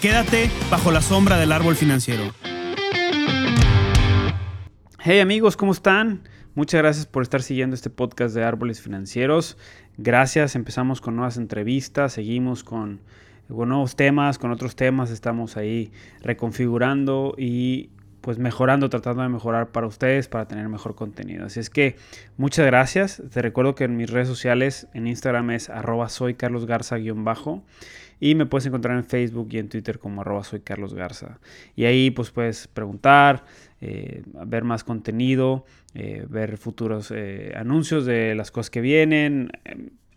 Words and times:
Quédate 0.00 0.50
bajo 0.70 0.90
la 0.92 1.02
sombra 1.02 1.36
del 1.36 1.52
árbol 1.52 1.76
financiero. 1.76 2.32
Hey 4.98 5.20
amigos, 5.20 5.58
¿cómo 5.58 5.72
están? 5.72 6.26
Muchas 6.54 6.80
gracias 6.80 7.04
por 7.04 7.22
estar 7.22 7.42
siguiendo 7.42 7.74
este 7.74 7.90
podcast 7.90 8.34
de 8.34 8.42
Árboles 8.42 8.80
Financieros. 8.80 9.58
Gracias, 9.98 10.56
empezamos 10.56 11.02
con 11.02 11.16
nuevas 11.16 11.36
entrevistas, 11.36 12.14
seguimos 12.14 12.64
con, 12.64 13.02
nuevos 13.50 13.94
temas, 13.94 14.38
con 14.38 14.52
otros 14.52 14.74
temas, 14.74 15.10
estamos 15.10 15.58
ahí 15.58 15.92
reconfigurando 16.22 17.34
y 17.36 17.90
pues 18.22 18.38
mejorando, 18.38 18.88
tratando 18.88 19.22
de 19.22 19.28
mejorar 19.28 19.70
para 19.70 19.86
ustedes, 19.86 20.28
para 20.28 20.48
tener 20.48 20.66
mejor 20.70 20.94
contenido. 20.94 21.44
Así 21.44 21.60
es 21.60 21.68
que 21.68 21.96
muchas 22.38 22.64
gracias. 22.64 23.22
Te 23.30 23.42
recuerdo 23.42 23.74
que 23.74 23.84
en 23.84 23.98
mis 23.98 24.08
redes 24.08 24.28
sociales, 24.28 24.88
en 24.94 25.06
Instagram 25.06 25.50
es 25.50 25.68
arroba 25.68 26.08
soy 26.08 26.36
Carlos 26.36 26.64
Garza-bajo 26.64 27.62
y 28.20 28.34
me 28.34 28.44
puedes 28.46 28.66
encontrar 28.66 28.96
en 28.96 29.04
Facebook 29.04 29.48
y 29.50 29.58
en 29.58 29.68
Twitter 29.70 29.98
como 29.98 30.20
arroba 30.20 30.42
Carlos 30.62 30.94
Garza. 30.94 31.40
Y 31.74 31.86
ahí 31.86 32.10
pues 32.10 32.30
puedes 32.30 32.68
preguntar, 32.68 33.44
eh, 33.80 34.22
ver 34.46 34.62
más 34.62 34.84
contenido, 34.84 35.64
eh, 35.94 36.26
ver 36.28 36.58
futuros 36.58 37.10
eh, 37.14 37.54
anuncios 37.56 38.04
de 38.04 38.34
las 38.34 38.50
cosas 38.50 38.70
que 38.70 38.82
vienen. 38.82 39.50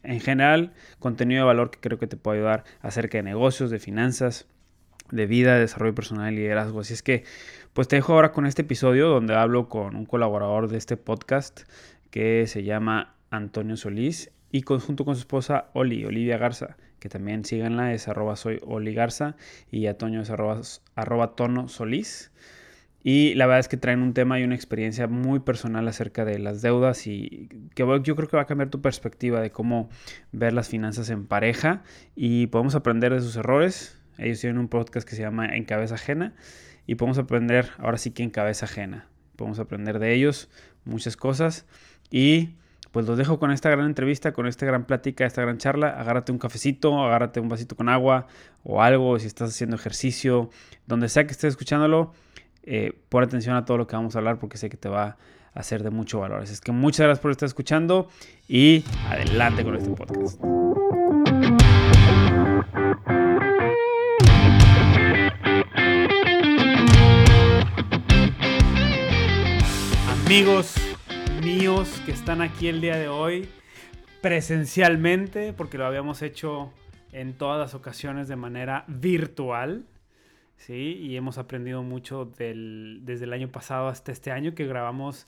En 0.04 0.20
general, 0.20 0.74
contenido 1.00 1.42
de 1.42 1.46
valor 1.46 1.72
que 1.72 1.80
creo 1.80 1.98
que 1.98 2.08
te 2.08 2.18
puede 2.18 2.40
ayudar 2.40 2.66
acerca 2.82 3.18
de 3.18 3.24
negocios, 3.24 3.72
de 3.72 3.80
finanzas, 3.80 4.48
de 5.12 5.26
vida, 5.26 5.54
de 5.54 5.62
desarrollo 5.62 5.96
personal 5.96 6.34
y 6.34 6.38
liderazgo. 6.38 6.82
Así 6.82 6.94
es 6.94 7.04
que, 7.04 7.24
pues 7.72 7.88
te 7.88 7.96
dejo 7.96 8.14
ahora 8.14 8.34
con 8.34 8.46
este 8.46 8.64
episodio 8.64 9.08
donde 9.08 9.34
hablo 9.34 9.70
con 9.70 9.96
un 9.96 10.06
colaborador 10.06 10.68
de 10.68 10.78
este 10.78 10.98
podcast 10.98 11.62
que 12.12 12.48
se 12.48 12.64
llama 12.64 13.16
Antonio 13.30 13.78
Solís 13.78 14.32
y 14.52 14.62
junto 14.62 15.06
con 15.06 15.16
su 15.16 15.22
esposa 15.22 15.70
Oli, 15.74 16.06
Olivia 16.06 16.38
Garza, 16.38 16.78
que 17.04 17.10
también 17.10 17.44
síganla, 17.44 17.94
es 17.94 18.08
arroba 18.08 18.38
soy 18.38 18.62
Oli 18.66 18.94
Garza 18.94 19.36
y 19.70 19.88
Antonio 19.88 20.22
es 20.22 20.30
arroba, 20.30 20.62
arroba 20.96 21.36
tono 21.36 21.68
Solís. 21.68 22.32
Y 23.04 23.34
la 23.34 23.46
verdad 23.46 23.60
es 23.60 23.68
que 23.68 23.76
traen 23.76 24.02
un 24.02 24.14
tema 24.14 24.40
y 24.40 24.46
una 24.46 24.56
experiencia 24.56 25.08
muy 25.08 25.42
personal 25.42 25.86
acerca 25.90 26.24
de 26.24 26.40
las 26.40 26.62
deudas 26.62 27.06
y 27.06 27.50
que 27.76 27.84
yo 28.04 28.16
creo 28.16 28.30
que 28.30 28.38
va 28.38 28.44
a 28.44 28.46
cambiar 28.46 28.70
tu 28.70 28.82
perspectiva 28.82 29.42
de 29.42 29.52
cómo 29.52 29.90
ver 30.32 30.54
las 30.54 30.70
finanzas 30.70 31.10
en 31.10 31.28
pareja 31.28 31.84
y 32.16 32.48
podemos 32.48 32.74
aprender 32.74 33.14
de 33.14 33.20
sus 33.20 33.36
errores. 33.36 34.00
Ellos 34.18 34.40
tienen 34.40 34.58
un 34.58 34.70
podcast 34.70 35.06
que 35.06 35.18
se 35.18 35.24
llama 35.24 35.48
En 35.48 35.66
cabeza 35.66 35.96
ajena 35.96 36.34
y 36.88 36.96
podemos 36.96 37.18
aprender 37.18 37.72
ahora 37.80 37.98
sí 37.98 38.12
que 38.12 38.24
en 38.24 38.30
cabeza 38.30 38.66
ajena. 38.66 39.10
Podemos 39.36 39.60
aprender 39.60 40.00
de 40.00 40.14
ellos 40.14 40.50
muchas 40.86 41.18
cosas 41.18 41.66
y 42.10 42.52
pues 42.94 43.08
los 43.08 43.18
dejo 43.18 43.40
con 43.40 43.50
esta 43.50 43.72
gran 43.72 43.88
entrevista, 43.88 44.34
con 44.34 44.46
esta 44.46 44.68
gran 44.68 44.86
plática, 44.86 45.26
esta 45.26 45.42
gran 45.42 45.58
charla. 45.58 46.00
Agárrate 46.00 46.32
un 46.32 46.38
cafecito, 46.38 47.04
agárrate 47.04 47.40
un 47.40 47.50
vasito 47.50 47.76
con 47.76 47.90
agua 47.90 48.28
o 48.64 48.84
algo 48.84 49.18
si 49.18 49.26
estás 49.26 49.50
haciendo 49.50 49.76
ejercicio, 49.76 50.52
donde 50.86 51.10
sea 51.10 51.26
que 51.26 51.32
estés 51.32 51.50
escuchándolo 51.50 52.14
eh, 52.62 52.94
pon 53.10 53.24
atención 53.24 53.56
a 53.56 53.66
todo 53.66 53.80
lo 53.80 53.88
que 53.88 53.96
vamos 53.96 54.16
a 54.16 54.20
hablar 54.20 54.38
porque 54.38 54.58
sé 54.58 54.70
que 54.70 54.78
te 54.78 54.90
va 54.90 55.18
a 55.56 55.64
ser 55.64 55.82
de 55.82 55.90
mucho 55.90 56.20
valor. 56.20 56.44
Así 56.44 56.54
es 56.54 56.62
que 56.62 56.72
muchas 56.72 57.06
gracias 57.06 57.20
por 57.20 57.32
estar 57.32 57.48
escuchando 57.48 58.10
y 58.48 58.86
adelante 59.10 59.64
con 59.64 59.76
este 59.76 59.90
podcast. 59.90 60.40
Amigos 70.28 70.93
míos 71.58 72.02
que 72.08 72.12
están 72.12 72.42
aquí 72.42 72.68
el 72.68 72.82
día 72.82 72.98
de 72.98 73.08
hoy 73.08 73.48
presencialmente, 74.22 75.54
porque 75.54 75.78
lo 75.78 75.86
habíamos 75.86 76.24
hecho 76.24 76.74
en 77.12 77.34
todas 77.34 77.60
las 77.60 77.76
ocasiones 77.76 78.28
de 78.28 78.36
manera 78.36 78.86
virtual. 78.88 79.86
¿sí? 80.58 80.98
Y 81.00 81.16
hemos 81.16 81.38
aprendido 81.38 81.84
mucho 81.84 82.26
desde 82.26 83.24
el 83.24 83.34
año 83.34 83.50
pasado 83.52 83.88
hasta 83.88 84.12
este 84.12 84.32
año 84.32 84.56
que 84.56 84.66
grabamos 84.66 85.28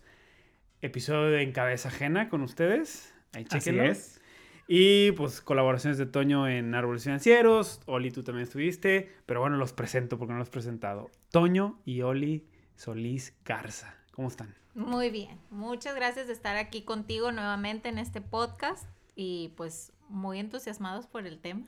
episodio 0.81 1.25
de 1.25 1.43
En 1.43 1.51
Cabeza 1.51 1.89
Ajena 1.89 2.27
con 2.27 2.41
ustedes. 2.41 3.13
Ahí 3.33 3.45
Así 3.51 3.77
es. 3.77 4.19
Y 4.67 5.11
pues 5.11 5.41
colaboraciones 5.41 5.99
de 5.99 6.07
Toño 6.07 6.47
en 6.47 6.73
Árboles 6.73 7.03
Financieros. 7.03 7.81
Oli, 7.85 8.09
tú 8.09 8.23
también 8.23 8.45
estuviste. 8.45 9.11
Pero 9.27 9.41
bueno, 9.41 9.57
los 9.57 9.73
presento 9.73 10.17
porque 10.17 10.33
no 10.33 10.39
los 10.39 10.47
he 10.47 10.51
presentado. 10.51 11.11
Toño 11.29 11.79
y 11.85 12.01
Oli 12.01 12.47
Solís 12.75 13.37
Garza. 13.45 13.95
¿Cómo 14.15 14.29
están? 14.29 14.55
Muy 14.75 15.09
bien. 15.09 15.37
Muchas 15.49 15.93
gracias 15.93 16.27
de 16.27 16.33
estar 16.33 16.55
aquí 16.55 16.83
contigo 16.83 17.33
nuevamente 17.33 17.89
en 17.89 17.97
este 17.97 18.21
podcast. 18.21 18.87
Y 19.13 19.53
pues 19.57 19.91
muy 20.07 20.39
entusiasmados 20.39 21.05
por 21.05 21.27
el 21.27 21.39
tema. 21.39 21.65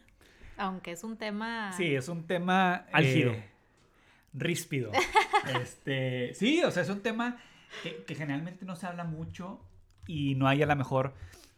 Aunque 0.58 0.92
es 0.92 1.04
un 1.04 1.18
tema... 1.18 1.74
Sí, 1.74 1.94
es 1.94 2.08
un 2.08 2.26
tema... 2.26 2.86
Álgido. 2.94 3.34
Eh, 3.34 3.50
ríspido. 4.34 4.92
este, 5.62 6.34
sí, 6.36 6.64
o 6.64 6.72
sea, 6.72 6.84
es 6.84 6.90
un 6.90 7.02
tema 7.02 7.38
que, 7.84 8.16
generalmente 8.16 8.66
no 8.66 8.76
se 8.76 8.88
habla 8.88 9.04
mucho 9.04 9.60
y 10.06 10.36
no 10.36 10.48
hay 10.48 10.64
a 10.64 10.66
lo 10.66 10.76
mejor 10.76 11.14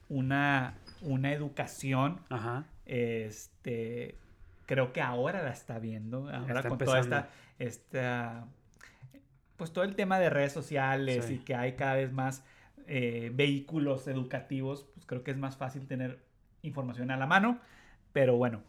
una, 0.10 0.76
una 1.02 1.32
educación. 1.34 2.22
Ajá. 2.30 2.66
Este, 2.86 4.18
creo 4.66 4.92
que 4.92 5.02
ahora 5.02 5.44
la 5.44 5.52
está 5.52 5.78
viendo. 5.78 6.30
Ahora 6.30 6.64
con 6.64 6.80
toda 6.80 7.00
esta, 7.00 7.30
esta, 7.60 8.48
pues 9.60 9.72
todo 9.72 9.84
el 9.84 9.96
tema 9.96 10.20
de 10.20 10.32
redes 10.32 10.52
sociales 10.52 11.30
y 11.30 11.38
que 11.38 11.54
hay 11.54 11.74
cada 11.74 11.94
vez 11.94 12.12
más 12.12 12.44
eh, 12.88 13.30
vehículos 13.36 14.08
educativos, 14.08 14.88
pues 14.96 15.06
creo 15.06 15.24
que 15.24 15.30
es 15.30 15.38
más 15.38 15.56
fácil 15.56 15.86
tener 15.86 16.18
información 16.64 17.12
a 17.12 17.18
la 17.18 17.28
mano. 17.28 17.60
Pero 18.12 18.38
bueno, 18.38 18.64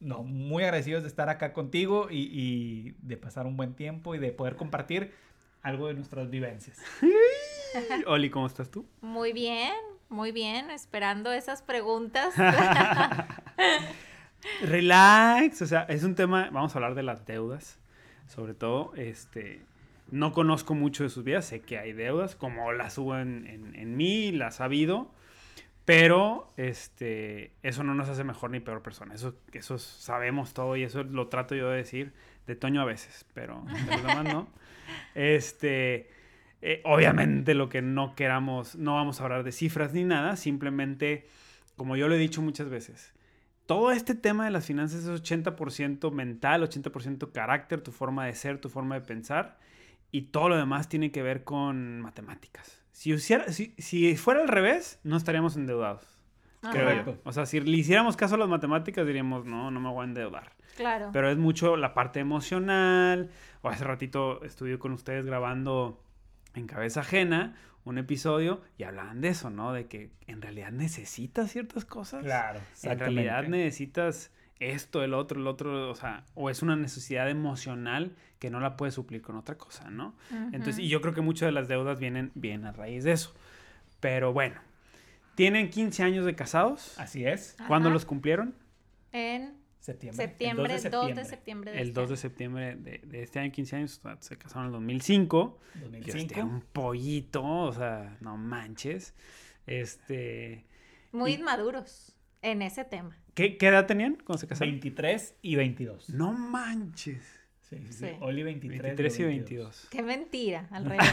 no, 0.00 0.22
muy 0.22 0.64
agradecidos 0.64 1.02
de 1.02 1.08
estar 1.08 1.28
acá 1.28 1.52
contigo 1.52 2.08
y, 2.10 2.94
de 3.02 3.16
pasar 3.16 3.46
un 3.46 3.56
buen 3.56 3.74
tiempo 3.74 4.14
y 4.14 4.18
de 4.18 4.32
poder 4.32 4.56
compartir 4.56 5.12
algo 5.62 5.88
de 5.88 5.94
nuestras 5.94 6.30
vivencias. 6.30 6.78
Oli, 8.06 8.30
¿cómo 8.30 8.46
estás 8.46 8.70
tú? 8.70 8.86
Muy 9.00 9.32
bien, 9.32 9.72
muy 10.08 10.32
bien, 10.32 10.70
esperando 10.70 11.32
esas 11.32 11.62
preguntas. 11.62 12.34
Relax, 14.62 15.62
o 15.62 15.66
sea, 15.66 15.82
es 15.82 16.04
un 16.04 16.14
tema, 16.14 16.50
vamos 16.52 16.74
a 16.74 16.78
hablar 16.78 16.94
de 16.94 17.02
las 17.02 17.24
deudas, 17.24 17.78
sobre 18.28 18.54
todo, 18.54 18.92
este, 18.96 19.62
no 20.10 20.32
conozco 20.32 20.74
mucho 20.74 21.02
de 21.02 21.10
sus 21.10 21.24
vidas, 21.24 21.46
sé 21.46 21.60
que 21.60 21.78
hay 21.78 21.92
deudas, 21.92 22.36
como 22.36 22.72
las 22.72 22.98
hubo 22.98 23.18
en, 23.18 23.46
en, 23.46 23.74
en 23.74 23.96
mí, 23.96 24.32
las 24.32 24.60
ha 24.60 24.64
habido, 24.64 25.10
pero 25.84 26.52
este, 26.56 27.52
eso 27.62 27.84
no 27.84 27.94
nos 27.94 28.08
hace 28.08 28.24
mejor 28.24 28.50
ni 28.50 28.60
peor 28.60 28.82
persona. 28.82 29.14
Eso, 29.14 29.36
eso 29.52 29.78
sabemos 29.78 30.54
todo 30.54 30.76
y 30.76 30.82
eso 30.82 31.02
lo 31.02 31.28
trato 31.28 31.54
yo 31.54 31.68
de 31.68 31.76
decir 31.76 32.12
de 32.46 32.56
Toño 32.56 32.80
a 32.80 32.84
veces, 32.84 33.26
pero 33.34 33.64
de 33.88 33.96
demás 33.96 34.24
no. 34.24 34.48
Este, 35.14 36.10
eh, 36.62 36.80
obviamente 36.84 37.54
lo 37.54 37.68
que 37.68 37.82
no 37.82 38.14
queramos, 38.14 38.76
no 38.76 38.94
vamos 38.94 39.20
a 39.20 39.24
hablar 39.24 39.44
de 39.44 39.52
cifras 39.52 39.92
ni 39.92 40.04
nada, 40.04 40.36
simplemente, 40.36 41.26
como 41.76 41.96
yo 41.96 42.08
lo 42.08 42.14
he 42.14 42.18
dicho 42.18 42.40
muchas 42.40 42.70
veces, 42.70 43.12
todo 43.66 43.90
este 43.92 44.14
tema 44.14 44.46
de 44.46 44.50
las 44.50 44.66
finanzas 44.66 45.04
es 45.04 45.22
80% 45.22 46.10
mental, 46.12 46.62
80% 46.62 47.32
carácter, 47.32 47.82
tu 47.82 47.92
forma 47.92 48.26
de 48.26 48.34
ser, 48.34 48.58
tu 48.58 48.68
forma 48.68 48.94
de 48.94 49.02
pensar, 49.02 49.58
y 50.14 50.22
todo 50.22 50.48
lo 50.48 50.56
demás 50.56 50.88
tiene 50.88 51.10
que 51.10 51.24
ver 51.24 51.42
con 51.42 52.00
matemáticas. 52.00 52.80
Si, 52.92 53.18
si, 53.18 54.16
fuera 54.16 54.42
al 54.42 54.46
revés, 54.46 55.00
no 55.02 55.16
estaríamos 55.16 55.56
endeudados. 55.56 56.06
Creo 56.70 57.04
yo. 57.04 57.18
O 57.24 57.32
sea, 57.32 57.46
si 57.46 57.58
le 57.58 57.76
hiciéramos 57.76 58.16
caso 58.16 58.36
a 58.36 58.38
las 58.38 58.48
matemáticas, 58.48 59.04
diríamos, 59.04 59.44
no, 59.44 59.72
no 59.72 59.80
me 59.80 59.88
voy 59.88 60.02
a 60.02 60.04
endeudar. 60.04 60.52
Claro. 60.76 61.10
Pero 61.12 61.30
es 61.32 61.36
mucho 61.36 61.76
la 61.76 61.94
parte 61.94 62.20
emocional. 62.20 63.30
O 63.62 63.68
hace 63.68 63.82
ratito 63.82 64.40
estuve 64.44 64.78
con 64.78 64.92
ustedes 64.92 65.26
grabando 65.26 66.00
en 66.54 66.68
cabeza 66.68 67.00
ajena 67.00 67.56
un 67.82 67.98
episodio 67.98 68.62
y 68.78 68.84
hablaban 68.84 69.20
de 69.20 69.30
eso, 69.30 69.50
¿no? 69.50 69.72
De 69.72 69.88
que 69.88 70.12
en 70.28 70.40
realidad 70.40 70.70
necesitas 70.70 71.50
ciertas 71.50 71.84
cosas. 71.84 72.22
Claro. 72.22 72.60
En 72.84 72.98
realidad 73.00 73.48
necesitas 73.48 74.30
esto, 74.60 75.02
el 75.02 75.14
otro, 75.14 75.40
el 75.40 75.46
otro, 75.46 75.90
o 75.90 75.94
sea, 75.94 76.24
o 76.34 76.50
es 76.50 76.62
una 76.62 76.76
necesidad 76.76 77.28
emocional 77.28 78.16
que 78.38 78.50
no 78.50 78.60
la 78.60 78.76
puedes 78.76 78.94
suplir 78.94 79.22
con 79.22 79.36
otra 79.36 79.56
cosa, 79.56 79.90
¿no? 79.90 80.14
Entonces, 80.52 80.78
y 80.78 80.88
yo 80.88 81.00
creo 81.00 81.14
que 81.14 81.20
muchas 81.20 81.46
de 81.46 81.52
las 81.52 81.68
deudas 81.68 81.98
vienen, 81.98 82.30
bien 82.34 82.64
a 82.64 82.72
raíz 82.72 83.04
de 83.04 83.12
eso. 83.12 83.34
Pero 84.00 84.32
bueno, 84.32 84.60
tienen 85.34 85.70
15 85.70 86.02
años 86.02 86.26
de 86.26 86.34
casados. 86.34 86.98
Así 86.98 87.26
es. 87.26 87.56
¿Cuándo 87.66 87.90
los 87.90 88.04
cumplieron? 88.04 88.54
En 89.12 89.64
Septiembre. 89.84 90.24
Septiembre, 90.26 90.80
2 90.90 91.14
de 91.14 91.24
septiembre. 91.26 91.72
De 91.72 91.80
el 91.82 91.92
2 91.92 92.04
este 92.04 92.12
de 92.12 92.16
septiembre 92.16 92.76
de, 92.76 93.22
este 93.22 93.38
año, 93.38 93.52
15 93.52 93.76
años, 93.76 94.00
se 94.20 94.38
casaron 94.38 94.62
en 94.62 94.66
el 94.68 94.72
2005. 94.72 95.58
2005. 95.74 96.40
un 96.40 96.62
pollito, 96.62 97.44
o 97.44 97.70
sea, 97.70 98.16
no 98.20 98.38
manches. 98.38 99.14
Este. 99.66 100.64
Muy 101.12 101.36
maduros 101.36 102.16
en 102.40 102.62
ese 102.62 102.84
tema. 102.84 103.18
¿Qué, 103.34 103.56
¿Qué, 103.56 103.66
edad 103.68 103.86
tenían 103.86 104.16
cuando 104.24 104.38
se 104.38 104.46
casaron? 104.46 104.72
23 104.72 105.36
y 105.42 105.56
22. 105.56 106.10
No 106.10 106.32
manches. 106.32 107.22
Sí, 107.62 107.78
sí. 107.90 108.06
Oli 108.20 108.42
23, 108.42 108.82
23 108.82 109.18
y 109.18 109.24
22. 109.24 109.88
Qué 109.90 110.02
mentira, 110.02 110.68
al 110.70 110.84
revés. 110.90 111.06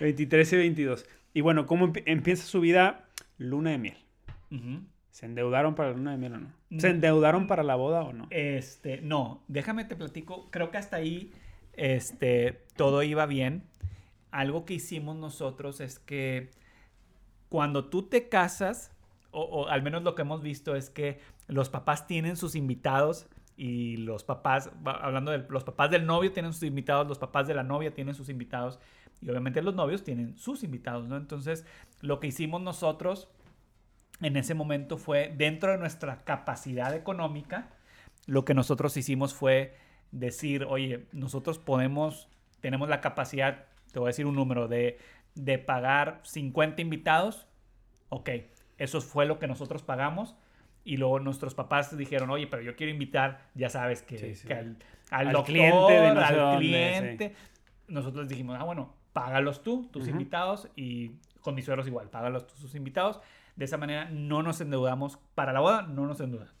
23 0.00 0.52
y 0.52 0.56
22. 0.56 1.06
Y 1.34 1.40
bueno, 1.40 1.66
¿cómo 1.66 1.92
empieza 2.06 2.44
su 2.44 2.60
vida? 2.60 3.08
Luna 3.38 3.70
de 3.70 3.78
miel. 3.78 3.96
¿Se 5.10 5.26
endeudaron 5.26 5.74
para 5.74 5.90
la 5.90 5.96
luna 5.96 6.12
de 6.12 6.16
miel 6.18 6.34
o 6.34 6.38
no? 6.38 6.52
¿Se 6.78 6.88
mm. 6.88 6.92
endeudaron 6.92 7.46
para 7.46 7.62
la 7.62 7.74
boda 7.74 8.02
o 8.02 8.12
no? 8.12 8.28
Este, 8.30 9.00
no, 9.02 9.42
déjame 9.48 9.84
te 9.84 9.96
platico. 9.96 10.48
Creo 10.50 10.70
que 10.70 10.78
hasta 10.78 10.96
ahí 10.96 11.32
este, 11.74 12.64
todo 12.76 13.02
iba 13.02 13.26
bien. 13.26 13.64
Algo 14.30 14.64
que 14.64 14.74
hicimos 14.74 15.16
nosotros 15.16 15.80
es 15.80 15.98
que 15.98 16.50
cuando 17.48 17.90
tú 17.90 18.04
te 18.04 18.28
casas, 18.28 18.91
o, 19.32 19.66
al 19.68 19.82
menos 19.82 20.02
lo 20.02 20.14
que 20.14 20.22
hemos 20.22 20.42
visto 20.42 20.76
es 20.76 20.90
que 20.90 21.20
los 21.48 21.68
papás 21.70 22.06
tienen 22.06 22.36
sus 22.36 22.54
invitados 22.54 23.26
y 23.56 23.96
los 23.96 24.24
papás, 24.24 24.70
hablando 24.84 25.30
de 25.30 25.44
los 25.48 25.64
papás 25.64 25.90
del 25.90 26.06
novio 26.06 26.32
tienen 26.32 26.52
sus 26.52 26.62
invitados, 26.62 27.06
los 27.06 27.18
papás 27.18 27.46
de 27.46 27.54
la 27.54 27.62
novia 27.62 27.94
tienen 27.94 28.14
sus 28.14 28.28
invitados 28.28 28.78
y 29.20 29.30
obviamente 29.30 29.62
los 29.62 29.74
novios 29.74 30.04
tienen 30.04 30.36
sus 30.36 30.64
invitados, 30.64 31.08
¿no? 31.08 31.16
Entonces, 31.16 31.64
lo 32.00 32.18
que 32.20 32.26
hicimos 32.28 32.60
nosotros 32.60 33.28
en 34.20 34.36
ese 34.36 34.54
momento 34.54 34.98
fue, 34.98 35.34
dentro 35.36 35.72
de 35.72 35.78
nuestra 35.78 36.24
capacidad 36.24 36.94
económica, 36.94 37.70
lo 38.26 38.44
que 38.44 38.54
nosotros 38.54 38.96
hicimos 38.96 39.34
fue 39.34 39.76
decir, 40.12 40.64
oye, 40.64 41.06
nosotros 41.12 41.58
podemos, 41.58 42.28
tenemos 42.60 42.88
la 42.88 43.00
capacidad, 43.00 43.66
te 43.92 43.98
voy 43.98 44.08
a 44.08 44.10
decir 44.10 44.26
un 44.26 44.34
número, 44.34 44.68
de, 44.68 44.98
de 45.34 45.58
pagar 45.58 46.20
50 46.24 46.82
invitados, 46.82 47.46
ok, 48.10 48.30
eso 48.78 49.00
fue 49.00 49.26
lo 49.26 49.38
que 49.38 49.46
nosotros 49.46 49.82
pagamos. 49.82 50.36
Y 50.84 50.96
luego 50.96 51.20
nuestros 51.20 51.54
papás 51.54 51.96
dijeron, 51.96 52.30
oye, 52.30 52.48
pero 52.48 52.62
yo 52.62 52.74
quiero 52.74 52.92
invitar, 52.92 53.48
ya 53.54 53.68
sabes, 53.68 54.02
que, 54.02 54.16
al, 55.10 55.44
cliente, 55.44 55.98
al 55.98 56.58
cliente. 56.58 57.36
Nosotros 57.86 58.28
dijimos, 58.28 58.56
ah, 58.58 58.64
bueno, 58.64 58.92
págalos 59.12 59.62
tú, 59.62 59.88
tus 59.92 60.08
invitados, 60.08 60.68
y 60.74 61.12
con 61.40 61.54
mis 61.54 61.66
suegros 61.66 61.86
igual, 61.86 62.10
págalos 62.10 62.46
tú, 62.48 62.56
sus 62.56 62.74
invitados. 62.74 63.20
De 63.54 63.66
esa 63.66 63.76
manera 63.76 64.06
no 64.10 64.42
nos 64.42 64.60
endeudamos. 64.60 65.18
Para 65.34 65.52
la 65.52 65.60
boda 65.60 65.82
no 65.82 66.06
nos 66.06 66.20
endeudamos. 66.20 66.54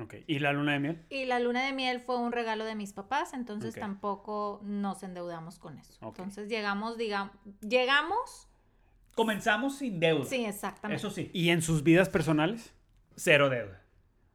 Ok. 0.00 0.14
¿Y 0.26 0.38
la 0.38 0.52
luna 0.52 0.72
de 0.72 0.78
miel? 0.78 1.06
Y 1.10 1.24
la 1.24 1.40
luna 1.40 1.64
de 1.64 1.72
miel 1.72 2.00
fue 2.00 2.16
un 2.18 2.32
regalo 2.32 2.64
de 2.64 2.74
mis 2.74 2.92
papás, 2.92 3.32
entonces 3.32 3.74
tampoco 3.74 4.60
nos 4.62 5.02
endeudamos 5.02 5.58
con 5.58 5.78
eso. 5.78 5.98
Entonces 6.02 6.48
llegamos, 6.48 6.96
digamos, 6.96 7.34
llegamos. 7.60 8.49
Comenzamos 9.20 9.76
sin 9.76 10.00
deuda. 10.00 10.24
Sí, 10.24 10.46
exactamente. 10.46 10.98
Eso 10.98 11.10
sí. 11.10 11.30
¿Y 11.34 11.50
en 11.50 11.60
sus 11.60 11.82
vidas 11.82 12.08
personales? 12.08 12.72
Cero 13.16 13.50
deuda. 13.50 13.82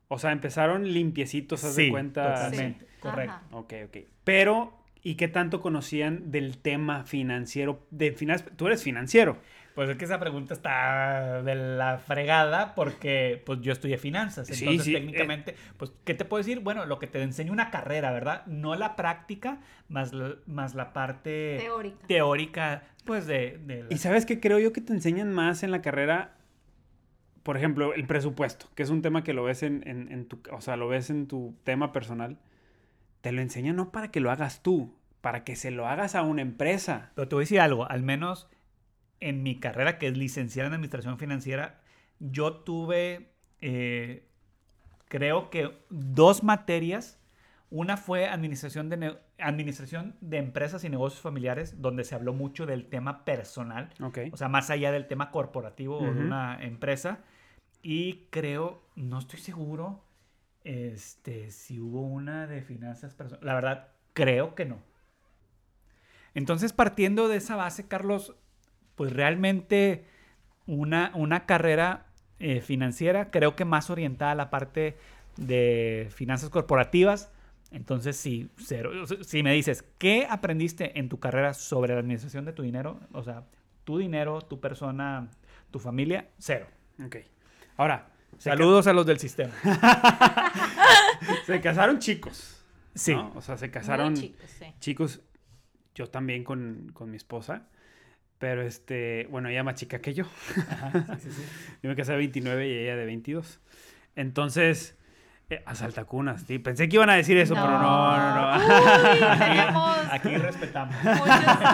O 0.09 0.19
sea, 0.19 0.31
empezaron 0.31 0.93
limpiecitos, 0.93 1.63
haz 1.63 1.75
de 1.75 1.89
cuenta. 1.89 2.35
Totalmente, 2.35 2.85
correcto. 2.99 3.35
Ok, 3.49 3.73
ok. 3.87 3.97
Pero, 4.23 4.77
¿y 5.01 5.15
qué 5.15 5.27
tanto 5.27 5.59
conocían 5.59 6.29
del 6.29 6.59
tema 6.59 7.03
financiero? 7.03 7.87
De 7.89 8.11
Tú 8.55 8.67
eres 8.67 8.83
financiero. 8.83 9.39
Pues 9.75 9.89
es 9.89 9.98
que 9.98 10.06
esa 10.06 10.22
pregunta 10.22 10.54
está 10.54 11.44
de 11.44 11.54
la 11.54 11.98
fregada 11.98 12.75
porque 12.75 13.44
pues 13.45 13.60
yo 13.60 13.74
estudié 13.74 13.98
finanzas. 13.98 14.50
Entonces, 14.50 14.94
técnicamente, 14.94 15.51
eh. 15.51 15.56
pues, 15.75 15.92
¿qué 16.06 16.13
te 16.13 16.24
puedo 16.24 16.42
decir? 16.42 16.62
Bueno, 16.62 16.86
lo 16.86 16.98
que 16.98 17.07
te 17.07 17.22
enseña 17.22 17.51
una 17.51 17.72
carrera, 17.72 18.13
¿verdad? 18.13 18.45
No 18.45 18.75
la 18.75 18.95
práctica, 18.95 19.60
más 19.89 20.13
la, 20.13 20.36
más 20.45 20.75
la 20.75 20.94
parte 20.94 21.57
teórica. 21.60 22.07
teórica 22.07 22.83
pues, 23.04 23.27
de... 23.27 23.86
Y 23.89 23.98
¿sabes 23.98 24.25
qué? 24.25 24.39
Creo 24.39 24.60
yo 24.60 24.72
que 24.72 24.80
te 24.80 24.94
enseñan 24.94 25.33
más 25.33 25.62
en 25.62 25.72
la 25.72 25.81
carrera, 25.81 26.38
por 27.44 27.57
ejemplo, 27.57 27.94
el 27.94 28.07
presupuesto, 28.07 28.68
que 28.75 28.83
es 28.83 28.89
un 28.89 29.01
tema 29.01 29.25
que 29.25 29.33
lo 29.33 29.44
ves 29.44 29.62
en, 29.62 29.83
en 29.86 30.25
tu... 30.25 30.39
O 30.54 30.62
sea, 30.62 30.78
lo 30.78 30.88
ves 30.88 31.10
en 31.10 31.28
tu 31.28 31.54
tema 31.66 31.92
personal. 31.92 32.39
Te 33.19 33.33
lo 33.33 33.42
enseñan 33.42 33.75
no 33.75 33.92
para 33.92 34.10
que 34.10 34.21
lo 34.21 34.31
hagas 34.31 34.63
tú, 34.63 34.95
para 35.19 35.44
que 35.44 35.57
se 35.57 35.69
lo 35.69 35.86
hagas 35.86 36.16
a 36.16 36.21
una 36.21 36.42
empresa. 36.42 37.12
Pero 37.16 37.28
te 37.28 37.36
voy 37.36 37.42
a 37.42 37.44
decir 37.44 37.60
algo, 37.60 37.89
al 37.92 38.04
menos 38.04 38.48
en 39.19 39.44
mi 39.44 39.59
carrera, 39.59 39.97
que 39.97 40.07
es 40.07 40.17
licenciada 40.17 40.67
en 40.67 40.73
Administración 40.73 41.17
Financiera, 41.17 41.81
yo 42.19 42.53
tuve, 42.57 43.31
eh, 43.62 44.27
creo 45.07 45.50
que 45.50 45.77
dos 45.89 46.44
materias. 46.44 47.19
Una 47.69 47.97
fue 47.97 48.27
administración 48.27 48.89
de, 48.89 49.17
administración 49.39 50.15
de 50.21 50.38
empresas 50.38 50.83
y 50.83 50.89
negocios 50.89 51.21
familiares, 51.21 51.81
donde 51.81 52.03
se 52.03 52.15
habló 52.15 52.33
mucho 52.33 52.65
del 52.65 52.88
tema 52.88 53.25
personal. 53.25 53.89
O 54.31 54.38
sea, 54.38 54.47
más 54.47 54.69
allá 54.69 54.91
del 54.91 55.07
tema 55.07 55.31
corporativo 55.31 55.97
o 55.97 56.13
de 56.13 56.21
una 56.21 56.57
empresa. 56.61 57.19
Y 57.81 58.27
creo, 58.29 58.83
no 58.95 59.19
estoy 59.19 59.39
seguro 59.39 60.03
este, 60.63 61.51
si 61.51 61.79
hubo 61.79 62.01
una 62.01 62.47
de 62.47 62.61
finanzas 62.61 63.13
personales. 63.13 63.45
La 63.45 63.53
verdad, 63.53 63.89
creo 64.13 64.56
que 64.56 64.65
no. 64.65 64.79
Entonces, 66.33 66.73
partiendo 66.73 67.27
de 67.27 67.38
esa 67.38 67.56
base, 67.56 67.88
Carlos, 67.88 68.35
pues 68.95 69.13
realmente 69.13 70.06
una, 70.65 71.12
una 71.13 71.45
carrera 71.45 72.07
eh, 72.39 72.62
financiera, 72.62 73.31
creo 73.31 73.56
que 73.56 73.65
más 73.65 73.89
orientada 73.89 74.31
a 74.31 74.36
la 74.36 74.50
parte 74.50 74.97
de 75.38 76.09
finanzas 76.13 76.50
corporativas. 76.50 77.31
Entonces, 77.71 78.15
si, 78.15 78.50
si 79.21 79.44
me 79.44 79.53
dices, 79.53 79.83
¿qué 79.97 80.27
aprendiste 80.30 80.97
en 81.00 81.09
tu 81.09 81.19
carrera 81.19 81.53
sobre 81.53 81.94
la 81.94 82.00
administración 82.00 82.45
de 82.45 82.53
tu 82.53 82.63
dinero? 82.63 83.00
O 83.12 83.24
sea, 83.24 83.44
tu 83.83 83.97
dinero, 83.97 84.42
tu 84.42 84.59
persona, 84.59 85.30
tu 85.71 85.80
familia, 85.80 86.30
cero. 86.38 86.68
Ok. 87.03 87.18
Ahora, 87.77 88.07
saludos 88.38 88.88
a 88.88 88.94
los 88.94 89.06
del 89.06 89.19
sistema. 89.19 89.53
se 91.45 91.59
casaron 91.62 92.00
chicos. 92.00 92.63
Sí. 92.94 93.13
O 93.13 93.42
sea, 93.42 93.57
se 93.57 93.69
casaron 93.69 94.15
chicos, 94.80 95.21
Yo 95.94 96.07
también 96.07 96.44
con, 96.44 96.92
con 96.94 97.12
mi 97.12 97.18
esposa. 97.18 97.68
Pero 98.39 98.61
este, 98.61 99.27
bueno, 99.29 99.49
ella 99.49 99.63
más 99.63 99.75
chica 99.75 99.99
que 99.99 100.13
yo. 100.13 100.25
Ajá, 100.69 101.17
sí, 101.19 101.31
sí, 101.31 101.43
yo 101.83 101.89
me 101.89 101.95
casé 101.95 102.11
de 102.11 102.17
29 102.19 102.67
y 102.67 102.71
ella 102.71 102.95
de 102.95 103.05
22. 103.05 103.59
Entonces, 104.15 104.97
eh, 105.49 105.61
a 105.65 105.75
saltacunas, 105.75 106.41
sí. 106.41 106.57
Pensé 106.57 106.89
que 106.89 106.95
iban 106.95 107.09
a 107.09 107.15
decir 107.15 107.37
eso, 107.37 107.54
pero 107.54 107.69
no, 107.69 108.18
no, 108.18 108.57
no. 109.71 109.85
Aquí 110.11 110.35
respetamos. 110.37 110.95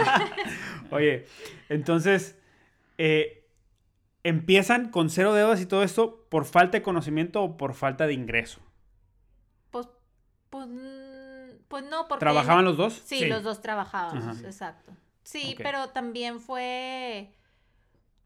Oye, 0.92 1.26
entonces, 1.70 2.38
eh, 2.98 3.48
empiezan 4.24 4.90
con 4.90 5.10
cero 5.10 5.34
deudas 5.34 5.62
y 5.62 5.66
todo 5.66 5.84
esto 5.84 6.28
por 6.30 6.44
falta 6.46 6.78
de 6.78 6.82
conocimiento 6.82 7.42
o 7.42 7.56
por 7.56 7.74
falta 7.74 8.08
de 8.08 8.14
ingreso. 8.14 8.60
Pues, 9.72 9.88
pues, 10.50 10.68
pues 11.70 11.84
no, 11.86 12.08
porque... 12.10 12.20
¿Trabajaban 12.20 12.66
los 12.66 12.76
dos? 12.76 13.02
Sí, 13.06 13.26
los 13.26 13.44
dos 13.44 13.62
trabajábamos, 13.62 14.42
exacto. 14.42 14.92
Sí, 15.24 15.56
pero 15.58 15.90
también 15.90 16.40
fue, 16.40 17.34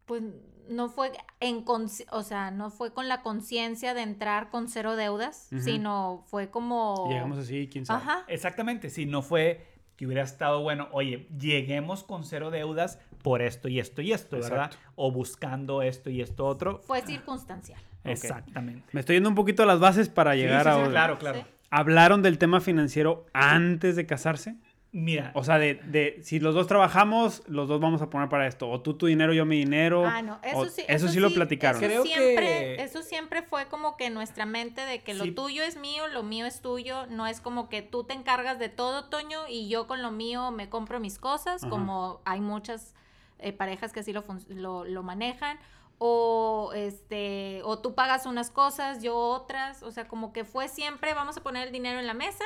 pues 0.06 0.24
no 0.70 0.90
fue 0.90 1.12
en, 1.40 1.64
o 2.12 2.24
sea, 2.24 2.52
no 2.52 2.70
fue 2.70 2.94
con 2.94 3.08
la 3.08 3.22
conciencia 3.22 3.94
de 3.94 4.02
entrar 4.02 4.50
con 4.50 4.68
cero 4.68 4.96
deudas, 4.96 5.50
sino 5.60 6.24
fue 6.28 6.50
como... 6.50 7.08
Llegamos 7.10 7.38
así, 7.38 7.70
quién 7.72 7.86
sabe. 7.86 8.04
Ajá. 8.04 8.26
Exactamente, 8.28 8.90
sí, 8.90 9.06
no 9.06 9.22
fue 9.22 9.68
que 9.96 10.06
hubiera 10.06 10.24
estado 10.24 10.62
bueno, 10.62 10.90
oye, 10.92 11.28
lleguemos 11.40 12.04
con 12.04 12.26
cero 12.26 12.52
deudas 12.52 13.00
por 13.22 13.42
esto 13.42 13.68
y 13.70 13.80
esto 13.80 14.02
y 14.02 14.12
esto, 14.12 14.38
¿verdad? 14.40 14.72
O 14.96 15.12
buscando 15.12 15.82
esto 15.82 16.10
y 16.10 16.22
esto 16.22 16.46
otro. 16.46 16.82
Fue 16.86 17.02
circunstancial. 17.02 17.80
Exactamente. 18.04 18.88
Me 18.92 19.00
estoy 19.00 19.16
yendo 19.16 19.30
un 19.30 19.36
poquito 19.36 19.64
a 19.64 19.66
las 19.66 19.80
bases 19.80 20.10
para 20.10 20.36
llegar 20.36 20.68
a... 20.68 20.88
claro, 20.90 21.18
claro. 21.18 21.46
¿Hablaron 21.72 22.22
del 22.22 22.38
tema 22.38 22.62
financiero 22.62 23.26
antes 23.34 23.96
de 23.96 24.06
casarse? 24.06 24.56
Mira. 24.96 25.32
O 25.34 25.44
sea, 25.44 25.60
de, 25.60 25.74
de, 25.74 26.22
si 26.24 26.40
los 26.40 26.56
dos 26.56 26.68
trabajamos, 26.68 27.44
los 27.48 27.68
dos 27.68 27.82
vamos 27.82 28.02
a 28.02 28.10
poner 28.10 28.30
para 28.30 28.48
esto. 28.48 28.70
O 28.70 28.80
tú 28.80 28.94
tu 28.94 29.08
dinero, 29.08 29.34
yo 29.34 29.46
mi 29.46 29.58
dinero. 29.58 30.06
Ah, 30.06 30.22
no, 30.22 30.40
eso 30.42 30.70
sí. 30.70 30.84
Eso, 30.88 31.10
sí, 31.10 31.20
lo 31.20 31.34
platicaron. 31.34 31.84
Eso 31.84 32.04
siempre, 32.04 32.82
eso 32.82 33.02
siempre 33.02 33.42
fue 33.42 33.66
como 33.66 33.98
que 33.98 34.10
nuestra 34.10 34.46
mente 34.46 34.80
de 34.80 35.04
que 35.04 35.14
lo 35.14 35.34
tuyo 35.34 35.64
es 35.64 35.76
mío, 35.76 36.08
lo 36.08 36.24
mío 36.24 36.46
es 36.46 36.62
tuyo. 36.62 37.08
No 37.08 37.28
es 37.28 37.42
como 37.42 37.68
que 37.68 37.82
tú 37.82 38.06
te 38.06 38.14
encargas 38.14 38.58
de 38.58 38.70
todo, 38.70 39.10
Toño, 39.10 39.42
y 39.50 39.68
yo 39.68 39.86
con 39.86 40.02
lo 40.02 40.12
mío 40.12 40.52
me 40.52 40.70
compro 40.70 41.02
mis 41.02 41.20
cosas, 41.20 41.66
como 41.66 42.22
hay 42.24 42.40
muchas 42.40 42.96
eh, 43.40 43.52
parejas 43.52 43.92
que 43.92 44.00
así 44.00 44.14
lo, 44.14 44.24
lo, 44.48 44.86
lo 44.86 45.04
manejan 45.04 45.60
o 45.98 46.72
este 46.74 47.62
o 47.64 47.80
tú 47.80 47.96
pagas 47.96 48.26
unas 48.26 48.50
cosas, 48.50 49.04
yo 49.04 49.18
otras, 49.18 49.84
o 49.84 49.92
sea, 49.92 50.08
como 50.08 50.32
que 50.32 50.46
fue 50.46 50.70
siempre 50.70 51.14
vamos 51.14 51.36
a 51.36 51.42
poner 51.42 51.68
el 51.68 51.74
dinero 51.74 52.00
en 52.00 52.08
la 52.08 52.14
mesa 52.14 52.46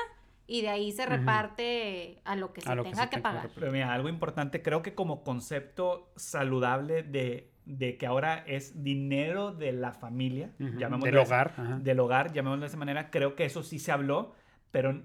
y 0.50 0.62
de 0.62 0.70
ahí 0.70 0.91
se 0.91 1.06
reparte 1.06 2.20
a 2.25 2.36
lo 2.36 2.51
que 2.51 2.62
se 2.62 2.75
tenga 2.75 3.10
que, 3.10 3.20
pagar. 3.20 3.50
Pero 3.53 3.72
mira, 3.72 3.94
algo 3.94 4.10
importante, 4.10 4.62
creo 4.62 4.82
que 4.82 4.96
como 4.96 5.24
concepto 5.24 6.12
saludable 6.15 7.03
de 7.03 7.51
de 7.70 7.98
que 7.98 8.08
ahora 8.08 8.44
es 8.48 8.82
dinero 8.84 9.51
de 9.51 9.72
la 9.74 9.94
familia, 9.94 10.50
del 10.58 11.18
hogar, 11.18 11.84
del 11.84 12.00
hogar, 12.00 12.34
llamémoslo 12.34 12.62
de 12.62 12.68
esa 12.68 12.77
manera, 12.77 13.12
creo 13.12 13.36
que 13.36 13.46
eso 13.46 13.62
sí 13.62 13.77
se 13.77 13.91
habló, 13.91 14.34
pero 14.72 15.03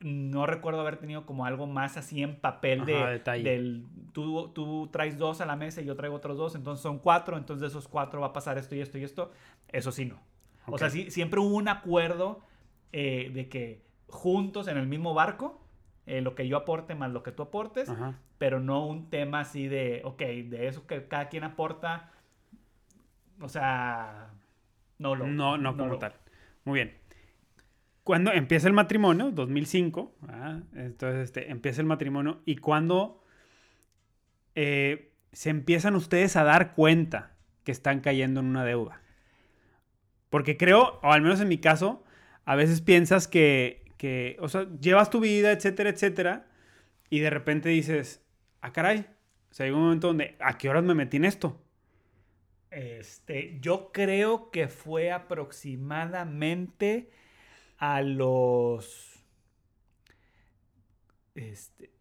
no 0.00 0.44
recuerdo 0.44 0.82
haber 0.82 0.98
tenido 0.98 1.24
como 1.24 1.46
algo 1.46 1.66
más 1.66 1.96
así 1.96 2.22
en 2.22 2.36
papel 2.36 2.84
de 2.84 3.22
del 3.42 3.86
tú, 4.12 4.48
tú 4.48 4.90
traes 4.92 5.16
dos 5.16 5.40
a 5.40 5.46
la 5.46 5.56
mesa 5.56 5.80
y 5.80 5.86
yo 5.86 5.96
traigo 5.96 6.16
otros 6.16 6.36
dos, 6.36 6.54
entonces 6.54 6.82
son 6.82 6.98
cuatro, 6.98 7.38
entonces 7.38 7.62
de 7.62 7.68
esos 7.68 7.88
cuatro 7.88 8.20
va 8.20 8.26
a 8.26 8.32
pasar 8.34 8.58
esto 8.58 8.74
y 8.74 8.82
esto 8.82 8.98
y 8.98 9.04
esto. 9.04 9.32
Eso 9.68 9.90
sí 9.90 10.04
no. 10.04 10.20
O 10.66 10.76
sea, 10.76 10.90
sí, 10.90 11.10
siempre 11.10 11.40
hubo 11.40 11.56
un 11.56 11.68
acuerdo 11.68 12.42
eh, 12.92 13.30
de 13.32 13.48
que 13.48 13.82
juntos 14.12 14.68
en 14.68 14.76
el 14.76 14.86
mismo 14.86 15.14
barco, 15.14 15.60
eh, 16.06 16.20
lo 16.20 16.34
que 16.34 16.46
yo 16.48 16.56
aporte 16.56 16.94
más 16.94 17.10
lo 17.10 17.22
que 17.22 17.32
tú 17.32 17.42
aportes, 17.42 17.90
pero 18.38 18.60
no 18.60 18.86
un 18.86 19.10
tema 19.10 19.40
así 19.40 19.68
de, 19.68 20.02
ok, 20.04 20.20
de 20.20 20.68
eso 20.68 20.86
que 20.86 21.06
cada 21.08 21.28
quien 21.28 21.44
aporta, 21.44 22.10
o 23.40 23.48
sea, 23.48 24.30
no 24.98 25.14
lo... 25.14 25.26
No, 25.26 25.58
no, 25.58 25.76
como 25.76 25.98
tal. 25.98 26.14
Muy 26.64 26.80
bien 26.80 27.02
cuando 28.04 28.32
empieza 28.32 28.66
el 28.66 28.74
matrimonio, 28.74 29.30
2005, 29.30 30.14
entonces 30.74 31.24
este, 31.24 31.50
empieza 31.50 31.80
el 31.80 31.86
matrimonio 31.86 32.40
y 32.44 32.56
cuando 32.56 33.22
eh, 34.54 35.12
se 35.32 35.50
empiezan 35.50 35.94
ustedes 35.94 36.36
a 36.36 36.42
dar 36.42 36.74
cuenta 36.74 37.36
que 37.64 37.70
están 37.70 38.00
cayendo 38.00 38.40
en 38.40 38.46
una 38.46 38.64
deuda. 38.64 39.00
Porque 40.30 40.56
creo, 40.56 40.98
o 41.02 41.12
al 41.12 41.22
menos 41.22 41.40
en 41.40 41.48
mi 41.48 41.58
caso, 41.58 42.02
a 42.44 42.56
veces 42.56 42.80
piensas 42.80 43.28
que, 43.28 43.81
que, 44.02 44.36
o 44.40 44.48
sea, 44.48 44.66
llevas 44.80 45.10
tu 45.10 45.20
vida, 45.20 45.52
etcétera, 45.52 45.90
etcétera, 45.90 46.48
y 47.08 47.20
de 47.20 47.30
repente 47.30 47.68
dices, 47.68 48.20
ah, 48.60 48.72
caray, 48.72 49.06
o 49.48 49.54
sea, 49.54 49.66
hay 49.66 49.70
un 49.70 49.78
momento 49.78 50.08
donde, 50.08 50.34
¿a 50.40 50.58
qué 50.58 50.68
horas 50.68 50.82
me 50.82 50.92
metí 50.92 51.18
en 51.18 51.24
esto? 51.24 51.62
Este, 52.72 53.60
yo 53.60 53.92
creo 53.92 54.50
que 54.50 54.66
fue 54.66 55.12
aproximadamente 55.12 57.12
a 57.78 58.02
los... 58.02 59.24
Este, 61.36 61.92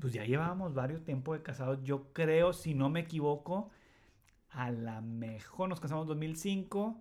pues 0.00 0.12
ya 0.12 0.24
llevábamos 0.24 0.74
varios 0.74 1.04
tiempos 1.04 1.38
de 1.38 1.44
casados. 1.44 1.78
Yo 1.84 2.12
creo, 2.12 2.52
si 2.52 2.74
no 2.74 2.90
me 2.90 2.98
equivoco, 2.98 3.70
a 4.50 4.72
lo 4.72 5.00
mejor 5.02 5.68
nos 5.68 5.78
casamos 5.78 6.06
en 6.06 6.08
2005. 6.08 7.00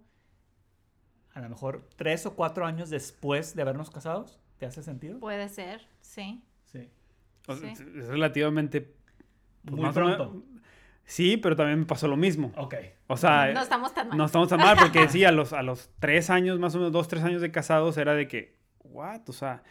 A 1.38 1.39
lo 1.39 1.50
mejor 1.50 1.88
tres 1.96 2.25
o 2.25 2.36
cuatro 2.36 2.65
años 2.65 2.89
después 2.89 3.56
de 3.56 3.62
habernos 3.62 3.91
casados. 3.91 4.39
¿Te 4.58 4.65
hace 4.65 4.82
sentido? 4.82 5.20
Puede 5.20 5.48
ser, 5.50 5.88
sí. 6.01 6.41
Sí. 6.63 6.89
Es 7.48 8.08
relativamente... 8.08 8.96
Pues, 9.63 9.79
Muy 9.79 9.91
pronto. 9.91 10.44
Sí, 11.06 11.38
pero 11.38 11.56
también 11.56 11.82
me 11.82 11.86
pasó 11.86 12.08
lo 12.08 12.17
mismo. 12.17 12.51
Ok. 12.58 12.74
O 13.06 13.17
sea, 13.17 13.53
no 13.53 13.62
estamos 13.62 13.94
tan 13.94 14.10
mal. 14.10 14.17
No 14.17 14.25
estamos 14.25 14.50
tan 14.50 14.58
mal 14.58 14.77
porque 14.79 15.08
sí, 15.10 15.25
a 15.25 15.32
los, 15.32 15.53
a 15.53 15.62
los 15.62 15.91
tres 16.00 16.32
años, 16.32 16.58
más 16.58 16.74
o 16.74 16.79
menos 16.79 16.91
dos, 16.91 17.08
tres 17.08 17.24
años 17.24 17.44
de 17.44 17.51
casados, 17.51 17.98
era 17.98 18.15
de 18.15 18.27
que, 18.27 18.58
what? 18.86 19.22
O 19.29 19.34
sea, 19.34 19.62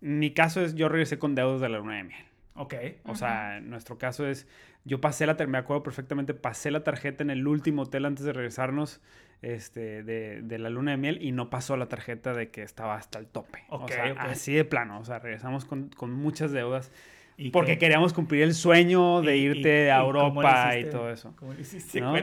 mi 0.00 0.34
caso 0.34 0.60
es, 0.60 0.74
yo 0.74 0.90
regresé 0.90 1.18
con 1.18 1.34
deudas 1.34 1.62
de 1.62 1.70
la 1.70 1.78
luna 1.78 1.96
de 1.96 2.04
miel. 2.04 2.24
Ok. 2.56 2.74
O 3.06 3.14
sea, 3.14 3.56
en 3.56 3.70
nuestro 3.70 3.96
caso 3.96 4.26
es, 4.26 4.46
yo 4.84 5.00
pasé 5.00 5.24
la, 5.24 5.32
me 5.46 5.56
acuerdo 5.56 5.82
perfectamente, 5.82 6.34
pasé 6.34 6.70
la 6.70 6.84
tarjeta 6.84 7.24
en 7.24 7.30
el 7.30 7.46
último 7.46 7.82
hotel 7.82 8.04
antes 8.04 8.26
de 8.26 8.34
regresarnos 8.34 9.00
este, 9.42 10.02
de, 10.02 10.42
de, 10.42 10.58
la 10.58 10.70
luna 10.70 10.92
de 10.92 10.96
miel 10.96 11.18
y 11.22 11.32
no 11.32 11.50
pasó 11.50 11.76
la 11.76 11.86
tarjeta 11.86 12.34
de 12.34 12.50
que 12.50 12.62
estaba 12.62 12.94
hasta 12.96 13.18
el 13.18 13.26
tope. 13.26 13.64
Ok. 13.68 13.84
o 13.84 13.88
sea, 13.88 14.12
así 14.18 14.52
de 14.52 14.64
plano. 14.64 15.00
O 15.00 15.04
sea, 15.04 15.18
regresamos 15.18 15.64
con, 15.64 15.88
con 15.88 16.12
muchas 16.12 16.52
deudas. 16.52 16.92
Porque 17.52 17.78
queríamos 17.78 18.12
cumplir 18.12 18.42
el 18.42 18.54
sueño 18.54 19.22
de 19.22 19.38
irte 19.38 19.90
a 19.90 20.00
Europa 20.00 20.76
y 20.76 20.90
todo 20.90 21.10
eso. 21.10 21.34
¿Cómo 21.36 21.54
le 21.54 21.62
hiciste? 21.62 22.00
¿no? 22.00 22.14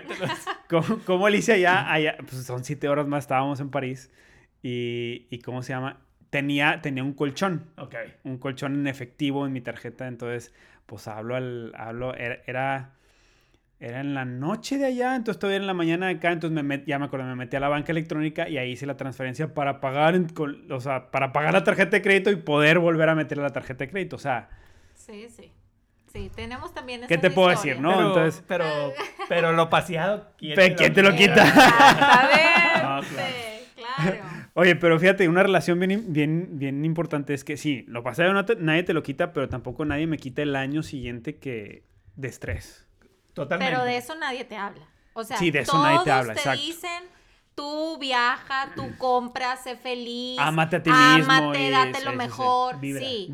¿Cómo, 1.05 1.25
Alicia 1.25 1.55
allá, 1.91 2.17
pues 2.17 2.43
son 2.43 2.63
siete 2.63 2.87
horas 2.87 3.07
más, 3.07 3.23
estábamos 3.23 3.59
en 3.59 3.71
París. 3.71 4.11
Y, 4.61 5.25
y 5.31 5.39
¿cómo 5.39 5.63
se 5.63 5.73
llama? 5.73 6.01
Tenía, 6.29 6.81
tenía 6.81 7.03
un 7.03 7.13
colchón. 7.13 7.71
Ok. 7.77 7.95
Un 8.25 8.37
colchón 8.37 8.75
en 8.75 8.87
efectivo 8.87 9.47
en 9.47 9.53
mi 9.53 9.61
tarjeta. 9.61 10.07
Entonces, 10.07 10.53
pues 10.85 11.07
hablo 11.07 11.35
al... 11.35 11.73
Hablo, 11.75 12.13
era, 12.13 12.39
era, 12.45 12.96
en 13.79 14.13
la 14.13 14.25
noche 14.25 14.77
de 14.77 14.85
allá, 14.85 15.15
entonces 15.15 15.39
todavía 15.39 15.57
en 15.57 15.67
la 15.67 15.73
mañana 15.73 16.07
de 16.07 16.13
acá. 16.15 16.31
Entonces 16.31 16.63
me 16.63 16.83
ya 16.85 16.99
me 16.99 17.05
acuerdo, 17.05 17.25
me 17.27 17.35
metí 17.35 17.55
a 17.55 17.59
la 17.59 17.69
banca 17.69 17.91
electrónica 17.91 18.49
y 18.49 18.57
ahí 18.57 18.71
hice 18.71 18.85
la 18.85 18.97
transferencia 18.97 19.53
para 19.53 19.79
pagar, 19.79 20.19
o 20.69 20.79
sea, 20.79 21.11
para 21.11 21.31
pagar 21.31 21.53
la 21.53 21.63
tarjeta 21.63 21.91
de 21.91 22.01
crédito 22.01 22.31
y 22.31 22.37
poder 22.37 22.79
volver 22.79 23.09
a 23.09 23.15
meter 23.15 23.37
la 23.37 23.51
tarjeta 23.51 23.85
de 23.85 23.91
crédito. 23.91 24.15
O 24.15 24.19
sea 24.19 24.49
Sí, 25.07 25.27
sí. 25.29 25.51
Sí, 26.11 26.31
tenemos 26.35 26.73
también 26.73 27.01
¿Qué 27.07 27.17
te 27.17 27.29
puedo 27.29 27.49
decir, 27.49 27.79
no? 27.79 27.91
Pero, 27.91 28.07
Entonces, 28.07 28.43
pero, 28.47 28.65
pero 29.29 29.51
lo 29.53 29.69
paseado, 29.69 30.31
¿quién, 30.37 30.55
te, 30.55 31.03
lo 31.03 31.15
quita? 31.15 31.43
A 32.97 33.01
ver, 33.01 33.63
claro. 33.75 34.23
Oye, 34.53 34.75
pero 34.75 34.99
fíjate, 34.99 35.27
una 35.29 35.43
relación 35.43 35.79
bien, 35.79 36.05
bien, 36.07 36.57
bien 36.57 36.83
importante 36.83 37.33
es 37.33 37.43
que 37.43 37.57
sí, 37.57 37.85
lo 37.87 38.03
paseado 38.03 38.33
nadie 38.59 38.83
te 38.83 38.93
lo 38.93 39.03
quita, 39.03 39.31
pero 39.33 39.49
tampoco 39.49 39.85
nadie 39.85 40.07
me 40.07 40.17
quita 40.17 40.41
el 40.41 40.55
año 40.55 40.81
siguiente 40.81 41.37
que 41.37 41.83
de 42.15 42.27
estrés. 42.27 42.86
Totalmente. 43.37 43.73
Pero 43.73 43.85
de 43.85 43.97
eso 43.97 44.15
nadie 44.15 44.43
te 44.45 44.57
habla. 44.57 44.85
O 45.13 45.23
sea, 45.23 45.37
sí, 45.37 45.49
de 45.51 45.59
eso 45.59 45.71
todos 45.71 45.83
nadie 45.83 45.99
te 46.03 46.11
habla, 46.11 46.33
te 46.35 46.51
dicen 46.51 47.03
tú 47.55 47.97
viaja, 47.97 48.71
tú 48.75 48.95
compra, 48.99 49.55
sé 49.55 49.75
feliz. 49.75 50.37
Ámate 50.39 50.75
a 50.75 50.83
ti 50.83 50.91
mismo. 50.91 51.33
Ámate, 51.33 51.71
date 51.71 52.05
lo 52.05 52.13
mejor. 52.13 52.77
Sí. 52.81 53.27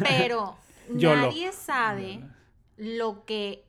Pero 0.00 0.56
Nadie 0.88 1.52
sabe 1.52 2.20
lo 2.76 3.24
que 3.24 3.64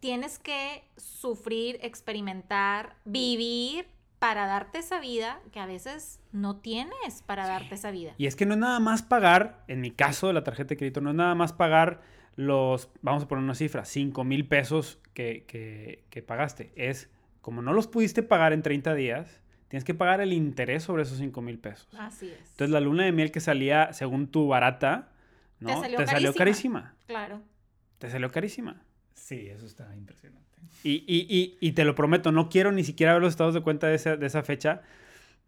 tienes 0.00 0.38
que 0.38 0.84
sufrir, 0.96 1.78
experimentar, 1.82 2.96
vivir 3.04 3.88
para 4.18 4.46
darte 4.46 4.78
esa 4.78 5.00
vida 5.00 5.40
que 5.52 5.60
a 5.60 5.66
veces 5.66 6.20
no 6.32 6.56
tienes 6.56 7.22
para 7.24 7.46
darte 7.46 7.76
esa 7.76 7.90
vida. 7.90 8.12
Y 8.18 8.26
es 8.26 8.36
que 8.36 8.46
no 8.46 8.54
es 8.54 8.60
nada 8.60 8.80
más 8.80 9.02
pagar, 9.02 9.64
en 9.68 9.80
mi 9.80 9.90
caso 9.90 10.26
de 10.26 10.32
la 10.32 10.44
tarjeta 10.44 10.70
de 10.70 10.76
crédito, 10.76 11.00
no 11.00 11.10
es 11.10 11.16
nada 11.16 11.34
más 11.34 11.52
pagar 11.52 12.02
los, 12.38 12.88
vamos 13.02 13.24
a 13.24 13.28
poner 13.28 13.42
una 13.42 13.56
cifra, 13.56 13.84
5 13.84 14.22
mil 14.22 14.46
pesos 14.46 15.00
que, 15.12 15.44
que, 15.48 16.04
que 16.08 16.22
pagaste. 16.22 16.70
Es, 16.76 17.10
como 17.40 17.62
no 17.62 17.72
los 17.72 17.88
pudiste 17.88 18.22
pagar 18.22 18.52
en 18.52 18.62
30 18.62 18.94
días, 18.94 19.42
tienes 19.66 19.82
que 19.82 19.92
pagar 19.92 20.20
el 20.20 20.32
interés 20.32 20.84
sobre 20.84 21.02
esos 21.02 21.18
5 21.18 21.42
mil 21.42 21.58
pesos. 21.58 21.88
Así 21.98 22.28
es. 22.28 22.38
Entonces 22.52 22.70
la 22.70 22.78
luna 22.78 23.04
de 23.04 23.10
miel 23.10 23.32
que 23.32 23.40
salía, 23.40 23.92
según 23.92 24.28
tu 24.28 24.46
barata, 24.46 25.08
¿no? 25.58 25.82
Te 25.82 26.06
salió, 26.06 26.32
carísima. 26.32 26.94
Claro. 27.08 27.42
Te 27.98 28.08
salió 28.08 28.30
carísima. 28.30 28.84
Sí, 29.14 29.48
eso 29.48 29.66
está 29.66 29.92
impresionante. 29.96 30.46
Y, 30.84 31.04
y, 31.08 31.26
y, 31.28 31.58
y, 31.60 31.72
te 31.72 31.84
lo 31.84 31.96
prometo, 31.96 32.30
no 32.30 32.48
quiero 32.48 32.70
ni 32.70 32.84
siquiera 32.84 33.14
ver 33.14 33.22
los 33.22 33.32
estados 33.32 33.54
de 33.54 33.62
cuenta 33.62 33.88
de 33.88 33.96
esa, 33.96 34.16
de 34.16 34.26
esa 34.26 34.44
fecha, 34.44 34.82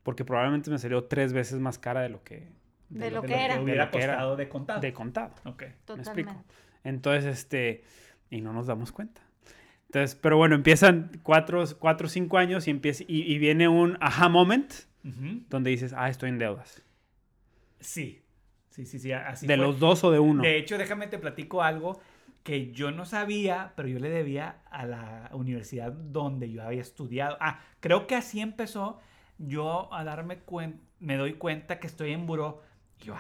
porque 0.03 0.25
probablemente 0.25 0.73
me 0.73 0.79
salió 0.81 1.05
tres 1.05 1.33
veces 1.33 1.61
más 1.61 1.79
cara 1.79 2.01
de 2.01 2.09
lo 2.09 2.25
que... 2.25 2.49
De, 2.89 3.13
lo, 3.13 3.23
que 3.23 3.33
era. 3.33 3.61
hubiera 3.61 3.93
costado 3.93 4.35
de 4.35 4.49
contado. 4.49 4.81
De 4.81 4.93
contado. 4.93 5.35
Ok. 5.45 5.63
Me 5.95 6.03
explico. 6.03 6.45
Entonces, 6.85 7.39
este... 7.39 7.85
Y 8.31 8.41
no 8.41 8.53
nos 8.53 8.69
damos 8.69 8.93
cuenta. 8.93 9.23
Entonces, 9.87 10.15
pero 10.15 10.37
bueno, 10.37 10.55
empiezan 10.55 11.11
cuatro 11.25 11.63
o 11.63 12.09
cinco 12.09 12.39
años 12.39 12.69
y, 12.69 12.71
empieza, 12.71 13.03
y, 13.09 13.39
viene 13.39 13.67
un 13.67 13.99
aha 14.01 14.29
moment 14.29 14.73
donde 15.03 15.71
dices, 15.71 15.93
ah, 15.97 16.09
estoy 16.09 16.29
en 16.29 16.39
deudas. 16.39 16.85
Sí, 17.81 18.23
Sí, 18.71 18.87
sí, 18.87 18.99
sí, 19.01 19.13
así 19.13 19.47
¿De 19.47 19.57
los 19.57 19.81
dos 19.81 20.05
o 20.05 20.13
de 20.13 20.21
uno? 20.21 20.43
De 20.43 20.57
hecho, 20.57 20.79
déjame 20.79 21.09
te 21.09 21.19
platico 21.19 21.63
algo 21.63 22.01
que 22.45 22.71
yo 22.71 22.93
no 22.93 23.05
sabía, 23.05 23.73
pero 23.77 23.89
yo 23.89 23.99
le 23.99 24.09
debía 24.09 24.63
a 24.71 24.87
la 24.87 25.31
universidad 25.33 25.93
donde 25.93 26.51
yo 26.51 26.63
había 26.63 26.81
estudiado. 26.81 27.37
Ah, 27.41 27.61
creo 27.81 28.07
que 28.07 28.15
así 28.15 28.41
empezó 28.41 29.01
yo 29.39 29.93
a 29.93 30.05
darme 30.05 30.39
cuenta, 30.39 30.79
me 31.01 31.17
doy 31.17 31.35
cuenta 31.35 31.81
que 31.81 31.87
estoy 31.87 32.13
en 32.13 32.27
buró 32.27 32.63
yo, 33.01 33.15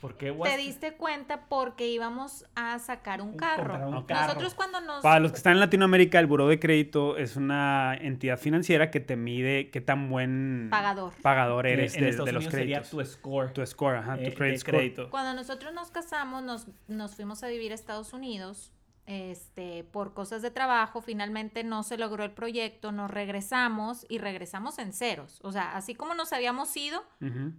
¿por 0.00 0.16
qué 0.16 0.32
Te 0.32 0.56
diste 0.56 0.94
cuenta 0.94 1.48
porque 1.48 1.86
íbamos 1.88 2.46
a 2.54 2.78
sacar 2.78 3.20
un 3.20 3.36
carro. 3.36 4.02
Nosotros 4.08 4.54
cuando 4.54 4.80
nos... 4.80 5.02
Para 5.02 5.20
los 5.20 5.32
que 5.32 5.36
están 5.36 5.54
en 5.54 5.60
Latinoamérica, 5.60 6.18
el 6.18 6.26
Buró 6.26 6.48
de 6.48 6.58
Crédito 6.58 7.16
es 7.16 7.36
una 7.36 7.94
entidad 7.94 8.38
financiera 8.38 8.90
que 8.90 9.00
te 9.00 9.16
mide 9.16 9.70
qué 9.70 9.80
tan 9.80 10.08
buen... 10.08 10.68
Pagador. 10.70 11.12
Pagador 11.22 11.66
eres 11.66 11.92
de, 11.92 12.00
los 12.12 12.48
créditos. 12.48 12.52
Sería 12.52 12.82
tu 12.82 13.04
score. 13.04 13.52
Tu 13.52 13.64
score, 13.66 13.96
ajá, 13.96 14.16
tu 14.16 14.24
eh, 14.24 14.58
crédito. 14.64 15.10
Cuando 15.10 15.34
nosotros 15.34 15.72
nos 15.74 15.90
casamos, 15.90 16.42
nos, 16.42 16.66
nos 16.88 17.14
fuimos 17.14 17.42
a 17.42 17.48
vivir 17.48 17.72
a 17.72 17.74
Estados 17.74 18.12
Unidos 18.12 18.72
este, 19.08 19.84
por 19.84 20.12
cosas 20.12 20.42
de 20.42 20.50
trabajo, 20.50 21.00
finalmente 21.00 21.64
no 21.64 21.82
se 21.82 21.96
logró 21.96 22.24
el 22.24 22.32
proyecto, 22.32 22.92
nos 22.92 23.10
regresamos 23.10 24.04
y 24.10 24.18
regresamos 24.18 24.78
en 24.78 24.92
ceros. 24.92 25.40
O 25.42 25.50
sea, 25.50 25.74
así 25.76 25.94
como 25.94 26.14
nos 26.14 26.34
habíamos 26.34 26.76
ido, 26.76 27.02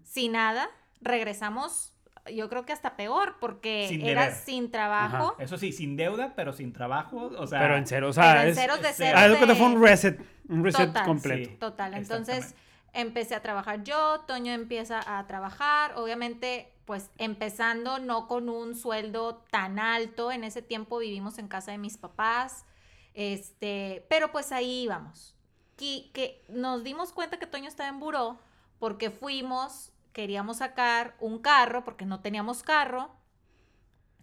sin 0.04 0.34
nada, 0.34 0.70
regresamos, 1.02 1.94
yo 2.34 2.50
creo 2.50 2.66
que 2.66 2.74
hasta 2.74 2.96
peor, 2.96 3.38
porque 3.40 4.00
era 4.04 4.32
sin 4.34 4.72
trabajo. 4.72 5.36
Eso 5.40 5.58
sí, 5.58 5.72
sin 5.72 5.96
deuda, 5.96 6.34
pero 6.36 6.54
sin 6.54 6.74
trabajo, 6.74 7.32
o 7.38 7.48
sea... 7.48 7.60
Pero 7.60 7.78
en 7.78 7.88
cero, 7.88 8.10
o 8.10 8.14
sea... 8.14 8.48
en 8.48 8.56
ceros 8.56 8.82
de 8.82 8.94
cero. 8.94 9.18
Ah, 9.20 9.56
fue 9.56 9.66
un 9.66 9.82
reset, 9.82 10.20
un 10.48 10.64
reset 10.64 10.92
completo. 11.06 11.58
total, 11.60 11.94
entonces 11.94 12.56
empecé 12.94 13.36
a 13.36 13.42
trabajar 13.42 13.84
yo, 13.84 14.22
Toño 14.28 14.52
empieza 14.52 15.00
a 15.18 15.26
trabajar, 15.28 15.94
obviamente 15.96 16.74
pues 16.86 17.12
empezando 17.20 18.00
no 18.00 18.28
con 18.28 18.50
un 18.50 18.76
sueldo 18.76 19.46
tan 19.52 19.78
alto, 19.78 20.32
en 20.32 20.44
ese 20.44 20.64
tiempo 20.64 20.98
vivimos 20.98 21.38
en 21.38 21.48
casa 21.48 21.72
de 21.72 21.78
mis 21.78 21.98
papás, 21.98 22.66
Este, 23.14 24.06
pero 24.10 24.32
pues 24.32 24.52
ahí 24.52 24.84
íbamos. 24.84 25.36
Que, 25.76 26.10
que 26.14 26.42
nos 26.50 26.84
dimos 26.84 27.14
cuenta 27.14 27.38
que 27.38 27.48
Toño 27.48 27.68
estaba 27.68 27.90
en 27.90 28.00
buró 28.00 28.40
porque 28.80 29.12
fuimos, 29.12 29.92
queríamos 30.14 30.58
sacar 30.58 31.16
un 31.20 31.40
carro 31.40 31.84
porque 31.84 32.06
no 32.06 32.22
teníamos 32.22 32.64
carro. 32.64 33.16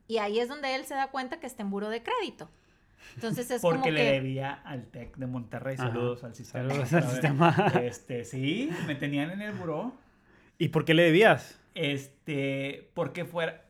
Y 0.09 0.19
ahí 0.19 0.39
es 0.39 0.49
donde 0.49 0.75
él 0.75 0.85
se 0.85 0.95
da 0.95 1.11
cuenta 1.11 1.41
que 1.41 1.47
está 1.47 1.63
en 1.63 1.71
buró 1.71 1.89
de 1.89 2.03
crédito. 2.03 2.49
Entonces 3.15 3.51
es 3.51 3.63
Porque 3.63 3.79
como 3.79 3.91
le 3.93 4.05
que... 4.05 4.13
debía 4.13 4.53
al 4.53 4.87
TEC 4.87 5.17
de 5.17 5.27
Monterrey. 5.27 5.77
Ajá. 5.79 5.89
Saludos 5.89 6.25
al 6.25 6.35
sistema. 6.35 6.69
Saludos 6.69 6.93
al 6.93 7.03
A 7.03 7.07
ver, 7.07 7.11
sistema. 7.11 7.73
Este, 7.83 8.25
sí, 8.25 8.71
me 8.87 8.95
tenían 8.95 9.31
en 9.31 9.43
el 9.43 9.53
buró. 9.53 9.95
¿Y 10.59 10.69
por 10.69 10.85
qué 10.85 10.95
le 10.95 11.03
debías? 11.03 11.61
Este, 11.75 12.91
porque 12.95 13.25
fuera. 13.25 13.65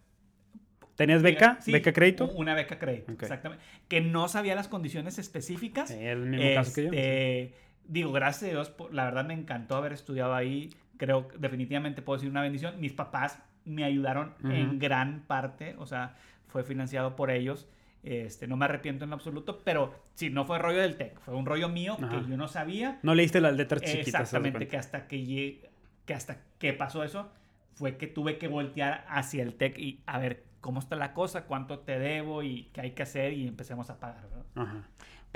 ¿Tenías 0.95 1.23
beca? 1.23 1.59
Sí, 1.61 1.73
¿Beca 1.73 1.93
crédito? 1.93 2.31
Una 2.37 2.55
beca 2.55 2.79
crédito, 2.79 3.13
exactamente. 3.13 3.63
Que 3.89 4.01
no 4.01 4.29
sabía 4.29 4.55
las 4.55 4.69
condiciones 4.69 5.19
específicas. 5.19 5.91
Sí, 5.91 5.95
es 5.95 6.13
el 6.13 6.21
mismo 6.21 6.55
caso 6.55 6.73
que 6.75 6.85
yo. 6.85 6.89
Este, 6.93 7.55
Digo, 7.89 8.11
gracias 8.13 8.45
a 8.45 8.53
Dios, 8.53 8.73
la 8.91 9.05
verdad 9.05 9.25
me 9.25 9.35
encantó 9.35 9.77
haber 9.77 9.93
estudiado 9.93 10.35
ahí. 10.35 10.71
Creo 10.99 11.29
definitivamente 11.39 12.03
puedo 12.03 12.17
decir 12.19 12.31
una 12.31 12.43
bendición. 12.43 12.81
Mis 12.81 12.93
papás 12.93 13.39
me 13.65 13.85
ayudaron 13.85 14.35
Ujú. 14.41 14.51
en 14.53 14.79
gran 14.79 15.21
parte, 15.27 15.75
o 15.79 15.87
sea, 15.87 16.17
fue 16.49 16.63
financiado 16.65 17.17
por 17.17 17.31
ellos. 17.31 17.69
Este, 18.03 18.47
no 18.47 18.57
me 18.57 18.67
arrepiento 18.67 19.05
en 19.05 19.13
absoluto, 19.13 19.61
pero 19.65 19.93
sí, 20.15 20.31
no 20.31 20.45
fue 20.45 20.59
rollo 20.61 20.79
del 20.81 20.97
TEC, 20.97 21.19
fue 21.21 21.35
un 21.35 21.45
rollo 21.45 21.69
mío 21.69 21.97
Ajá. 22.01 22.09
que 22.23 22.29
yo 22.31 22.37
no 22.37 22.47
sabía. 22.47 23.01
No 23.03 23.15
leíste 23.17 23.41
las 23.41 23.57
letras 23.57 23.83
chiquitas. 23.83 24.07
Exactamente, 24.23 24.69
que 24.69 24.77
hasta 24.77 25.09
que, 25.09 25.25
llegué- 25.25 25.69
que 26.05 26.15
hasta 26.15 26.39
que 26.59 26.73
pasó 26.73 27.03
eso, 27.03 27.29
fue 27.75 27.97
que 27.97 28.07
tuve 28.07 28.39
que 28.39 28.47
voltear 28.49 29.05
hacia 29.09 29.43
el 29.43 29.55
TEC 29.55 29.79
y 29.79 30.01
a 30.07 30.19
ver 30.21 30.45
cómo 30.61 30.79
está 30.79 30.95
la 30.97 31.13
cosa, 31.15 31.47
cuánto 31.47 31.81
te 31.81 31.99
debo 31.99 32.43
y 32.45 32.71
qué 32.73 32.81
hay 32.83 32.91
que 32.93 33.03
hacer 33.03 33.33
y 33.33 33.47
empecemos 33.49 33.91
a 33.91 33.99
pagar, 33.99 34.23
¿verdad? 34.29 34.45
Ajá. 34.55 34.83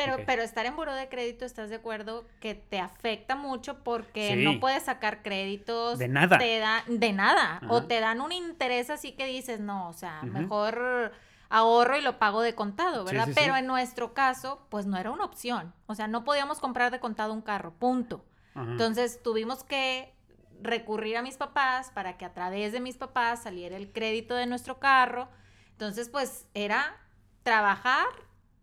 Pero, 0.04 0.16
pero 0.26 0.42
estar 0.42 0.64
en 0.66 0.76
buró 0.76 0.95
de 0.95 1.09
crédito, 1.09 1.45
¿estás 1.45 1.71
de 1.71 1.76
acuerdo? 1.76 2.25
Que 2.40 2.54
te 2.54 2.78
afecta 2.80 3.37
mucho 3.37 3.83
porque 3.85 4.35
Sí. 4.35 4.45
no 4.45 4.61
puedes 4.61 4.83
sacar 4.85 5.23
créditos. 5.23 5.99
De 5.99 6.09
nada. 6.09 6.38
Te 6.38 6.59
da, 6.59 6.83
de 6.87 7.12
nada. 7.12 7.57
Ajá. 7.57 7.66
O 7.69 7.85
te 7.85 8.00
dan 8.00 8.21
un 8.21 8.33
interés 8.33 8.90
así 8.90 9.12
que 9.12 9.26
dices, 9.26 9.61
no, 9.61 9.88
o 9.88 9.92
sea, 9.92 10.23
mejor 10.23 11.12
ahorro 11.49 11.97
y 11.97 12.00
lo 12.00 12.19
pago 12.19 12.42
de 12.42 12.54
contado, 12.54 13.04
¿verdad? 13.04 13.25
sí, 13.26 13.33
sí. 13.35 13.40
Pero 13.40 13.57
en 13.57 13.66
nuestro 13.66 14.14
caso, 14.14 14.64
pues 14.71 14.87
no 14.87 14.97
era 14.97 15.11
una 15.11 15.25
opción. 15.25 15.75
O 15.87 15.95
sea, 15.95 16.07
no 16.09 16.23
podíamos 16.25 16.61
comprar 16.61 16.90
de 16.92 17.00
contado 17.00 17.33
un 17.33 17.42
carro, 17.42 17.73
punto. 17.75 18.25
Ajá. 18.54 18.71
Entonces 18.71 19.23
tuvimos 19.23 19.64
que 19.64 20.14
recurrir 20.62 21.16
a 21.16 21.23
mis 21.23 21.37
papás 21.37 21.90
para 21.90 22.16
que 22.19 22.25
a 22.25 22.33
través 22.35 22.73
de 22.73 22.80
mis 22.80 22.97
papás 22.99 23.42
saliera 23.42 23.76
el 23.76 23.90
crédito 23.92 24.35
de 24.35 24.47
nuestro 24.47 24.78
carro. 24.78 25.28
Entonces, 25.73 26.09
pues 26.11 26.47
era 26.54 26.97
trabajar 27.42 28.04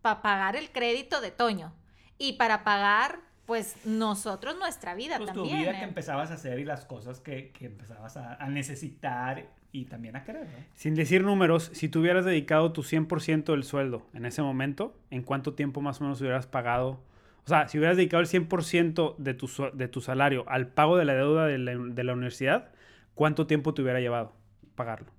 para 0.08 0.22
pagar 0.22 0.56
el 0.56 0.70
crédito 0.70 1.20
de 1.20 1.30
Toño 1.30 1.72
y 2.18 2.34
para 2.34 2.64
pagar, 2.64 3.20
pues 3.46 3.76
nosotros 3.84 4.56
nuestra 4.58 4.94
vida 4.94 5.18
Pues 5.18 5.32
tu 5.32 5.42
también. 5.42 5.58
vida 5.58 5.70
¿eh? 5.72 5.78
que 5.78 5.84
empezabas 5.84 6.30
a 6.30 6.34
hacer 6.34 6.58
y 6.58 6.64
las 6.64 6.84
cosas 6.86 7.20
que, 7.20 7.50
que 7.52 7.66
empezabas 7.66 8.16
a, 8.16 8.34
a 8.34 8.48
necesitar 8.48 9.46
y 9.72 9.84
también 9.84 10.16
a 10.16 10.24
querer, 10.24 10.44
¿no? 10.46 10.64
Sin 10.74 10.94
decir 10.94 11.22
números, 11.22 11.70
si 11.74 11.88
tú 11.90 12.00
hubieras 12.00 12.24
dedicado 12.24 12.72
tu 12.72 12.82
100% 12.82 13.52
del 13.52 13.64
sueldo 13.64 14.06
en 14.14 14.24
ese 14.24 14.40
momento, 14.42 14.96
¿en 15.10 15.22
cuánto 15.22 15.52
tiempo 15.54 15.80
más 15.82 16.00
o 16.00 16.04
menos 16.04 16.20
hubieras 16.20 16.46
pagado? 16.46 17.00
O 17.44 17.48
sea, 17.48 17.68
si 17.68 17.78
hubieras 17.78 17.96
dedicado 17.96 18.20
el 18.22 18.28
100% 18.28 19.16
de 19.18 19.34
tu, 19.34 19.50
de 19.74 19.88
tu 19.88 20.00
salario 20.00 20.44
al 20.48 20.68
pago 20.68 20.96
de 20.96 21.04
la 21.04 21.14
deuda 21.14 21.46
de 21.46 21.58
la, 21.58 21.74
de 21.76 22.04
la 22.04 22.12
universidad, 22.14 22.70
¿cuánto 23.14 23.46
tiempo 23.46 23.74
te 23.74 23.82
hubiera 23.82 24.00
llevado 24.00 24.32
pagarlo? 24.74 25.12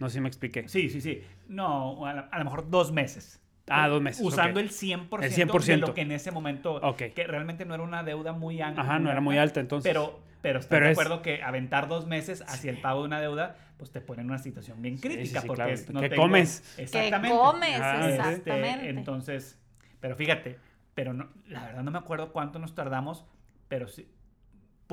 No 0.00 0.08
sé 0.08 0.14
si 0.14 0.20
me 0.20 0.28
expliqué. 0.28 0.68
Sí, 0.68 0.88
sí, 0.90 1.00
sí. 1.00 1.22
No, 1.48 2.04
a, 2.06 2.12
la- 2.14 2.20
a 2.32 2.38
lo 2.38 2.44
mejor 2.44 2.68
dos 2.70 2.90
meses. 2.92 3.40
Ah, 3.68 3.88
dos 3.88 4.02
meses, 4.02 4.24
Usando 4.24 4.60
el 4.60 4.70
100%, 4.70 5.24
El 5.24 5.30
de 5.30 5.36
100%. 5.36 5.86
lo 5.88 5.94
que 5.94 6.02
en 6.02 6.12
ese 6.12 6.30
momento, 6.30 6.74
Ok. 6.76 7.02
que 7.14 7.26
realmente 7.26 7.64
no 7.64 7.74
era 7.74 7.82
una 7.82 8.02
deuda 8.02 8.32
muy 8.32 8.60
alta. 8.60 8.82
Ajá, 8.82 8.98
no 8.98 9.10
era 9.10 9.20
muy 9.20 9.38
alta, 9.38 9.60
entonces. 9.60 9.90
Pero, 9.90 10.20
pero 10.42 10.58
estás 10.58 10.68
Pero 10.70 10.86
de 10.86 10.92
es- 10.92 10.98
acuerdo 10.98 11.22
que 11.22 11.42
aventar 11.42 11.88
dos 11.88 12.06
meses 12.06 12.42
hacia 12.46 12.70
el 12.70 12.80
pago 12.80 13.00
de 13.00 13.06
una 13.06 13.20
deuda, 13.20 13.56
pues 13.78 13.90
te 13.90 14.00
pone 14.02 14.20
en 14.22 14.28
una 14.28 14.38
situación 14.38 14.82
bien 14.82 14.98
Sí, 14.98 15.08
sí, 15.08 15.14
crítica. 15.14 15.40
sí, 15.40 15.46
porque 15.46 15.62
claro. 15.62 15.72
es, 15.72 15.90
no 15.90 16.00
¿Qué 16.00 16.10
tengo- 16.10 16.22
comes? 16.22 16.74
Exactamente. 16.78 17.36
comes, 17.36 17.80
Ah, 17.80 18.00
Este, 18.10 18.14
exactamente. 18.16 18.88
entonces, 18.90 19.58
pero 20.00 20.14
fíjate, 20.14 20.58
pero 20.94 21.14
no, 21.14 21.30
la 21.48 21.64
verdad 21.64 21.82
no 21.82 21.90
me 21.90 21.98
acuerdo 21.98 22.32
cuánto 22.32 22.58
nos 22.58 22.74
tardamos, 22.74 23.24
pero 23.68 23.88
sí, 23.88 24.06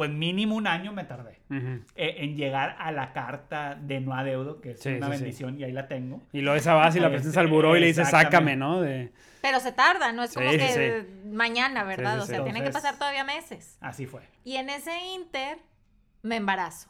pues 0.02 0.10
mínimo 0.10 0.56
un 0.56 0.66
año 0.66 0.94
me 0.94 1.04
tardé 1.04 1.42
Ujú. 1.52 1.84
eh, 1.96 2.16
en 2.24 2.36
llegar 2.36 2.76
a 2.80 2.92
la 2.92 3.14
carta 3.14 3.76
de 3.80 4.00
no 4.00 4.16
adeudo, 4.16 4.60
que 4.60 4.72
es 4.72 4.80
Sí, 4.82 4.90
una 4.96 5.06
sí, 5.06 5.14
sí. 5.14 5.20
bendición 5.20 5.60
y 5.60 5.64
ahí 5.64 5.72
la 5.72 5.88
tengo. 5.88 6.24
Y 6.32 6.42
luego 6.42 6.58
esa 6.58 6.74
vas 6.74 6.96
y 6.96 7.00
la 7.00 7.10
presentas 7.12 7.38
al 7.38 7.46
buró 7.46 7.78
y 7.78 7.82
le 7.82 7.86
dices, 7.86 8.10
sácame, 8.10 8.56
¿no? 8.56 8.82
De... 8.82 9.14
Pero 9.44 9.60
se 9.60 9.72
tarda, 9.72 10.12
no 10.12 10.24
es 10.24 10.34
como 10.34 10.50
Sí, 10.50 10.58
que 10.58 11.06
sí, 11.06 11.28
mañana, 11.30 11.84
¿verdad? 11.84 12.14
Sí, 12.14 12.18
sí, 12.18 12.24
o 12.24 12.26
sea, 12.26 12.38
sí. 12.38 12.44
tienen 12.46 12.64
que 12.64 12.68
Entonces- 12.70 12.82
pasar 12.82 12.98
todavía 12.98 13.24
meses. 13.24 13.78
Así 13.80 14.08
fue. 14.08 14.22
Y 14.44 14.56
en 14.56 14.72
ese 14.72 14.98
inter 15.14 15.60
me 16.24 16.38
embarazo. 16.38 16.90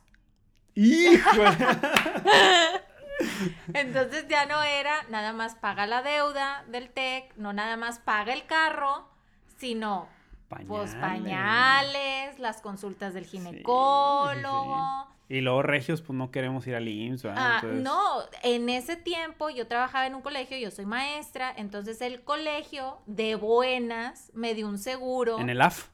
¡Híjole! 0.74 1.50
Entonces 3.74 4.26
ya 4.30 4.46
no 4.46 4.64
era 4.64 5.04
nada 5.10 5.34
más 5.34 5.56
paga 5.56 5.86
la 5.86 6.02
deuda 6.02 6.64
del 6.70 6.90
TEC, 6.90 7.36
no 7.36 7.52
nada 7.52 7.76
más 7.76 8.00
paga 8.00 8.32
el 8.32 8.46
carro, 8.46 9.10
sino 9.58 10.08
pues 10.68 10.96
pañales, 10.96 12.40
las 12.40 12.62
consultas 12.62 13.14
del 13.14 13.26
ginecólogo. 13.26 15.08
Y 15.30 15.40
luego 15.40 15.62
regios, 15.64 16.02
pues 16.02 16.18
no 16.18 16.30
queremos 16.30 16.68
ir 16.68 16.76
al 16.76 16.88
IMSS, 16.90 17.24
¿verdad? 17.24 17.42
Ah, 17.42 17.60
Entonces- 17.64 17.84
no, 17.84 18.20
en 18.44 18.68
ese 18.68 18.98
tiempo 18.98 19.50
yo 19.50 19.66
trabajaba 19.66 20.06
en 20.06 20.14
un 20.16 20.22
colegio, 20.22 20.58
yo 20.58 20.72
soy 20.72 20.86
maestra, 20.86 21.54
entonces 21.56 22.02
el 22.02 22.22
colegio 22.24 22.98
de 23.06 23.36
buenas 23.36 24.30
me 24.34 24.54
dio 24.54 24.68
un 24.68 24.78
seguro. 24.78 25.40
En 25.40 25.50
el 25.50 25.62
AF. 25.62 25.88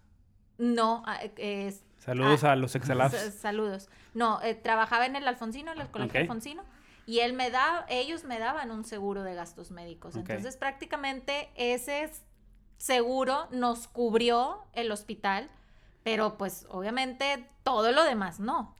No, 0.57 1.03
ah, 1.05 1.19
es... 1.37 1.83
Saludos 1.99 2.43
ah, 2.45 2.53
a 2.53 2.55
los 2.55 2.73
exalafs. 2.75 3.15
sa- 3.15 3.31
Saludos. 3.31 3.89
No, 4.15 4.41
eh, 4.41 4.55
trabajaba 4.55 5.05
en 5.05 5.15
el 5.15 5.27
Alfonsino, 5.27 5.71
en 5.71 5.81
el 5.81 5.89
colegio. 5.89 6.19
Alfonsino, 6.21 6.63
y 7.05 7.19
él 7.19 7.33
me 7.33 7.51
da, 7.51 7.85
ellos 7.89 8.23
me 8.23 8.39
daban 8.39 8.71
un 8.71 8.85
seguro 8.85 9.21
de 9.21 9.35
gastos 9.35 9.69
médicos. 9.69 10.15
Entonces 10.15 10.57
prácticamente 10.57 11.49
ese 11.55 12.03
s- 12.05 12.23
seguro 12.77 13.47
nos 13.51 13.87
cubrió 13.87 14.63
el 14.73 14.91
hospital, 14.91 15.49
pero 16.03 16.37
pues 16.37 16.65
obviamente 16.69 17.49
todo 17.63 17.91
lo 17.91 18.03
demás 18.03 18.39
no. 18.39 18.75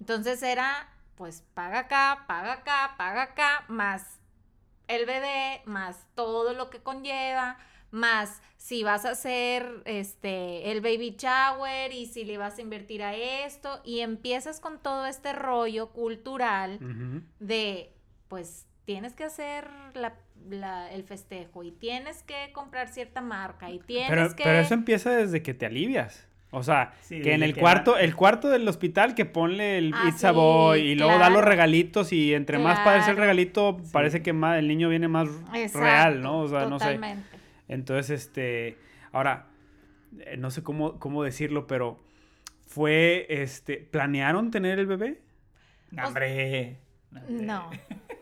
Entonces 0.00 0.42
era, 0.42 0.88
pues 1.16 1.42
paga 1.54 1.80
acá, 1.80 2.24
paga 2.26 2.54
acá, 2.54 2.94
paga 2.96 3.22
acá, 3.22 3.64
más 3.68 4.18
el 4.88 5.06
bebé, 5.06 5.62
más 5.64 6.06
todo 6.14 6.52
lo 6.52 6.70
que 6.70 6.82
conlleva, 6.82 7.58
más 7.90 8.42
si 8.56 8.82
vas 8.82 9.04
a 9.04 9.10
hacer 9.10 9.82
este 9.84 10.72
el 10.72 10.80
baby 10.80 11.16
shower 11.16 11.92
y 11.92 12.06
si 12.06 12.24
le 12.24 12.38
vas 12.38 12.58
a 12.58 12.62
invertir 12.62 13.02
a 13.04 13.14
esto 13.14 13.80
y 13.84 14.00
empiezas 14.00 14.58
con 14.58 14.80
todo 14.80 15.06
este 15.06 15.32
rollo 15.32 15.90
cultural 15.90 16.80
de 17.38 17.94
pues 18.28 18.66
tienes 18.84 19.14
que 19.14 19.24
hacer 19.24 19.66
la- 19.94 20.14
la- 20.48 20.92
el 20.92 21.04
festejo 21.04 21.62
y 21.64 21.72
tienes 21.72 22.22
que 22.22 22.50
comprar 22.52 22.88
cierta 22.88 23.20
marca 23.20 23.70
y 23.70 23.78
tienes 23.80 24.10
Pero, 24.10 24.36
que 24.36 24.44
pero 24.44 24.58
eso 24.58 24.74
empieza 24.74 25.10
desde 25.10 25.42
que 25.42 25.54
te 25.54 25.66
alivias. 25.66 26.28
O 26.50 26.62
sea, 26.62 26.92
Sí, 27.00 27.20
que 27.20 27.34
en 27.34 27.42
el 27.42 27.52
que 27.54 27.60
cuarto, 27.60 27.92
va- 27.92 28.00
el 28.00 28.14
cuarto 28.14 28.48
del 28.48 28.68
hospital 28.68 29.16
que 29.16 29.24
ponle 29.24 29.76
el 29.78 29.92
Ah, 29.92 30.02
pizza 30.04 30.28
sí, 30.30 30.34
boy 30.36 30.80
y 30.82 30.94
luego 30.94 31.18
da 31.18 31.28
los 31.28 31.42
regalitos 31.44 32.12
y 32.12 32.32
entre 32.32 32.58
más 32.58 32.78
padre 32.80 33.00
es 33.00 33.08
el 33.08 33.16
regalito, 33.16 33.78
parece 33.92 34.22
que 34.22 34.32
más 34.32 34.58
el 34.60 34.68
niño 34.68 34.88
viene 34.88 35.08
más 35.08 35.28
Exacto, 35.52 35.80
real, 35.80 36.22
¿no? 36.22 36.40
O 36.42 36.48
sea, 36.48 36.66
no 36.66 36.78
sé. 36.78 36.84
totalmente. 36.84 37.24
Entonces, 37.66 38.10
este, 38.10 38.78
ahora, 39.10 39.46
eh, 40.20 40.36
no 40.36 40.52
sé 40.52 40.62
cómo, 40.62 41.00
cómo 41.00 41.24
decirlo, 41.24 41.66
pero 41.66 41.98
fue, 42.66 43.26
este, 43.30 43.78
¿planearon 43.78 44.52
tener 44.52 44.78
el 44.78 44.86
bebé? 44.86 45.22
No, 45.90 46.06
hombre. 46.06 46.76
No. 47.28 47.70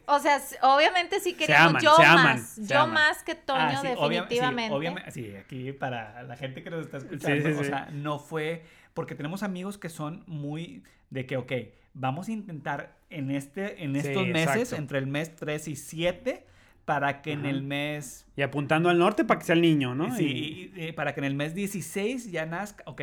O 0.06 0.18
sea, 0.18 0.40
obviamente 0.62 1.20
sí 1.20 1.34
queríamos. 1.34 1.70
aman, 1.70 1.82
yo 1.82 1.96
se 1.96 2.04
aman, 2.04 2.24
más. 2.24 2.42
se 2.48 2.66
yo 2.66 2.80
aman. 2.80 2.94
más 2.94 3.22
que 3.22 3.34
Toño, 3.34 3.60
Ah, 3.60 3.76
sí, 3.80 3.86
obvia- 3.96 4.22
sí, 4.22 4.28
definitivamente. 4.28 4.74
obviamente, 4.74 5.10
sí, 5.12 5.34
aquí 5.36 5.72
para 5.72 6.22
la 6.24 6.36
gente 6.36 6.62
que 6.62 6.70
nos 6.70 6.80
está 6.86 6.96
escuchando, 6.98 7.48
Sí, 7.48 7.54
sí, 7.54 7.60
o 7.60 7.64
sea, 7.64 7.88
no 7.92 8.18
fue, 8.18 8.64
porque 8.94 9.14
tenemos 9.14 9.42
amigos 9.42 9.78
que 9.78 9.88
son 9.88 10.24
muy 10.26 10.82
de 11.10 11.26
que, 11.26 11.36
ok, 11.36 11.52
vamos 11.94 12.28
a 12.28 12.32
intentar 12.32 12.96
en, 13.10 13.30
este, 13.30 13.84
en 13.84 13.92
Sí, 13.94 14.08
estos 14.08 14.26
meses, 14.26 14.56
exacto. 14.56 14.76
entre 14.76 14.98
el 14.98 15.06
mes 15.06 15.36
3 15.36 15.68
y 15.68 15.76
7, 15.76 16.46
para 16.84 17.22
que 17.22 17.32
en 17.32 17.46
el 17.46 17.62
mes, 17.62 18.26
Y 18.36 18.42
apuntando 18.42 18.88
al 18.88 18.98
norte 18.98 19.24
para 19.24 19.38
que 19.38 19.46
sea 19.46 19.54
el 19.54 19.62
niño, 19.62 19.94
¿no? 19.94 20.14
sí, 20.16 20.70
Y- 20.74 20.80
y- 20.80 20.88
y 20.88 20.92
para 20.92 21.14
que 21.14 21.20
en 21.20 21.24
el 21.26 21.34
mes 21.34 21.54
16 21.54 22.32
ya 22.32 22.44
nazca, 22.44 22.82
ok, 22.86 23.02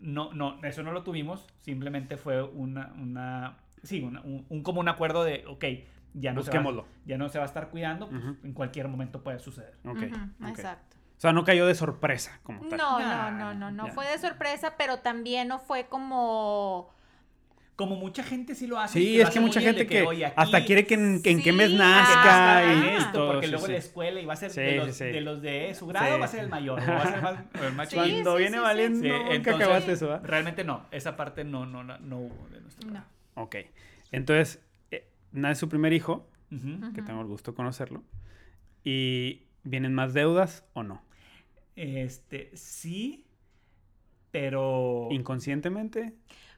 no, 0.00 0.34
no, 0.34 0.62
eso 0.64 0.82
no 0.82 0.92
lo 0.92 1.02
tuvimos, 1.02 1.46
simplemente 1.60 2.18
fue 2.18 2.42
una, 2.42 2.92
una 3.00 3.56
sí, 3.82 4.02
una- 4.02 4.20
un, 4.20 4.44
un- 4.50 4.62
como 4.62 4.80
un 4.80 4.88
acuerdo 4.88 5.24
de, 5.24 5.44
ok, 5.46 5.64
ya 6.18 6.32
no, 6.32 6.42
se 6.42 6.50
va, 6.50 6.56
Busquémoslo. 6.56 6.86
ya 7.04 7.18
no 7.18 7.28
se 7.28 7.38
va 7.38 7.44
a 7.44 7.46
estar 7.46 7.68
cuidando, 7.68 8.08
pues, 8.08 8.22
en 8.42 8.52
cualquier 8.52 8.88
momento 8.88 9.22
puede 9.22 9.38
suceder. 9.38 9.74
Exacto. 10.46 10.96
O 11.16 11.20
sea, 11.20 11.32
no 11.32 11.44
cayó 11.44 11.66
de 11.66 11.74
sorpresa 11.74 12.40
como 12.42 12.66
tal. 12.68 12.78
No, 12.78 12.98
Nah, 12.98 13.30
no, 13.30 13.54
no, 13.54 13.70
no, 13.70 13.84
no 13.86 13.92
fue 13.92 14.06
de 14.06 14.18
sorpresa, 14.18 14.74
pero 14.76 14.98
también 14.98 15.48
no 15.48 15.58
fue 15.58 15.86
como 15.86 16.90
como 17.76 17.96
mucha 17.96 18.22
gente 18.22 18.54
sí 18.54 18.66
lo 18.66 18.80
hace. 18.80 18.98
Sí, 18.98 19.20
es 19.20 19.28
que 19.28 19.38
mucha 19.38 19.60
gente 19.60 19.86
que, 19.86 20.32
hasta 20.34 20.64
quiere 20.64 20.86
que 20.86 20.94
en, 20.94 21.20
qué 21.42 21.52
mes 21.52 21.70
nazca 21.72 22.64
y 22.64 22.96
esto, 22.96 23.32
porque 23.32 23.48
luego 23.48 23.66
la 23.66 23.76
escuela 23.76 24.18
y 24.18 24.24
va 24.24 24.32
a 24.32 24.36
ser 24.36 24.50
de, 24.50 24.76
los, 24.76 24.98
de, 24.98 25.20
los, 25.20 25.42
de 25.42 25.74
su 25.74 25.86
grado 25.86 26.18
va 26.18 26.24
a 26.24 26.28
ser 26.28 26.40
el 26.40 26.48
mayor, 26.48 26.80
va 26.80 27.02
a 27.02 27.06
ser 27.06 27.44
el 27.66 27.72
más 27.74 27.88
chiquito. 27.88 28.08
Cuando 28.08 28.36
viene 28.36 28.58
valiendo, 28.58 29.06
nunca 29.06 29.54
acabaste 29.54 29.92
eso, 29.92 30.14
¿eh? 30.14 30.20
Realmente 30.22 30.64
no, 30.64 30.86
esa 30.90 31.16
parte 31.16 31.44
no, 31.44 31.66
no, 31.66 31.84
no 31.84 32.18
hubo 32.18 32.48
de 32.48 32.62
nuestro 32.62 32.90
no. 32.90 33.04
Ok, 33.34 33.56
entonces, 34.10 34.65
nace 35.36 35.60
su 35.60 35.68
primer 35.68 35.92
hijo, 35.92 36.26
que 36.50 37.02
tengo 37.02 37.20
el 37.20 37.26
gusto 37.26 37.52
de 37.52 37.56
conocerlo, 37.56 38.02
y 38.84 39.46
¿vienen 39.62 39.94
más 39.94 40.14
deudas 40.14 40.64
o 40.72 40.82
no? 40.82 41.02
Este, 41.74 42.56
sí, 42.56 43.26
pero... 44.30 45.08
¿Inconscientemente? 45.10 46.16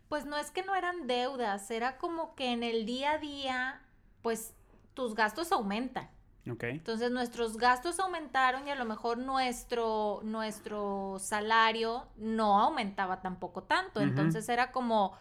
Pues 0.09 0.25
no 0.25 0.38
es 0.38 0.51
que 0.51 0.62
no 0.62 0.75
eran 0.75 1.07
deudas, 1.07 1.71
era 1.71 1.99
como 1.99 2.35
que 2.35 2.53
en 2.53 2.62
el 2.62 2.87
día 2.87 3.12
a 3.12 3.19
día, 3.19 3.83
pues 4.23 4.55
tus 4.95 5.14
gastos 5.14 5.53
aumentan. 5.53 6.09
Okay. 6.51 6.71
Entonces 6.71 7.11
nuestros 7.11 7.59
gastos 7.59 8.01
aumentaron 8.01 8.67
y 8.67 8.71
a 8.71 8.75
lo 8.75 8.87
mejor 8.87 9.19
nuestro, 9.19 10.21
nuestro 10.25 11.19
salario 11.19 12.09
no 12.17 12.59
aumentaba 12.59 13.21
tampoco 13.21 13.64
tanto. 13.64 14.01
Entonces 14.01 14.49
era 14.49 14.73
como, 14.73 15.14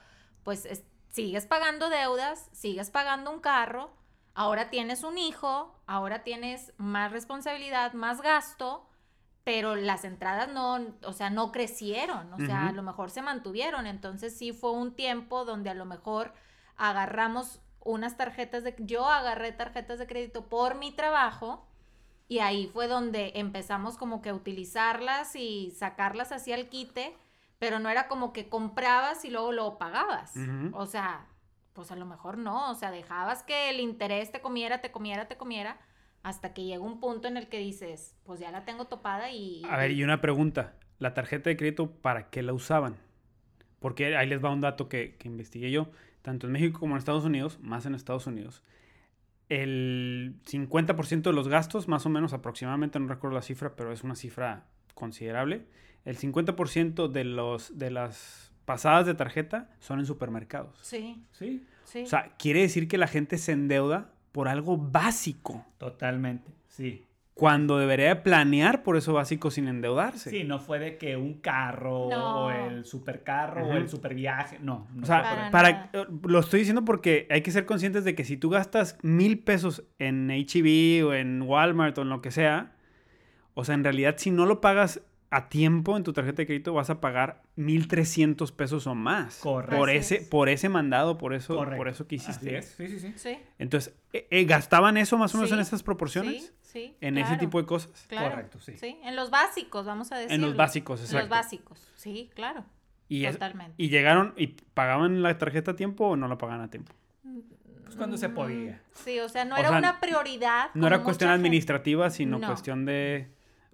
pues 0.43 0.65
sigues 1.17 1.47
pagando 1.47 1.89
deudas, 1.89 2.47
sigues 2.51 2.91
pagando 2.91 3.31
un 3.31 3.39
carro, 3.39 3.89
ahora 4.35 4.69
tienes 4.69 5.03
un 5.03 5.17
hijo, 5.17 5.75
ahora 5.87 6.23
tienes 6.23 6.73
más 6.77 7.11
responsabilidad, 7.11 7.93
más 7.93 8.21
gasto 8.21 8.87
pero 9.43 9.77
las 9.77 10.03
entradas 10.03 10.49
no, 10.49 10.77
o 11.05 11.13
sea, 11.13 11.29
no 11.29 11.53
crecieron, 11.53 12.33
o 12.33 12.37
sea, 12.37 12.67
a 12.67 12.73
lo 12.73 12.83
mejor 12.83 13.09
se 13.09 13.21
mantuvieron, 13.21 13.87
entonces 13.87 14.37
sí 14.37 14.51
fue 14.51 14.73
un 14.73 14.93
tiempo 14.93 15.45
donde 15.45 15.69
a 15.69 15.73
lo 15.73 15.85
mejor 15.85 16.33
agarramos 16.75 17.61
unas 17.79 18.17
tarjetas 18.17 18.65
de, 18.65 18.75
yo 18.79 19.07
agarré 19.07 19.53
tarjetas 19.53 19.99
de 19.99 20.05
crédito 20.05 20.49
por 20.49 20.75
mi 20.75 20.91
trabajo 20.91 21.65
y 22.27 22.39
ahí 22.39 22.67
fue 22.67 22.89
donde 22.89 23.31
empezamos 23.35 23.97
como 23.97 24.21
que 24.21 24.31
a 24.31 24.33
utilizarlas 24.33 25.37
y 25.37 25.71
sacarlas 25.71 26.33
así 26.33 26.51
al 26.51 26.67
quite, 26.67 27.15
pero 27.59 27.79
no 27.79 27.89
era 27.89 28.07
como 28.07 28.33
que 28.33 28.49
comprabas 28.49 29.25
y 29.25 29.29
luego 29.29 29.51
lo 29.51 29.77
pagabas, 29.77 30.33
o 30.73 30.85
sea, 30.85 31.27
pues 31.73 31.91
a 31.91 31.95
lo 31.95 32.05
mejor 32.05 32.37
no, 32.37 32.71
o 32.71 32.75
sea, 32.75 32.91
dejabas 32.91 33.43
que 33.43 33.69
el 33.69 33.79
interés 33.79 34.31
te 34.31 34.41
comiera, 34.41 34.81
te 34.81 34.91
comiera, 34.91 35.27
te 35.27 35.37
comiera 35.37 35.79
hasta 36.23 36.53
que 36.53 36.65
llega 36.65 36.83
un 36.83 36.99
punto 36.99 37.27
en 37.27 37.37
el 37.37 37.47
que 37.47 37.59
dices, 37.59 38.15
pues 38.25 38.39
ya 38.39 38.51
la 38.51 38.65
tengo 38.65 38.85
topada 38.85 39.31
y... 39.31 39.63
A 39.69 39.77
ver, 39.77 39.91
y 39.91 40.03
una 40.03 40.19
pregunta, 40.19 40.73
¿la 40.99 41.13
tarjeta 41.13 41.49
de 41.49 41.55
crédito 41.55 41.91
para 41.91 42.29
qué 42.29 42.41
la 42.41 42.53
usaban? 42.53 42.97
Porque 43.79 44.17
ahí 44.17 44.27
les 44.27 44.43
va 44.43 44.49
un 44.49 44.61
dato 44.61 44.89
que, 44.89 45.15
que 45.17 45.27
investigué 45.27 45.71
yo, 45.71 45.89
tanto 46.21 46.47
en 46.47 46.53
México 46.53 46.79
como 46.79 46.95
en 46.95 46.97
Estados 46.97 47.23
Unidos, 47.23 47.59
más 47.61 47.85
en 47.85 47.95
Estados 47.95 48.27
Unidos, 48.27 48.63
el 49.49 50.35
50% 50.45 51.21
de 51.21 51.33
los 51.33 51.47
gastos, 51.47 51.87
más 51.87 52.05
o 52.05 52.09
menos 52.09 52.33
aproximadamente, 52.33 52.99
no 52.99 53.07
recuerdo 53.07 53.35
la 53.35 53.41
cifra, 53.41 53.75
pero 53.75 53.93
es 53.93 54.03
una 54.03 54.15
cifra 54.15 54.65
considerable, 54.93 55.65
el 56.07 56.17
50% 56.17 57.09
de, 57.09 57.25
los, 57.25 57.77
de 57.77 57.91
las 57.91 58.53
pasadas 58.63 59.05
de 59.05 59.13
tarjeta 59.13 59.69
son 59.79 59.99
en 59.99 60.05
supermercados. 60.05 60.79
Sí. 60.81 61.21
Sí. 61.33 61.65
sí. 61.83 62.03
O 62.03 62.05
sea, 62.05 62.31
quiere 62.39 62.61
decir 62.61 62.87
que 62.87 62.97
la 62.97 63.07
gente 63.07 63.37
se 63.37 63.51
endeuda 63.51 64.11
por 64.31 64.47
algo 64.47 64.77
básico. 64.77 65.65
Totalmente, 65.77 66.49
sí. 66.67 67.03
Cuando 67.33 67.77
debería 67.77 68.23
planear 68.23 68.83
por 68.83 68.95
eso 68.95 69.13
básico 69.13 69.51
sin 69.51 69.67
endeudarse. 69.67 70.29
Sí, 70.29 70.45
no 70.45 70.59
fue 70.59 70.79
de 70.79 70.97
que 70.97 71.17
un 71.17 71.35
carro 71.35 72.07
o 72.07 72.51
el 72.51 72.85
supercarro 72.85 73.67
o 73.67 73.73
el 73.73 73.89
superviaje. 73.89 74.59
No, 74.59 74.87
no. 74.93 75.03
O 75.03 75.05
sea, 75.05 75.49
para, 75.51 75.89
eh, 75.91 76.05
lo 76.23 76.39
estoy 76.39 76.61
diciendo 76.61 76.85
porque 76.85 77.27
hay 77.29 77.41
que 77.41 77.51
ser 77.51 77.65
conscientes 77.65 78.05
de 78.05 78.15
que 78.15 78.23
si 78.23 78.37
tú 78.37 78.49
gastas 78.49 78.97
mil 79.03 79.39
pesos 79.39 79.83
en 79.99 80.31
HEB 80.31 81.05
o 81.05 81.13
en 81.13 81.41
Walmart 81.41 81.97
o 81.97 82.03
en 82.03 82.09
lo 82.09 82.21
que 82.21 82.31
sea, 82.31 82.71
o 83.53 83.65
sea, 83.65 83.75
en 83.75 83.83
realidad 83.83 84.15
si 84.17 84.31
no 84.31 84.45
lo 84.45 84.61
pagas 84.61 85.01
a 85.29 85.49
tiempo 85.49 85.97
en 85.97 86.03
tu 86.03 86.13
tarjeta 86.13 86.37
de 86.37 86.45
crédito 86.45 86.73
vas 86.73 86.89
a 86.89 87.01
pagar 87.01 87.43
1.300 87.57 88.51
pesos 88.53 88.87
o 88.87 88.95
más. 88.95 89.39
Correcto. 89.39 89.75
Por 89.75 89.89
ese, 89.89 90.21
por 90.21 90.47
ese 90.47 90.69
mandado, 90.69 91.17
por 91.17 91.33
eso, 91.33 91.55
por 91.55 91.87
eso 91.87 92.07
que 92.07 92.15
hiciste. 92.15 92.61
Sí, 92.61 92.87
sí, 92.87 93.13
sí, 93.15 93.37
Entonces, 93.59 93.93
eh, 94.13 94.27
eh, 94.31 94.45
¿gastaban 94.45 94.95
eso 94.97 95.17
más 95.17 95.33
o 95.35 95.37
menos 95.37 95.51
en 95.51 95.59
esas 95.59 95.83
proporciones? 95.83 96.53
Sí, 96.61 96.71
sí. 96.71 96.97
En 97.01 97.17
ese 97.17 97.35
tipo 97.37 97.59
de 97.59 97.67
cosas. 97.67 98.07
Correcto, 98.09 98.59
sí. 98.61 98.77
Sí, 98.77 98.97
en 99.03 99.15
los 99.15 99.29
básicos, 99.29 99.85
vamos 99.85 100.11
a 100.11 100.17
decir. 100.17 100.33
En 100.33 100.41
los 100.41 100.55
básicos, 100.55 101.01
exacto. 101.01 101.17
En 101.17 101.23
los 101.23 101.29
básicos, 101.29 101.91
sí, 101.95 102.29
claro. 102.33 102.63
Y 103.09 103.25
Totalmente. 103.25 103.73
¿Y 103.77 103.89
llegaron 103.89 104.33
y 104.37 104.47
pagaban 104.47 105.23
la 105.23 105.37
tarjeta 105.37 105.71
a 105.71 105.75
tiempo 105.75 106.07
o 106.07 106.15
no 106.15 106.27
la 106.27 106.37
pagaban 106.37 106.61
a 106.61 106.69
tiempo? 106.69 106.93
Pues 107.83 107.95
cuando 107.95 108.17
se 108.17 108.27
podía. 108.27 108.81
Sí, 108.93 109.19
o 109.19 109.29
sea, 109.29 109.45
no 109.45 109.55
era 109.55 109.71
una 109.71 110.01
prioridad. 110.01 110.71
No 110.73 110.87
era 110.87 111.03
cuestión 111.03 111.31
administrativa, 111.31 112.09
sino 112.09 112.39
cuestión 112.41 112.85
de 112.85 113.29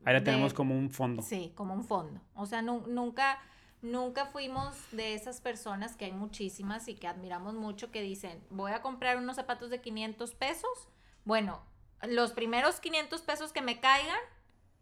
Ahí 0.06 0.14
la 0.14 0.24
tenemos 0.24 0.54
como 0.54 0.78
un 0.78 0.90
fondo. 0.90 1.22
Sí, 1.22 1.52
como 1.56 1.74
un 1.74 1.84
fondo. 1.84 2.20
O 2.36 2.46
sea, 2.46 2.62
nunca, 2.62 3.40
nunca 3.82 4.26
fuimos 4.26 4.76
de 4.92 5.14
esas 5.14 5.42
personas 5.42 5.96
que 5.96 6.06
hay 6.06 6.12
muchísimas 6.12 6.88
y 6.88 6.96
que 6.96 7.08
admiramos 7.08 7.54
mucho 7.54 7.92
que 7.92 8.02
dicen, 8.02 8.44
voy 8.50 8.72
a 8.72 8.82
comprar 8.82 9.18
unos 9.18 9.36
zapatos 9.36 9.70
de 9.70 9.82
500 9.82 10.34
pesos. 10.36 10.90
Bueno, 11.26 11.62
los 12.02 12.32
primeros 12.32 12.80
500 12.80 13.22
pesos 13.22 13.54
que 13.54 13.62
me 13.62 13.80
caigan, 13.80 14.20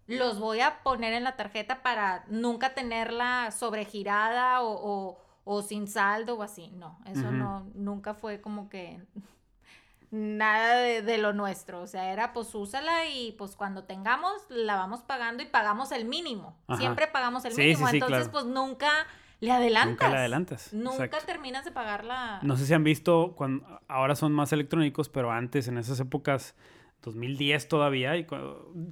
los 0.08 0.40
voy 0.40 0.60
a 0.60 0.82
poner 0.84 1.14
en 1.14 1.24
la 1.24 1.36
tarjeta 1.38 1.82
para 1.84 2.26
nunca 2.28 2.74
tenerla 2.74 3.52
sobregirada 3.52 4.62
o, 4.62 5.18
o, 5.46 5.62
sin 5.62 5.88
saldo 5.88 6.36
o 6.38 6.44
así. 6.44 6.70
No, 6.74 7.00
eso 7.06 7.32
no, 7.32 7.70
nunca 7.76 8.14
fue 8.14 8.42
como 8.42 8.70
que 8.70 9.00
nada 10.12 10.78
de, 10.78 11.18
lo 11.18 11.34
nuestro. 11.34 11.82
O 11.82 11.88
sea, 11.88 12.12
era 12.12 12.34
pues 12.34 12.54
úsala 12.54 13.08
y 13.08 13.34
pues 13.34 13.56
cuando 13.56 13.86
tengamos 13.86 14.34
la 14.50 14.76
vamos 14.76 15.02
pagando 15.02 15.42
y 15.42 15.48
pagamos 15.48 15.92
el 15.92 16.06
mínimo. 16.06 16.58
Siempre 16.78 17.08
pagamos 17.08 17.46
el 17.46 17.56
mínimo. 17.56 17.90
Entonces, 17.90 18.30
pues 18.30 18.46
nunca 18.46 18.92
le 19.40 19.52
adelantas. 19.52 19.90
Nunca 19.90 20.10
le 20.10 20.18
adelantas. 20.18 20.74
Nunca 20.74 21.20
terminas 21.26 21.66
de 21.66 21.72
pagarla. 21.72 22.40
No 22.44 22.58
sé 22.58 22.66
si 22.66 22.74
han 22.74 22.84
visto, 22.84 23.34
cuando, 23.36 23.66
ahora 23.88 24.16
son 24.16 24.34
más 24.34 24.54
electrónicos, 24.54 25.10
pero 25.10 25.32
antes, 25.32 25.68
en 25.68 25.78
esas 25.78 26.00
épocas, 26.00 26.56
2010 27.02 27.68
todavía, 27.68 28.16
y 28.16 28.28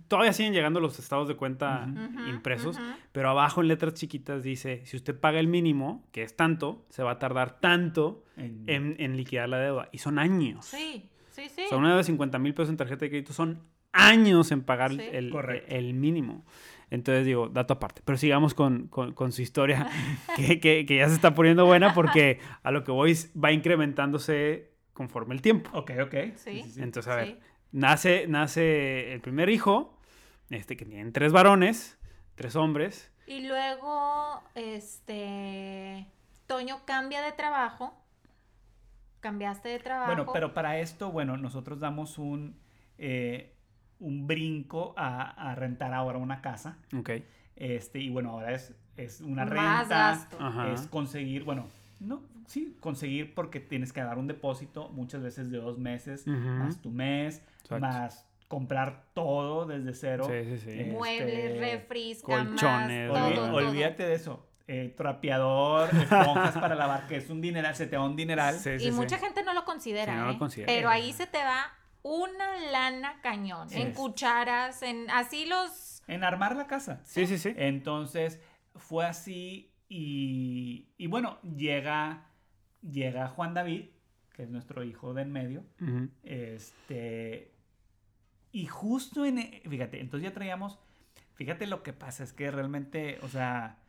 todavía 0.07 0.33
siguen 0.33 0.53
llegando 0.53 0.79
los 0.79 0.97
estados 0.97 1.27
de 1.27 1.35
cuenta 1.35 1.87
impresos, 2.27 2.79
pero 3.11 3.29
abajo 3.29 3.61
en 3.61 3.67
letras 3.67 3.93
chiquitas 3.93 4.43
dice, 4.43 4.81
si 4.85 4.97
usted 4.97 5.19
paga 5.19 5.39
el 5.39 5.47
mínimo, 5.47 6.07
que 6.11 6.23
es 6.23 6.35
tanto, 6.35 6.85
se 6.89 7.03
va 7.03 7.11
a 7.11 7.19
tardar 7.19 7.59
tanto 7.59 8.23
en, 8.35 9.15
liquidar 9.15 9.49
la 9.49 9.59
deuda. 9.59 9.89
Y 9.91 9.99
son 9.99 10.17
años. 10.17 10.65
Sí, 10.65 11.09
sí, 11.31 11.49
sí. 11.49 11.63
Son 11.69 11.79
una 11.79 11.95
de 11.95 12.03
50 12.03 12.39
mil 12.39 12.53
pesos 12.53 12.69
en 12.69 12.77
tarjeta 12.77 13.05
de 13.05 13.09
crédito, 13.09 13.33
son 13.33 13.61
años 13.91 14.51
en 14.51 14.63
pagar 14.63 14.91
el, 14.91 15.33
el, 15.67 15.93
mínimo. 15.93 16.45
Entonces 16.89 17.25
digo, 17.25 17.49
dato 17.49 17.75
aparte. 17.75 18.01
Pero 18.03 18.17
sigamos 18.17 18.55
con, 18.55 18.89
su 19.31 19.41
historia, 19.41 19.87
que, 20.35 20.59
que, 20.59 20.95
ya 20.95 21.07
se 21.07 21.13
está 21.13 21.35
poniendo 21.35 21.65
buena 21.65 21.93
porque 21.93 22.39
a 22.63 22.71
lo 22.71 22.83
que 22.83 22.91
voy 22.91 23.15
va 23.41 23.51
incrementándose 23.51 24.71
conforme 24.93 25.35
el 25.35 25.41
tiempo. 25.41 25.69
Ok, 25.73 25.91
ok. 26.01 26.15
Sí. 26.35 26.63
Entonces, 26.77 27.07
a 27.07 27.15
ver, 27.15 27.39
nace, 27.71 28.27
nace 28.27 29.13
el 29.13 29.21
primer 29.21 29.49
hijo, 29.49 29.97
este, 30.49 30.77
que 30.77 30.85
tienen 30.85 31.13
tres 31.13 31.31
varones, 31.31 31.97
tres 32.35 32.55
hombres. 32.55 33.11
Y 33.27 33.47
luego, 33.47 34.41
este, 34.55 36.07
Toño 36.47 36.81
cambia 36.85 37.21
de 37.21 37.31
trabajo. 37.31 37.93
Cambiaste 39.19 39.69
de 39.69 39.79
trabajo. 39.79 40.07
Bueno, 40.07 40.31
pero 40.33 40.53
para 40.53 40.79
esto, 40.79 41.11
bueno, 41.11 41.37
nosotros 41.37 41.79
damos 41.79 42.17
un, 42.17 42.57
eh, 42.97 43.53
un 43.99 44.27
brinco 44.27 44.93
a, 44.97 45.53
rentar 45.55 45.93
ahora 45.93 46.17
una 46.17 46.41
casa. 46.41 46.77
Ok. 46.97 47.11
Este, 47.55 47.99
y 47.99 48.09
bueno, 48.09 48.31
ahora 48.31 48.53
es, 48.53 48.73
es 48.95 49.21
una 49.21 49.45
renta. 49.45 50.27
Es 50.73 50.87
conseguir, 50.87 51.43
bueno, 51.43 51.67
no, 51.99 52.23
sí, 52.47 52.77
conseguir 52.79 53.33
porque 53.33 53.59
tienes 53.59 53.93
que 53.93 54.01
dar 54.01 54.17
un 54.17 54.27
depósito 54.27 54.89
muchas 54.89 55.21
veces 55.21 55.51
de 55.51 55.57
dos 55.57 55.77
meses, 55.77 56.25
más 56.27 56.81
tu 56.81 56.89
mes, 56.89 57.41
más 57.69 58.25
comprar 58.47 59.03
todo 59.13 59.65
desde 59.65 59.93
cero. 59.93 60.25
Sí, 60.27 60.43
sí, 60.43 60.57
sí. 60.57 60.71
Este, 60.71 60.91
Muebles, 60.91 61.59
refris, 61.59 62.21
colchones. 62.21 63.11
olvídate 63.11 64.03
de 64.05 64.15
eso. 64.15 64.45
Eh, 64.67 64.93
trapeador, 64.95 65.89
esponjas 65.95 66.55
para 66.55 66.75
lavar, 66.75 67.07
que 67.07 67.17
es 67.17 67.29
un 67.31 67.41
dineral, 67.41 67.75
se 67.75 67.87
te 67.87 67.97
va 67.97 68.05
un 68.05 68.15
dineral. 68.15 68.55
y 68.79 68.91
mucha 68.91 69.17
gente 69.17 69.43
no 69.43 69.53
lo 69.53 69.65
considera, 69.65 70.15
no 70.15 70.25
lo 70.27 70.33
¿eh? 70.33 70.37
considera. 70.37 70.71
Pero 70.71 70.89
ahí 70.89 71.11
se 71.11 71.25
te 71.25 71.39
va 71.39 71.73
una 72.03 72.59
lana 72.71 73.19
cañón. 73.21 73.67
En 73.71 73.93
cucharas, 73.93 74.83
en 74.83 75.09
así 75.09 75.45
los... 75.45 76.03
En 76.07 76.23
armar 76.23 76.55
la 76.55 76.67
casa. 76.67 77.01
Sí, 77.03 77.25
sí, 77.27 77.37
sí. 77.37 77.53
Entonces, 77.57 78.39
fue 78.75 79.05
así 79.05 79.68
y, 79.89 80.85
y 80.97 81.07
bueno, 81.07 81.39
llega, 81.41 82.27
llega 82.81 83.27
Juan 83.27 83.55
David, 83.55 83.85
que 84.33 84.43
es 84.43 84.49
nuestro 84.49 84.83
hijo 84.83 85.15
de 85.15 85.23
en 85.23 85.31
medio. 85.31 85.65
Este. 86.23 87.51
Y 88.51 88.67
justo 88.67 89.25
en. 89.25 89.39
Fíjate, 89.67 89.99
entonces 89.99 90.29
ya 90.29 90.33
traíamos. 90.33 90.79
Fíjate 91.33 91.65
lo 91.67 91.81
que 91.81 91.93
pasa, 91.93 92.23
es 92.23 92.33
que 92.33 92.51
realmente, 92.51 93.17
o 93.23 93.27
sea. 93.27 93.79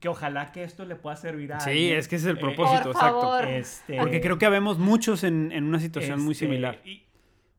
que 0.00 0.08
ojalá 0.08 0.52
que 0.52 0.64
esto 0.64 0.86
le 0.86 0.96
pueda 0.96 1.16
servir 1.16 1.52
a 1.52 1.60
Sí, 1.60 1.92
es 1.92 2.08
que 2.08 2.16
ese 2.16 2.30
es 2.30 2.30
el 2.30 2.38
eh, 2.38 2.40
propósito, 2.40 2.92
exacto. 2.92 3.38
Este, 3.40 3.98
Porque 3.98 4.22
creo 4.22 4.38
que 4.38 4.46
habemos 4.46 4.78
muchos 4.78 5.22
en, 5.22 5.52
una 5.62 5.80
situación 5.80 6.22
muy 6.22 6.32
este, 6.32 6.46
similar. 6.46 6.80
Y, 6.84 7.04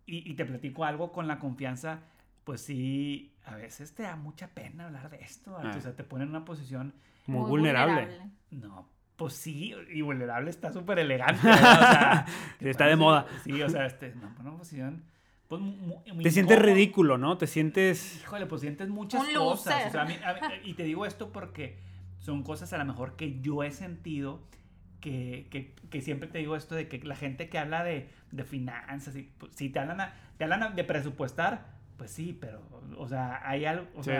y, 0.05 0.33
te 0.33 0.45
platico 0.45 0.83
algo 0.83 1.11
con 1.11 1.27
la 1.27 1.37
confianza, 1.37 1.99
pues 2.47 2.61
sí, 2.61 3.35
a 3.43 3.57
veces 3.57 3.93
te 3.93 4.03
da 4.03 4.15
mucha 4.15 4.47
pena 4.47 4.85
hablar 4.85 5.09
de 5.09 5.17
esto. 5.17 5.57
Ah. 5.61 5.73
O 5.77 5.81
sea, 5.81 5.93
te 5.97 6.05
pone 6.05 6.23
en 6.23 6.29
una 6.29 6.45
posición 6.45 6.93
muy, 7.25 7.45
vulnerable. 7.45 8.21
No, 8.51 8.87
pues 9.17 9.33
sí, 9.33 9.75
y 9.91 10.01
vulnerable 10.01 10.49
está 10.49 10.71
súper 10.71 10.99
elegante. 10.99 11.41
O 11.51 11.53
sea, 11.53 12.25
está 12.61 12.85
de 12.85 12.95
moda. 12.95 13.27
Sí, 13.43 13.61
o 13.61 13.67
sea, 13.67 13.85
este, 13.85 14.15
no, 14.15 14.33
una 14.39 14.57
posición. 14.57 15.03
Pues, 15.49 15.61
te 16.23 16.31
sientes 16.31 16.57
ridículo, 16.57 17.17
¿no? 17.17 17.37
Te 17.37 17.47
sientes. 17.47 18.21
Híjole, 18.21 18.45
pues 18.45 18.61
sientes 18.61 18.87
muchas 18.87 19.27
cosas. 19.27 19.87
O 19.87 19.91
sea, 19.91 20.07
y 20.63 20.73
te 20.75 20.83
digo 20.83 21.05
esto 21.05 21.33
porque 21.33 21.77
son 22.19 22.43
cosas 22.43 22.71
a 22.71 22.77
lo 22.77 22.85
mejor 22.85 23.17
que 23.17 23.41
yo 23.41 23.61
he 23.63 23.71
sentido. 23.71 24.41
Que, 25.01 25.47
que, 25.51 25.75
que, 25.89 26.01
siempre 26.01 26.29
te 26.29 26.37
digo 26.37 26.55
esto 26.55 26.75
de 26.75 26.87
que 26.87 26.97
la 26.99 27.15
gente 27.17 27.49
que 27.49 27.59
habla 27.59 27.83
de, 27.83 28.09
de 28.31 28.43
finanzas, 28.45 29.15
y, 29.17 29.23
pues, 29.37 29.51
si 29.53 29.69
te 29.69 29.79
hablan, 29.79 30.13
te 30.37 30.45
hablan 30.45 30.75
de 30.75 30.83
presupuestar, 30.85 31.76
pues 31.97 32.11
sí, 32.11 32.37
pero, 32.39 32.61
o 32.97 33.07
sea, 33.07 33.41
hay 33.47 33.65
algo, 33.65 33.87
o 33.95 34.03
sea, 34.03 34.19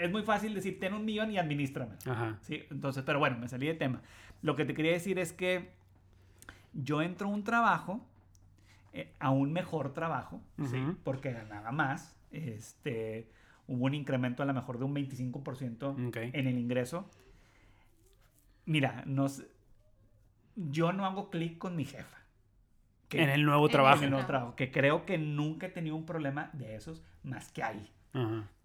es 0.00 0.10
muy 0.10 0.22
fácil 0.22 0.54
decir, 0.54 0.80
ten 0.80 0.94
un 0.94 1.04
millón 1.04 1.30
y 1.30 1.38
administrame. 1.38 1.96
Ajá. 2.06 2.38
Sí, 2.40 2.62
entonces, 2.70 3.02
pero 3.04 3.18
bueno, 3.18 3.38
me 3.38 3.48
salí 3.48 3.66
de 3.66 3.74
tema. 3.74 4.02
Lo 4.42 4.56
que 4.56 4.64
te 4.64 4.74
quería 4.74 4.92
decir 4.92 5.18
es 5.18 5.32
que 5.32 5.70
yo 6.72 7.02
entro 7.02 7.28
a 7.28 7.30
un 7.30 7.44
trabajo, 7.44 8.04
eh, 8.92 9.12
a 9.18 9.30
un 9.30 9.52
mejor 9.52 9.92
trabajo, 9.92 10.40
¿sí? 10.70 10.82
Porque 11.04 11.32
ganaba 11.32 11.72
más, 11.72 12.16
este, 12.30 13.30
hubo 13.66 13.84
un 13.84 13.94
incremento 13.94 14.42
a 14.42 14.46
lo 14.46 14.54
mejor 14.54 14.78
de 14.78 14.84
un 14.84 14.94
25% 14.94 16.12
en 16.14 16.46
el 16.46 16.58
ingreso. 16.58 17.08
Mira, 18.66 19.02
nos, 19.06 19.44
yo 20.56 20.92
no 20.92 21.04
hago 21.04 21.30
clic 21.30 21.58
con 21.58 21.76
mi 21.76 21.84
jefa. 21.84 22.18
En 23.22 23.30
el 23.30 23.44
nuevo 23.44 23.68
trabajo. 23.68 23.98
En 23.98 24.04
el 24.04 24.10
nuevo 24.10 24.26
trabajo, 24.26 24.56
que 24.56 24.70
creo 24.70 25.04
que 25.06 25.18
nunca 25.18 25.66
he 25.66 25.70
tenido 25.70 25.96
un 25.96 26.06
problema 26.06 26.50
de 26.52 26.74
esos 26.74 27.02
más 27.22 27.50
que 27.50 27.62
ahí. 27.62 27.90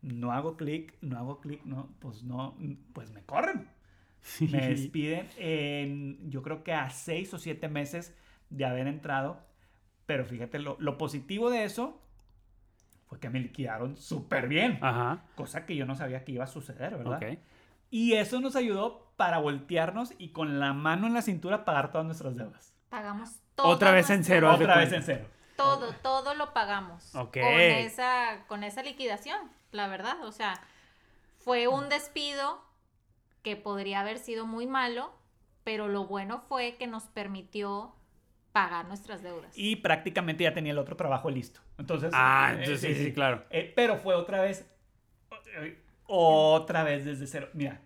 No 0.01 0.31
hago 0.31 0.57
clic, 0.57 0.95
no 1.01 1.17
hago 1.17 1.39
clic, 1.41 1.63
no, 1.65 1.89
pues 1.99 2.23
no, 2.23 2.55
pues 2.93 3.11
me 3.11 3.23
corren. 3.23 3.67
Me 4.41 4.69
despiden 4.69 5.27
en, 5.37 6.29
yo 6.29 6.43
creo 6.43 6.63
que 6.63 6.73
a 6.73 6.89
seis 6.89 7.33
o 7.33 7.39
siete 7.39 7.67
meses 7.67 8.15
de 8.49 8.65
haber 8.65 8.87
entrado. 8.87 9.39
Pero 10.05 10.25
fíjate, 10.25 10.59
lo, 10.59 10.75
lo 10.79 10.97
positivo 10.97 11.49
de 11.49 11.63
eso 11.63 11.99
fue 13.07 13.19
que 13.19 13.29
me 13.29 13.39
liquidaron 13.39 13.97
súper 13.97 14.47
bien. 14.47 14.77
Ajá. 14.81 15.23
Cosa 15.35 15.65
que 15.65 15.75
yo 15.75 15.85
no 15.85 15.95
sabía 15.95 16.23
que 16.23 16.33
iba 16.33 16.43
a 16.43 16.47
suceder, 16.47 16.95
¿verdad? 16.97 17.39
Y 17.89 18.13
eso 18.13 18.39
nos 18.39 18.55
ayudó 18.55 19.11
para 19.17 19.39
voltearnos 19.39 20.13
y 20.19 20.29
con 20.29 20.59
la 20.59 20.73
mano 20.73 21.07
en 21.07 21.13
la 21.15 21.23
cintura 21.23 21.65
pagar 21.65 21.91
todas 21.91 22.05
nuestras 22.05 22.35
deudas. 22.35 22.75
Pagamos 22.89 23.41
todo. 23.63 23.73
Otra 23.73 23.91
vez 23.91 24.09
en 24.09 24.23
cero. 24.23 24.53
Otra 24.53 24.77
vez 24.77 24.91
en 24.93 25.03
cero. 25.03 25.25
Todo, 25.55 25.93
todo 26.01 26.35
lo 26.35 26.53
pagamos. 26.53 27.11
Con 27.11 27.29
esa, 27.35 28.45
con 28.47 28.63
esa 28.63 28.81
liquidación, 28.81 29.37
la 29.71 29.87
verdad. 29.87 30.23
O 30.23 30.31
sea, 30.31 30.53
fue 31.37 31.67
un 31.67 31.89
despido 31.89 32.63
que 33.43 33.57
podría 33.57 33.99
haber 33.99 34.19
sido 34.19 34.45
muy 34.45 34.67
malo, 34.67 35.13
pero 35.63 35.87
lo 35.89 36.05
bueno 36.05 36.39
fue 36.47 36.75
que 36.77 36.87
nos 36.87 37.03
permitió 37.03 37.93
pagar 38.53 38.85
nuestras 38.85 39.21
deudas. 39.21 39.51
Y 39.57 39.77
prácticamente 39.77 40.45
ya 40.45 40.53
tenía 40.53 40.71
el 40.71 40.77
otro 40.77 40.95
trabajo 40.95 41.29
listo. 41.29 41.59
Entonces, 41.77 42.11
ah, 42.13 42.55
eh, 42.57 42.77
sí, 42.77 42.95
sí, 42.95 43.13
claro. 43.13 43.43
Eh, 43.49 43.73
pero 43.75 43.97
fue 43.97 44.15
otra 44.15 44.41
vez, 44.41 44.65
otra 46.05 46.83
vez 46.83 47.03
desde 47.03 47.27
cero. 47.27 47.49
Mira, 47.53 47.81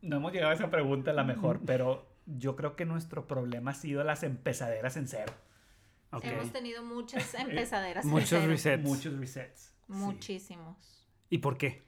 no 0.00 0.16
hemos 0.16 0.32
llegado 0.32 0.52
a 0.52 0.54
esa 0.54 0.70
pregunta 0.70 1.12
la 1.12 1.24
mejor, 1.24 1.60
pero 1.66 2.09
yo 2.38 2.56
creo 2.56 2.76
que 2.76 2.84
nuestro 2.84 3.26
problema 3.26 3.72
ha 3.72 3.74
sido 3.74 4.04
las 4.04 4.22
empezaderas 4.22 4.96
en 4.96 5.08
cero. 5.08 5.32
Hemos 6.22 6.52
tenido 6.52 6.82
muchas 6.82 7.34
empezaderas. 7.38 8.04
Muchos 8.04 8.44
resets. 8.44 8.82
Muchos 8.82 9.18
resets. 9.18 9.72
Muchísimos. 9.88 11.08
¿Y 11.28 11.38
por 11.38 11.56
qué? 11.56 11.82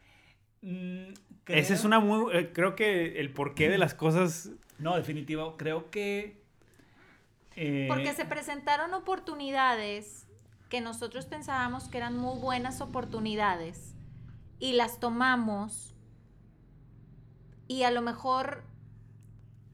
Mm, 0.63 1.15
Ese 1.47 1.75
es 1.75 1.85
una 1.85 1.99
muy... 2.01 2.37
Eh, 2.37 2.53
creo 2.53 2.77
que 2.77 3.21
el 3.21 3.33
porqué 3.33 3.69
de 3.69 3.79
las 3.79 3.95
cosas... 3.95 4.51
No, 4.79 4.97
definitivo. 4.97 5.57
Creo 5.57 5.91
que 5.91 6.43
eh, 7.57 7.87
Porque 7.89 8.13
se 8.15 8.25
presentaron 8.25 8.95
oportunidades 8.95 10.27
que 10.69 10.81
nosotros 10.81 11.27
pensábamos 11.27 11.89
que 11.89 11.99
eran 11.99 12.17
muy 12.17 12.39
buenas 12.39 12.81
oportunidades 12.81 13.95
y 14.59 14.73
las 14.73 15.01
tomamos 15.01 15.95
y 17.69 17.83
a 17.83 17.91
lo 17.91 18.01
mejor 18.01 18.65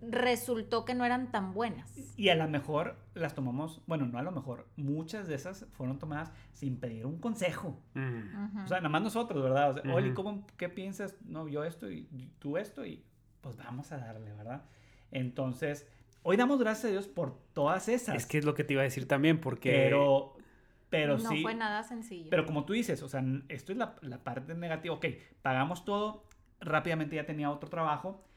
resultó 0.00 0.84
que 0.84 0.94
no 0.94 1.04
eran 1.04 1.30
tan 1.30 1.52
buenas. 1.52 1.92
Y 2.18 2.28
a 2.28 2.34
lo 2.34 2.48
mejor 2.48 2.96
las 3.14 3.34
tomamos, 3.34 3.82
bueno, 3.86 4.06
no 4.06 4.18
a 4.18 4.22
lo 4.22 4.32
mejor, 4.32 4.68
muchas 4.76 5.28
de 5.28 5.34
esas 5.34 5.66
fueron 5.72 5.98
tomadas 5.98 6.32
sin 6.52 6.78
pedir 6.78 7.06
un 7.06 7.18
consejo. 7.18 7.80
O 7.94 8.66
sea, 8.66 8.78
nada 8.78 8.88
más 8.88 9.02
nosotros, 9.02 9.42
¿verdad? 9.42 9.78
O 9.86 9.94
Oli, 9.94 10.14
¿cómo, 10.14 10.46
¿qué 10.56 10.68
piensas? 10.68 11.16
No, 11.24 11.48
yo 11.48 11.64
esto 11.64 11.90
y 11.90 12.08
tú 12.38 12.56
esto 12.56 12.84
y 12.84 13.04
pues 13.40 13.56
vamos 13.56 13.92
a 13.92 13.98
darle, 13.98 14.32
¿verdad? 14.32 14.64
Entonces, 15.10 15.86
Hoy 16.22 16.36
damos 16.36 16.58
gracias 16.58 16.86
a 16.86 16.88
Dios 16.88 17.08
por 17.08 17.38
todas 17.52 17.88
esas. 17.88 18.16
Es 18.16 18.26
que 18.26 18.38
es 18.38 18.44
lo 18.44 18.54
que 18.54 18.64
te 18.64 18.74
iba 18.74 18.82
a 18.82 18.84
decir 18.84 19.06
también, 19.06 19.40
porque... 19.40 19.70
Pero, 19.70 20.36
pero 20.90 21.16
no 21.16 21.30
sí. 21.30 21.36
No 21.36 21.42
fue 21.42 21.54
nada 21.54 21.82
sencillo. 21.82 22.28
Pero 22.28 22.44
como 22.44 22.64
tú 22.64 22.72
dices, 22.72 23.02
o 23.02 23.08
sea, 23.08 23.24
esto 23.48 23.72
es 23.72 23.78
la, 23.78 23.96
la 24.02 24.18
parte 24.18 24.54
negativa. 24.54 24.94
Ok, 24.94 25.06
pagamos 25.42 25.84
todo, 25.84 26.24
rápidamente 26.60 27.16
ya 27.16 27.24
tenía 27.24 27.50
otro 27.50 27.70
trabajo, 27.70 28.27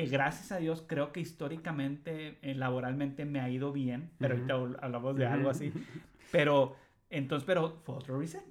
que 0.00 0.06
gracias 0.06 0.52
a 0.52 0.56
Dios 0.56 0.82
creo 0.86 1.12
que 1.12 1.20
históricamente, 1.20 2.38
eh, 2.42 2.54
laboralmente 2.54 3.24
me 3.24 3.40
ha 3.40 3.50
ido 3.50 3.72
bien, 3.72 4.10
pero 4.18 4.34
ahorita 4.34 4.54
hablamos 4.82 5.16
de 5.16 5.26
algo 5.26 5.50
así. 5.50 5.72
Pero, 6.30 6.76
entonces, 7.10 7.44
pero 7.46 7.80
fue 7.84 7.96
otro 7.96 8.18
reset. 8.18 8.44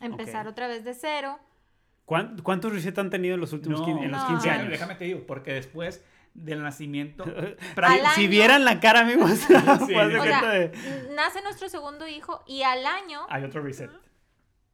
Empezar 0.00 0.46
otra 0.46 0.68
vez 0.68 0.84
de 0.84 0.94
cero. 0.94 1.38
¿Cuántos 2.04 2.72
reset 2.72 2.98
han 2.98 3.10
tenido 3.10 3.34
en 3.34 3.40
los 3.40 3.52
últimos 3.52 3.86
en 3.86 4.10
los 4.10 4.24
15 4.24 4.50
años? 4.50 4.70
Déjame 4.70 4.94
te 4.96 5.04
digo, 5.04 5.26
porque 5.26 5.52
después 5.52 6.04
del 6.34 6.62
nacimiento. 6.62 7.24
si 8.14 8.28
vieran 8.28 8.64
la 8.64 8.80
cara, 8.80 9.00
amigos. 9.00 9.48
Nace 9.50 11.42
nuestro 11.42 11.68
segundo 11.68 12.06
hijo 12.06 12.42
y 12.46 12.62
al 12.62 12.86
año. 12.86 13.20
Hay 13.28 13.44
otro 13.44 13.62
reset. 13.62 13.90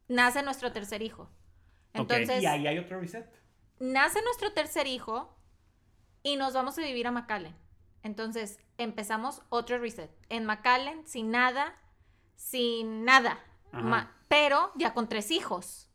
Nace 0.07 0.43
nuestro 0.43 0.71
tercer 0.71 1.01
hijo. 1.01 1.29
Entonces. 1.93 2.41
Y 2.43 2.45
ahí 2.45 2.67
hay 2.67 2.77
otro 2.77 2.99
reset. 2.99 3.25
Nace 3.79 4.21
nuestro 4.21 4.53
tercer 4.53 4.87
hijo 4.87 5.34
y 6.25 6.37
nos 6.37 6.53
vamos 6.53 6.77
a 6.79 6.81
vivir 6.81 7.05
a 7.05 7.11
McAllen. 7.11 7.55
Entonces 8.01 8.57
empezamos 8.79 9.43
otro 9.49 9.77
reset. 9.77 10.09
En 10.29 10.45
McAllen, 10.45 11.05
sin 11.07 11.29
nada, 11.29 11.75
sin 12.35 13.05
nada. 13.05 13.39
pero 14.27 14.71
ya 14.75 14.93
con 14.95 15.07
tres 15.07 15.29
hijos. 15.29 15.87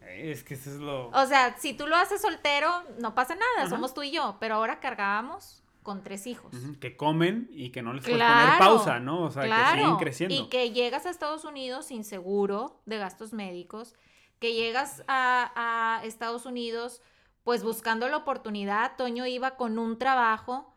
Es 0.00 0.42
que 0.42 0.54
eso 0.54 0.70
es 0.70 0.76
lo... 0.76 1.08
O 1.08 1.26
sea, 1.26 1.56
si 1.56 1.72
tú 1.72 1.86
lo 1.86 1.94
haces 1.94 2.20
soltero, 2.20 2.68
no 2.98 3.14
pasa 3.14 3.36
nada, 3.36 3.70
somos 3.70 3.94
tú 3.94 4.02
y 4.02 4.10
yo, 4.10 4.36
pero 4.40 4.56
ahora 4.56 4.80
cargábamos 4.80 5.62
con 5.84 6.02
tres 6.02 6.26
hijos. 6.26 6.52
Que 6.80 6.96
comen 6.96 7.48
y 7.52 7.70
que 7.70 7.80
no 7.80 7.92
les 7.92 8.04
puedes 8.04 8.18
poner 8.20 8.58
pausa, 8.58 8.98
¿no? 8.98 9.22
O 9.22 9.30
sea, 9.30 9.44
que 9.44 9.78
siguen 9.78 9.96
creciendo. 9.96 10.34
Y 10.34 10.48
que 10.48 10.72
llegas 10.72 11.06
a 11.06 11.10
Estados 11.10 11.44
Unidos 11.44 11.86
sin 11.86 12.02
seguro 12.02 12.80
de 12.86 12.98
gastos 12.98 13.32
médicos, 13.32 13.94
que 14.40 14.52
llegas 14.52 15.04
a, 15.06 15.52
a 16.00 16.04
Estados 16.04 16.44
Unidos 16.44 17.02
pues 17.44 17.62
buscando 17.62 18.08
la 18.08 18.16
oportunidad. 18.16 18.96
Toño 18.96 19.26
iba 19.26 19.56
con 19.56 19.78
un 19.78 19.98
trabajo, 19.98 20.76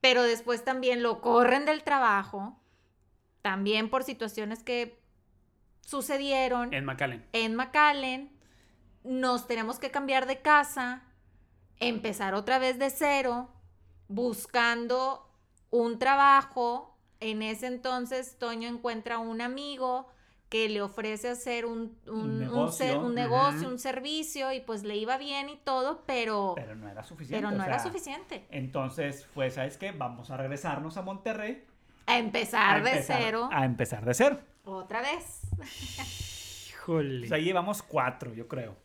pero 0.00 0.22
después 0.22 0.64
también 0.64 1.02
lo 1.02 1.20
corren 1.20 1.66
del 1.66 1.82
trabajo, 1.82 2.58
también 3.42 3.90
por 3.90 4.04
situaciones 4.04 4.62
que 4.62 5.02
sucedieron. 5.82 6.72
En 6.72 6.84
McAllen. 6.84 7.26
En 7.32 7.54
McAllen 7.54 8.32
nos 9.04 9.46
tenemos 9.46 9.78
que 9.78 9.90
cambiar 9.90 10.26
de 10.26 10.40
casa, 10.40 11.02
empezar 11.78 12.34
otra 12.34 12.58
vez 12.58 12.78
de 12.78 12.90
cero, 12.90 13.52
buscando 14.08 15.30
un 15.70 15.98
trabajo. 15.98 16.98
En 17.18 17.42
ese 17.42 17.66
entonces 17.66 18.38
Toño 18.38 18.68
encuentra 18.68 19.18
un 19.18 19.40
amigo 19.40 20.08
que 20.48 20.68
le 20.68 20.80
ofrece 20.80 21.28
hacer 21.28 21.66
un, 21.66 21.98
negocio, 22.38 23.00
un, 23.00 23.78
servicio 23.78 24.52
y 24.52 24.60
pues 24.60 24.84
le 24.84 24.96
iba 24.96 25.18
bien 25.18 25.48
y 25.48 25.56
todo, 25.56 26.04
pero... 26.06 26.52
Pero 26.54 26.76
no 26.76 26.88
era 26.88 27.02
suficiente. 27.02 27.44
Pero 27.44 27.56
no 27.56 27.64
era 27.64 27.78
suficiente. 27.80 28.46
Entonces 28.50 29.26
fue, 29.26 29.50
¿sabes 29.50 29.76
qué? 29.76 29.90
Vamos 29.90 30.30
a 30.30 30.36
regresarnos 30.36 30.96
a 30.96 31.02
Monterrey. 31.02 31.64
A 32.06 32.18
empezar, 32.18 32.84
de 32.84 33.02
cero. 33.02 33.48
A 33.52 33.64
empezar 33.64 34.04
de 34.04 34.14
cero. 34.14 34.38
Otra 34.64 35.00
vez. 35.00 35.40
Híjole. 36.68 37.20
Pues 37.20 37.32
ahí 37.32 37.42
llevamos 37.42 37.82
cuatro, 37.82 38.32
yo 38.32 38.46
creo. 38.46 38.76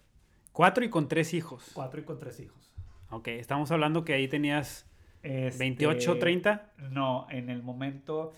Cuatro 0.52 0.84
y 0.84 0.90
con 0.90 1.08
tres 1.08 1.34
hijos. 1.36 1.70
Cuatro 1.74 2.02
y 2.02 2.04
con 2.04 2.18
tres 2.18 2.40
hijos. 2.40 2.74
Ok, 3.12 3.28
estamos 3.28 3.70
hablando 3.72 4.04
que 4.04 4.14
ahí 4.14 4.28
tenías 4.28 4.88
28, 5.22 6.18
30. 6.18 6.54
Este, 6.54 6.90
no, 6.90 7.28
en 7.30 7.50
el 7.50 7.62
momento... 7.62 8.34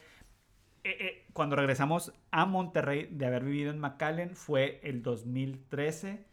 Eh, 0.84 0.98
eh, 1.00 1.26
cuando 1.34 1.56
regresamos 1.56 2.14
a 2.32 2.46
Monterrey 2.46 3.08
de 3.10 3.26
haber 3.26 3.44
vivido 3.44 3.72
en 3.72 3.80
McAllen 3.80 4.36
fue 4.36 4.80
el 4.84 5.02
2013. 5.02 6.26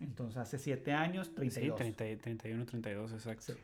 Entonces 0.00 0.36
hace 0.38 0.58
7 0.58 0.92
años, 0.92 1.34
32. 1.34 1.78
Sí, 1.78 1.92
31, 1.94 2.64
32, 2.66 3.12
exacto. 3.12 3.54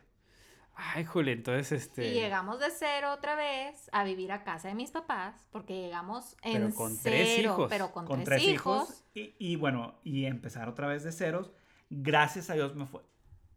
Ay, 0.75 1.05
Juli, 1.05 1.31
entonces 1.31 1.71
este... 1.71 2.09
Y 2.09 2.13
llegamos 2.15 2.59
de 2.59 2.65
cero 2.69 3.13
otra 3.13 3.35
vez 3.35 3.89
a 3.93 4.03
vivir 4.03 4.33
a 4.33 4.43
casa 4.43 4.67
de 4.67 4.75
mis 4.75 4.91
papás, 4.91 5.47
porque 5.49 5.73
llegamos 5.73 6.35
en 6.43 6.63
pero 6.63 6.75
con 6.75 6.97
tres 7.01 7.39
hijos. 7.39 7.67
pero 7.69 7.91
con, 7.93 8.23
tres, 8.25 8.43
hijos. 8.43 9.05
Y, 9.13 9.33
y, 9.39 9.55
bueno, 9.55 9.95
y 10.03 10.25
empezar 10.25 10.67
otra 10.67 10.87
vez 10.87 11.03
de 11.03 11.13
ceros. 11.13 11.53
Gracias 11.89 12.49
a 12.49 12.55
Dios 12.55 12.75
me 12.75 12.85
fue. 12.85 13.01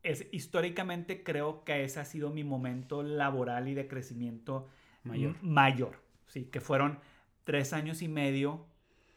Es, 0.04 0.26
históricamente 0.30 1.24
creo 1.24 1.64
que 1.64 1.82
ese 1.82 1.98
ha 1.98 2.04
sido 2.04 2.30
mi 2.30 2.44
momento 2.44 3.02
laboral 3.02 3.66
y 3.66 3.74
de 3.74 3.88
crecimiento 3.88 4.68
mayor. 5.02 5.36
mayor. 5.42 6.07
Sí, 6.28 6.44
que 6.44 6.60
fueron 6.60 7.00
tres 7.44 7.72
años 7.72 8.02
y 8.02 8.08
medio 8.08 8.66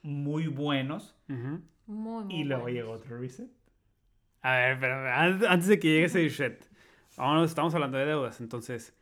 muy 0.02 0.48
buenos. 0.48 1.16
Muy, 1.28 1.60
muy 1.86 2.34
Y 2.34 2.44
luego 2.44 2.70
llegó 2.70 2.92
otro 2.92 3.20
reset. 3.20 3.50
A 4.42 4.56
ver, 4.56 4.80
pero 4.80 5.08
antes 5.48 5.68
de 5.68 5.80
que 5.80 5.88
llegue 5.88 6.06
ese 6.06 6.24
reset 6.24 6.68
Ahora 7.18 7.44
estamos 7.46 7.74
hablando 7.76 7.98
de 7.98 8.06
deudas. 8.06 8.40
Entonces, 8.40 8.96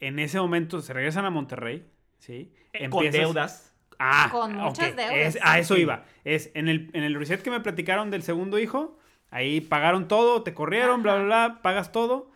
en 0.00 0.18
ese 0.18 0.38
momento 0.38 0.80
se 0.80 0.92
regresan 0.92 1.24
a 1.24 1.30
Monterrey, 1.30 1.86
¿sí? 2.18 2.52
Eh, 2.72 2.88
con 2.88 3.10
deudas. 3.10 3.74
Ah, 3.98 4.28
con 4.30 4.54
muchas 4.54 4.94
deudas. 4.94 5.38
a 5.42 5.58
eso 5.58 5.76
iba. 5.76 6.04
Es 6.24 6.50
en 6.54 6.68
el, 6.68 6.90
en 6.92 7.02
el 7.02 7.14
reset 7.14 7.42
que 7.42 7.50
me 7.50 7.60
platicaron 7.60 8.10
del 8.10 8.22
segundo 8.22 8.58
hijo, 8.58 8.98
ahí 9.30 9.60
pagaron 9.60 10.06
todo, 10.06 10.42
te 10.42 10.54
corrieron, 10.54 11.02
bla, 11.02 11.16
bla, 11.16 11.24
bla, 11.24 11.62
pagas 11.62 11.92
todo. 11.92 12.30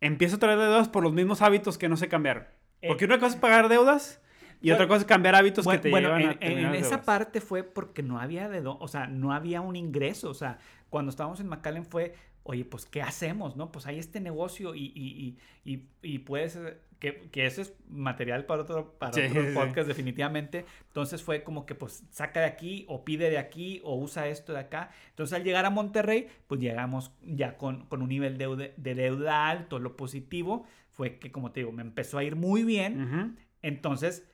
Empiezo 0.00 0.36
a 0.36 0.38
traer 0.38 0.58
deudas 0.58 0.88
por 0.88 1.02
los 1.02 1.12
mismos 1.12 1.42
hábitos 1.42 1.78
que 1.78 1.88
no 1.88 1.96
se 1.96 2.08
cambiaron. 2.08 2.46
Eh, 2.82 2.88
porque 2.88 3.04
una 3.04 3.18
cosa 3.18 3.34
es 3.34 3.40
pagar 3.40 3.68
deudas 3.68 4.20
y 4.62 4.70
otra 4.72 4.86
cosa 4.86 5.00
es 5.00 5.06
cambiar 5.06 5.34
hábitos 5.34 5.66
que 5.66 5.78
te 5.78 5.88
llevan 5.90 6.22
a 6.22 6.32
en, 6.40 6.58
en 6.58 6.74
esa 6.74 7.02
parte 7.02 7.40
fue 7.40 7.62
porque 7.62 8.02
no 8.02 8.18
había 8.18 8.48
de 8.48 8.62
o 8.66 8.88
sea, 8.88 9.06
no 9.06 9.32
había 9.32 9.60
un 9.60 9.76
ingreso, 9.76 10.28
o 10.30 10.34
sea, 10.34 10.58
cuando 10.90 11.10
estábamos 11.10 11.40
en 11.40 11.48
McAllen 11.48 11.86
fue 11.86 12.14
oye, 12.42 12.64
pues, 12.64 12.86
¿qué 12.86 13.02
hacemos? 13.02 13.56
¿No? 13.56 13.70
Pues 13.70 13.86
hay 13.86 13.98
este 13.98 14.20
negocio 14.20 14.74
y, 14.74 14.92
y, 14.94 15.38
y, 15.64 15.86
y 16.02 16.18
puede 16.20 16.48
ser 16.48 16.80
que, 16.98 17.28
que, 17.30 17.46
eso 17.46 17.62
es 17.62 17.72
material 17.88 18.44
para 18.44 18.62
otro, 18.62 18.94
para 18.98 19.12
podcast 19.54 19.86
definitivamente. 19.88 20.64
Entonces 20.88 21.22
fue 21.22 21.42
como 21.42 21.66
que, 21.66 21.74
pues, 21.74 22.04
saca 22.10 22.40
de 22.40 22.46
aquí 22.46 22.84
o 22.88 23.04
pide 23.04 23.30
de 23.30 23.38
aquí 23.38 23.80
o 23.84 23.96
usa 23.96 24.28
esto 24.28 24.52
de 24.52 24.60
acá. 24.60 24.90
Entonces 25.10 25.36
al 25.36 25.44
llegar 25.44 25.64
a 25.64 25.70
Monterrey, 25.70 26.28
pues 26.46 26.60
llegamos 26.60 27.12
ya 27.22 27.56
con, 27.56 27.86
con 27.86 28.02
un 28.02 28.08
nivel 28.08 28.38
de, 28.38 28.72
de, 28.76 28.94
deuda 28.94 29.48
alto. 29.48 29.78
Lo 29.78 29.96
positivo 29.96 30.66
fue 31.00 31.18
que, 31.18 31.32
como 31.32 31.50
te 31.50 31.60
digo, 31.60 31.72
me 31.72 31.80
empezó 31.80 32.18
a 32.18 32.24
ir 32.24 32.36
muy 32.36 32.62
bien. 32.62 33.38
Entonces, 33.62 34.30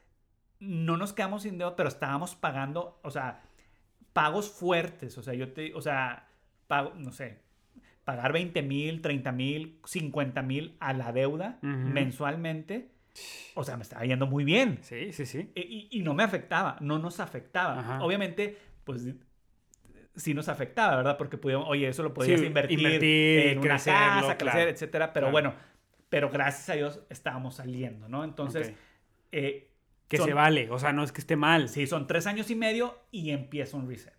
no 0.59 0.96
nos 0.96 1.12
quedamos 1.12 1.44
sin 1.44 1.59
deuda, 1.59 1.76
pero 1.76 1.88
estábamos 1.88 2.35
pagando, 2.35 2.98
o 3.05 3.11
sea, 3.12 3.44
pagos 4.12 4.50
fuertes. 4.50 5.16
O 5.16 5.22
sea, 5.22 5.35
yo 5.35 5.52
te, 5.52 5.72
o 5.74 5.81
sea, 5.81 6.29
pago, 6.66 6.92
no 6.96 7.12
sé, 7.12 7.38
pagar 8.02 8.33
20 8.33 8.62
mil, 8.62 9.00
30 9.00 9.31
mil, 9.31 9.81
50 9.85 10.42
mil 10.42 10.76
a 10.81 10.92
la 10.92 11.12
deuda 11.12 11.61
mensualmente, 11.62 12.90
o 13.55 13.62
sea, 13.62 13.76
me 13.76 13.85
estaba 13.85 14.05
yendo 14.05 14.26
muy 14.26 14.42
bien. 14.42 14.79
Sí, 14.83 15.12
sí, 15.12 15.24
sí. 15.24 15.52
Y, 15.55 15.87
y 15.92 16.02
no 16.02 16.14
me 16.14 16.24
afectaba, 16.24 16.79
no 16.81 16.98
nos 16.98 17.20
afectaba. 17.20 18.00
Obviamente, 18.02 18.59
pues 18.83 19.07
sí 20.16 20.35
nos 20.35 20.48
afectaba, 20.48 20.96
¿verdad? 20.96 21.16
Porque 21.16 21.38
pudimos, 21.38 21.66
oye, 21.68 21.87
eso 21.87 22.02
lo 22.02 22.12
podías 22.12 22.42
invertir, 22.42 22.81
en 23.05 23.59
una 23.61 23.79
casa, 23.79 24.37
crecer, 24.37 24.66
etcétera. 24.66 25.12
Pero 25.12 25.31
bueno, 25.31 25.55
pero 26.09 26.31
gracias 26.31 26.69
a 26.71 26.75
Dios 26.75 27.01
estábamos 27.11 27.57
saliendo, 27.57 28.09
¿no? 28.09 28.25
Entonces, 28.25 28.73
eh, 29.33 29.71
que 30.09 30.19
se 30.19 30.35
vale, 30.35 30.71
o 30.71 30.79
sea, 30.79 30.92
no 30.92 31.03
es 31.03 31.12
que 31.12 31.21
esté 31.21 31.37
mal. 31.37 31.69
Sí, 31.69 31.87
son 31.87 32.07
tres 32.07 32.27
años 32.27 32.51
y 32.51 32.55
medio 32.55 32.99
y 33.11 33.31
empieza 33.31 33.77
un 33.77 33.88
reset. 33.88 34.14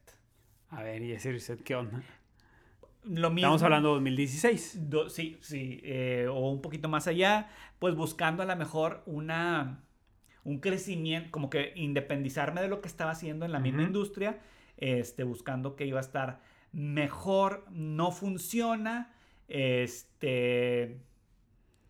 A 0.70 0.84
ver, 0.84 1.02
¿y 1.02 1.14
ese 1.14 1.32
reset 1.32 1.64
qué 1.64 1.76
onda? 1.76 2.04
Lo 3.04 3.30
mismo, 3.30 3.48
Estamos 3.48 3.64
hablando 3.64 3.90
de 3.90 3.94
2016. 3.96 4.80
sí, 5.08 5.38
sí, 5.40 5.80
eh, 5.84 6.28
o 6.30 6.52
un 6.52 6.62
poquito 6.62 6.90
más 6.90 7.08
allá, 7.08 7.50
pues 7.80 7.96
buscando 7.96 8.44
a 8.44 8.46
lo 8.46 8.56
mejor 8.58 9.02
una, 9.06 9.84
un 10.44 10.60
crecimiento, 10.60 11.32
como 11.32 11.50
que 11.50 11.72
independizarme 11.76 12.62
de 12.62 12.68
lo 12.68 12.82
que 12.82 12.90
estaba 12.90 13.12
haciendo 13.12 13.46
en 13.46 13.54
la 13.54 13.60
misma 13.60 13.84
industria, 13.84 14.40
este, 14.76 15.24
buscando 15.24 15.78
que 15.78 15.86
iba 15.86 16.00
a 16.00 16.02
estar 16.02 16.42
mejor, 16.74 17.66
no 17.72 18.12
funciona, 18.12 19.14
este, 19.48 21.00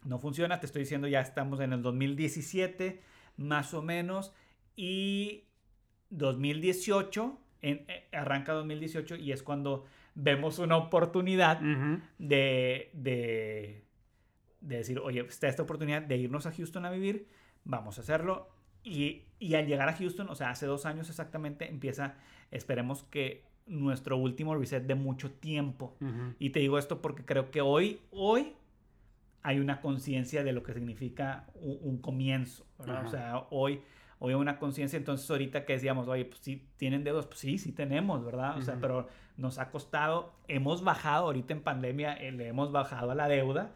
no 0.07 0.19
funciona, 0.19 0.59
te 0.59 0.65
estoy 0.65 0.83
diciendo, 0.83 1.07
ya 1.07 1.21
estamos 1.21 1.59
en 1.59 1.73
el 1.73 1.81
2017, 1.81 3.01
más 3.35 3.73
o 3.73 3.81
menos, 3.81 4.33
y 4.75 5.43
2018, 6.09 7.37
en, 7.61 7.85
eh, 7.87 8.07
arranca 8.13 8.53
2018 8.53 9.17
y 9.17 9.31
es 9.31 9.43
cuando 9.43 9.85
vemos 10.15 10.59
una 10.59 10.77
oportunidad 10.77 11.59
de, 12.17 12.89
de, 12.93 13.83
decir, 14.61 14.99
oye, 14.99 15.21
está 15.21 15.47
esta 15.47 15.63
oportunidad 15.63 16.01
de 16.01 16.17
irnos 16.17 16.45
a 16.45 16.51
Houston 16.51 16.85
a 16.85 16.89
vivir, 16.89 17.27
vamos 17.65 17.97
a 17.97 18.01
hacerlo. 18.01 18.49
Y, 18.83 19.23
y, 19.39 19.55
al 19.55 19.67
llegar 19.67 19.89
a 19.89 19.93
Houston, 19.93 20.29
o 20.29 20.35
sea, 20.35 20.51
hace 20.51 20.65
dos 20.65 20.85
años 20.85 21.09
exactamente, 21.09 21.69
empieza, 21.69 22.15
esperemos 22.51 23.03
que 23.03 23.43
nuestro 23.65 24.17
último 24.17 24.55
reset 24.55 24.85
de 24.85 24.95
mucho 24.95 25.31
tiempo. 25.31 25.97
Y 26.39 26.51
te 26.51 26.61
digo 26.61 26.77
esto 26.77 27.01
porque 27.01 27.25
creo 27.25 27.51
que 27.51 27.59
hoy, 27.59 27.99
hoy 28.11 28.53
hay 29.47 29.59
una 29.59 29.79
conciencia 29.79 30.43
de 30.43 30.51
lo 30.51 30.61
que 30.61 30.73
significa 30.73 31.45
un, 31.55 31.99
comienzo, 31.99 32.65
O 32.77 33.07
sea, 33.07 33.47
hoy 33.49 33.79
hoy 34.19 34.33
una 34.33 34.59
conciencia, 34.59 34.97
entonces 34.97 35.29
ahorita 35.31 35.63
que 35.63 35.71
decíamos, 35.71 36.09
oye, 36.09 36.25
pues 36.25 36.41
sí, 36.41 36.67
tienen 36.75 37.05
dedos, 37.05 37.27
pues 37.27 37.39
sí, 37.39 37.57
sí 37.57 37.71
tenemos, 37.71 38.25
¿verdad? 38.25 38.57
O 38.57 38.61
sea, 38.61 38.77
pero 38.81 39.07
nos 39.37 39.57
ha 39.57 39.69
costado, 39.71 40.33
hemos 40.49 40.83
bajado, 40.83 41.27
ahorita 41.27 41.53
en 41.53 41.61
pandemia 41.61 42.15
eh, 42.15 42.33
le 42.33 42.47
hemos 42.49 42.73
bajado 42.73 43.11
a 43.11 43.15
la 43.15 43.29
deuda, 43.29 43.73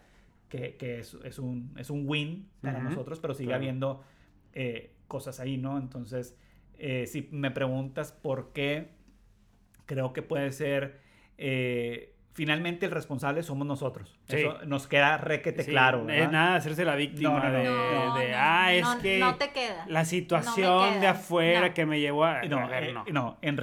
que, 0.50 0.76
que 0.76 1.00
es, 1.00 1.14
es, 1.24 1.40
un, 1.40 1.74
es 1.78 1.90
un 1.90 2.04
win 2.06 2.50
para 2.60 2.82
nosotros, 2.82 3.20
pero 3.22 3.34
sigue 3.34 3.54
habiendo 3.54 4.04
eh, 4.52 4.94
cosas 5.08 5.40
ahí, 5.40 5.56
¿no? 5.56 5.78
Entonces, 5.78 6.38
eh, 6.80 7.08
si 7.08 7.30
me 7.32 7.50
preguntas 7.50 8.12
por 8.12 8.52
qué, 8.52 8.90
creo 9.86 10.12
que 10.12 10.22
puede 10.22 10.52
ser 10.52 11.00
finalmente 12.34 12.86
el 12.86 12.92
responsable 12.92 13.44
somos 13.44 13.68
nosotros. 13.68 14.20
Eso 14.28 14.60
nos 14.66 14.88
queda 14.88 15.18
requete 15.18 15.66
claro. 15.66 16.06
¿verdad? 16.06 16.32
nada 16.32 16.56
hacerse 16.56 16.86
la 16.86 16.96
víctima 16.96 17.50
de, 17.50 18.34
ah, 18.36 18.74
es 18.74 18.88
que 19.02 19.20
no 19.20 19.36
te 19.36 19.52
queda. 19.52 19.86
la 19.88 20.06
situación 20.06 21.00
de 21.00 21.08
afuera 21.08 21.74
que 21.74 21.86
me 21.86 22.00
llevó 22.00 22.26
a... 22.26 22.44
No, 22.44 22.70
no. 23.12 23.38
En 23.42 23.60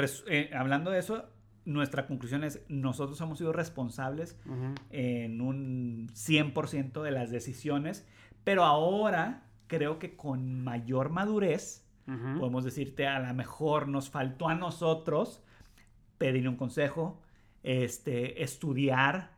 hablando 0.54 0.90
de 0.90 0.98
eso, 0.98 1.28
nuestra 1.64 2.06
conclusión 2.06 2.44
es, 2.44 2.62
nosotros 2.68 3.20
hemos 3.20 3.38
sido 3.38 3.52
responsables 3.52 4.38
en 4.90 5.40
un 5.40 6.08
100% 6.12 7.02
de 7.02 7.10
las 7.10 7.30
decisiones, 7.30 8.06
pero 8.44 8.64
ahora 8.64 9.44
creo 9.66 9.98
que 9.98 10.16
con 10.16 10.62
mayor 10.62 11.10
madurez, 11.10 11.86
podemos 12.06 12.64
decirte, 12.64 13.06
a 13.06 13.18
lo 13.18 13.34
mejor 13.34 13.86
nos 13.86 14.08
faltó 14.08 14.48
a 14.48 14.54
nosotros 14.54 15.42
pedir 16.16 16.48
un 16.48 16.56
consejo, 16.56 17.20
este, 17.62 18.42
estudiar, 18.42 19.32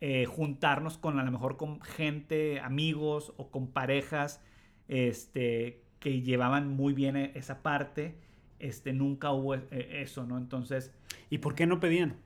eh, 0.00 0.26
juntarnos 0.26 0.98
con 0.98 1.18
a 1.18 1.24
lo 1.24 1.30
mejor 1.30 1.56
con 1.56 1.80
gente, 1.80 2.60
amigos 2.60 3.32
o 3.36 3.50
con 3.50 3.68
parejas 3.68 4.42
este, 4.88 5.82
que 6.00 6.22
llevaban 6.22 6.68
muy 6.68 6.92
bien 6.92 7.16
e, 7.16 7.32
esa 7.34 7.62
parte. 7.62 8.18
Este, 8.58 8.92
nunca 8.92 9.32
hubo 9.32 9.54
e, 9.54 10.02
eso, 10.02 10.24
¿no? 10.24 10.38
Entonces, 10.38 10.92
¿Y 11.30 11.38
por 11.38 11.54
qué 11.54 11.66
no 11.66 11.80
pedían? 11.80 12.16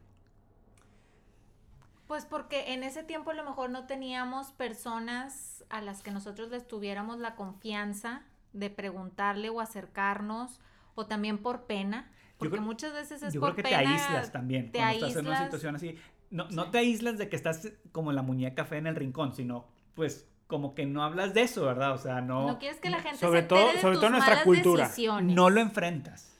Pues 2.06 2.24
porque 2.24 2.72
en 2.72 2.82
ese 2.82 3.04
tiempo 3.04 3.30
a 3.30 3.34
lo 3.34 3.44
mejor 3.44 3.70
no 3.70 3.86
teníamos 3.86 4.52
personas 4.52 5.64
a 5.70 5.80
las 5.80 6.02
que 6.02 6.10
nosotros 6.10 6.50
les 6.50 6.66
tuviéramos 6.66 7.18
la 7.18 7.36
confianza 7.36 8.22
de 8.52 8.68
preguntarle 8.68 9.48
o 9.48 9.60
acercarnos, 9.60 10.60
o 10.96 11.06
también 11.06 11.38
por 11.38 11.66
pena, 11.66 12.10
porque 12.40 12.60
muchas 12.60 12.92
veces 12.92 13.22
es 13.22 13.32
yo 13.32 13.40
por 13.40 13.54
creo 13.54 13.64
que 13.64 13.70
te 13.70 13.74
aíslas 13.76 14.32
también 14.32 14.72
te 14.72 14.78
cuando 14.78 15.06
estás 15.06 15.16
en 15.16 15.26
una 15.26 15.44
situación 15.44 15.76
así. 15.76 15.96
No, 16.30 16.48
no 16.50 16.70
te 16.70 16.78
aíslas 16.78 17.18
de 17.18 17.28
que 17.28 17.36
estás 17.36 17.72
como 17.92 18.12
la 18.12 18.22
muñeca 18.22 18.64
fe 18.64 18.78
en 18.78 18.86
el 18.86 18.96
rincón, 18.96 19.32
sino 19.32 19.66
pues 19.94 20.28
como 20.46 20.74
que 20.74 20.84
no 20.84 21.04
hablas 21.04 21.32
de 21.32 21.42
eso, 21.42 21.64
¿verdad? 21.64 21.92
O 21.92 21.98
sea, 21.98 22.20
no... 22.20 22.46
No 22.46 22.58
quieres 22.58 22.80
que 22.80 22.90
la 22.90 23.00
gente 23.00 23.18
sobre 23.18 23.42
se 23.42 23.46
todo, 23.46 23.72
sobre 23.80 23.96
todo 23.96 24.10
nuestra 24.10 24.42
cultura. 24.42 24.90
No 25.22 25.48
lo 25.48 25.60
enfrentas. 25.60 26.36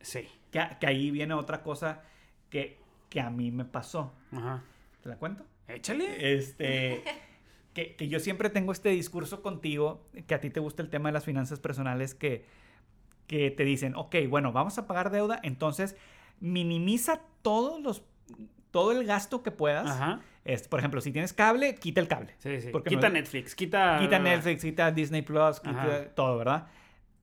Sí. 0.00 0.26
Que, 0.50 0.86
ahí 0.86 1.10
viene 1.10 1.34
otra 1.34 1.62
cosa 1.62 2.02
que, 2.50 2.80
que 3.08 3.20
a 3.20 3.30
mí 3.30 3.50
me 3.50 3.64
pasó. 3.64 4.12
Ajá. 4.32 4.62
¿Te 5.02 5.08
la 5.08 5.16
cuento? 5.16 5.44
Échale. 5.68 6.34
Este, 6.34 7.02
que, 7.74 7.94
que, 7.96 8.08
yo 8.08 8.20
siempre 8.20 8.48
tengo 8.48 8.72
este 8.72 8.90
discurso 8.90 9.42
contigo, 9.42 10.06
que 10.26 10.34
a 10.34 10.40
ti 10.40 10.50
te 10.50 10.60
gusta 10.60 10.82
el 10.82 10.88
tema 10.88 11.08
de 11.08 11.14
las 11.14 11.24
finanzas 11.24 11.60
personales, 11.60 12.14
que, 12.14 12.44
que 13.32 13.50
te 13.50 13.64
dicen, 13.64 13.94
ok, 13.96 14.16
bueno, 14.28 14.52
vamos 14.52 14.76
a 14.76 14.86
pagar 14.86 15.10
deuda, 15.10 15.40
entonces 15.42 15.96
minimiza 16.40 17.22
todos 17.40 17.80
los, 17.80 18.02
todo 18.70 18.92
el 18.92 19.06
gasto 19.06 19.42
que 19.42 19.50
puedas. 19.50 19.88
Ajá. 19.90 20.20
Este, 20.44 20.68
por 20.68 20.80
ejemplo, 20.80 21.00
si 21.00 21.12
tienes 21.12 21.32
cable, 21.32 21.76
quita 21.76 22.02
el 22.02 22.08
cable. 22.08 22.34
Sí, 22.38 22.60
sí. 22.60 22.70
quita 22.86 23.08
Netflix, 23.08 23.54
quita... 23.54 23.98
Quita 24.00 24.18
Netflix, 24.18 24.62
quita 24.62 24.90
Disney 24.90 25.22
Plus, 25.22 25.60
quita 25.60 26.10
todo, 26.14 26.36
¿verdad? 26.36 26.66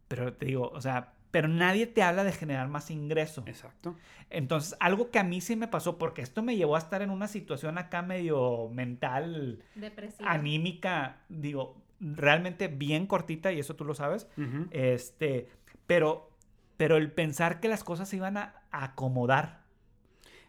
Pero 0.08 0.34
te 0.34 0.48
digo, 0.48 0.72
o 0.74 0.82
sea, 0.82 1.14
pero 1.30 1.48
nadie 1.48 1.86
te 1.86 2.02
habla 2.02 2.24
de 2.24 2.32
generar 2.32 2.68
más 2.70 2.90
ingreso. 2.90 3.44
Exacto. 3.46 3.96
Entonces, 4.32 4.76
algo 4.80 5.12
que 5.12 5.20
a 5.20 5.24
mí 5.24 5.42
sí 5.42 5.56
me 5.56 5.68
pasó, 5.68 6.00
porque 6.00 6.24
esto 6.24 6.42
me 6.42 6.56
llevó 6.56 6.76
a 6.76 6.80
estar 6.80 7.04
en 7.04 7.12
una 7.12 7.28
situación 7.28 7.78
acá 7.78 8.02
medio 8.02 8.70
mental, 8.70 9.62
Depresiva. 9.76 10.32
anímica, 10.32 11.18
digo, 11.30 11.76
realmente 12.00 12.68
bien 12.68 13.06
cortita, 13.06 13.52
y 13.52 13.60
eso 13.60 13.76
tú 13.76 13.86
lo 13.86 13.94
sabes. 13.94 14.28
Este, 14.72 15.50
pero, 15.90 16.30
pero 16.78 16.98
el 16.98 17.12
pensar 17.12 17.60
que 17.60 17.68
las 17.68 17.84
cosas 17.84 18.08
se 18.08 18.18
iban 18.18 18.38
a 18.38 18.54
acomodar. 18.70 19.62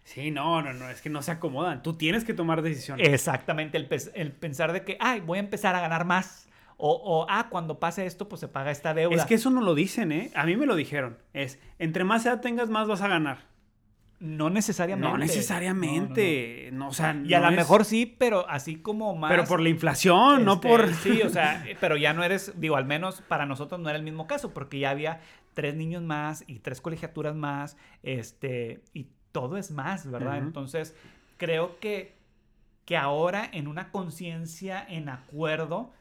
Sí, 0.04 0.30
no, 0.30 0.60
no, 0.60 0.74
no, 0.74 0.90
es 0.90 1.00
que 1.00 1.08
no 1.08 1.22
se 1.22 1.30
acomodan. 1.30 1.82
Tú 1.82 1.94
tienes 1.94 2.26
que 2.26 2.34
tomar 2.34 2.60
decisiones. 2.60 3.08
Exactamente, 3.08 3.78
el, 3.78 3.88
el 4.12 4.32
pensar 4.32 4.74
de 4.74 4.84
que, 4.84 4.98
ay, 5.00 5.20
voy 5.20 5.38
a 5.38 5.40
empezar 5.40 5.74
a 5.74 5.80
ganar 5.80 6.04
más. 6.04 6.46
O, 6.76 7.26
ah, 7.28 7.48
cuando 7.48 7.80
pase 7.80 8.04
esto, 8.04 8.28
pues 8.28 8.40
se 8.40 8.48
paga 8.48 8.70
esta 8.70 8.92
deuda. 8.92 9.16
Es 9.16 9.24
que 9.24 9.34
eso 9.34 9.48
no 9.48 9.62
lo 9.62 9.74
dicen, 9.74 10.12
¿eh? 10.12 10.30
A 10.34 10.44
mí 10.44 10.56
me 10.56 10.66
lo 10.66 10.76
dijeron. 10.76 11.16
Es, 11.32 11.58
entre 11.78 12.04
más 12.04 12.26
edad 12.26 12.42
tengas, 12.42 12.68
más 12.68 12.86
vas 12.86 13.00
a 13.00 13.08
ganar. 13.08 13.46
No 14.20 14.50
necesariamente. 14.50 15.10
No 15.10 15.16
necesariamente. 15.16 16.68
No, 16.72 16.88
o 16.88 16.92
sea, 16.92 17.18
y 17.24 17.32
a 17.32 17.40
lo 17.40 17.50
mejor 17.52 17.86
sí, 17.86 18.04
pero 18.04 18.46
así 18.48 18.76
como 18.76 19.16
más. 19.16 19.30
Pero 19.30 19.44
por 19.44 19.60
la 19.60 19.70
inflación, 19.70 20.44
no 20.44 20.54
este, 20.54 20.68
por. 20.68 20.94
Sí, 20.94 21.22
o 21.22 21.30
sea, 21.30 21.64
pero 21.80 21.96
ya 21.96 22.12
no 22.12 22.22
eres, 22.22 22.52
digo, 22.60 22.76
al 22.76 22.84
menos 22.84 23.22
para 23.22 23.46
nosotros 23.46 23.80
no 23.80 23.88
era 23.88 23.98
el 23.98 24.04
mismo 24.04 24.26
caso, 24.26 24.52
porque 24.52 24.78
ya 24.78 24.90
había 24.90 25.20
tres 25.54 25.74
niños 25.74 26.02
más 26.02 26.44
y 26.46 26.58
tres 26.58 26.82
colegiaturas 26.82 27.34
más, 27.34 27.78
este, 28.02 28.82
y 28.92 29.08
todo 29.32 29.56
es 29.56 29.70
más, 29.70 30.10
¿verdad? 30.10 30.36
Entonces, 30.36 30.94
creo 31.38 31.80
que, 31.80 32.14
que 32.84 32.98
ahora 32.98 33.48
en 33.52 33.68
una 33.68 33.90
conciencia 33.90 34.84
en 34.86 35.08
acuerdo, 35.08 35.92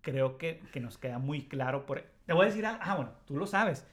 creo 0.00 0.38
que, 0.38 0.60
nos 0.80 0.98
queda 0.98 1.18
muy 1.18 1.46
claro. 1.46 1.86
Por... 1.86 2.02
Te 2.26 2.32
voy 2.32 2.46
a 2.46 2.48
decir, 2.48 2.66
ah, 2.66 2.94
bueno, 2.96 3.12
tú 3.26 3.36
lo 3.36 3.46
sabes. 3.46 3.86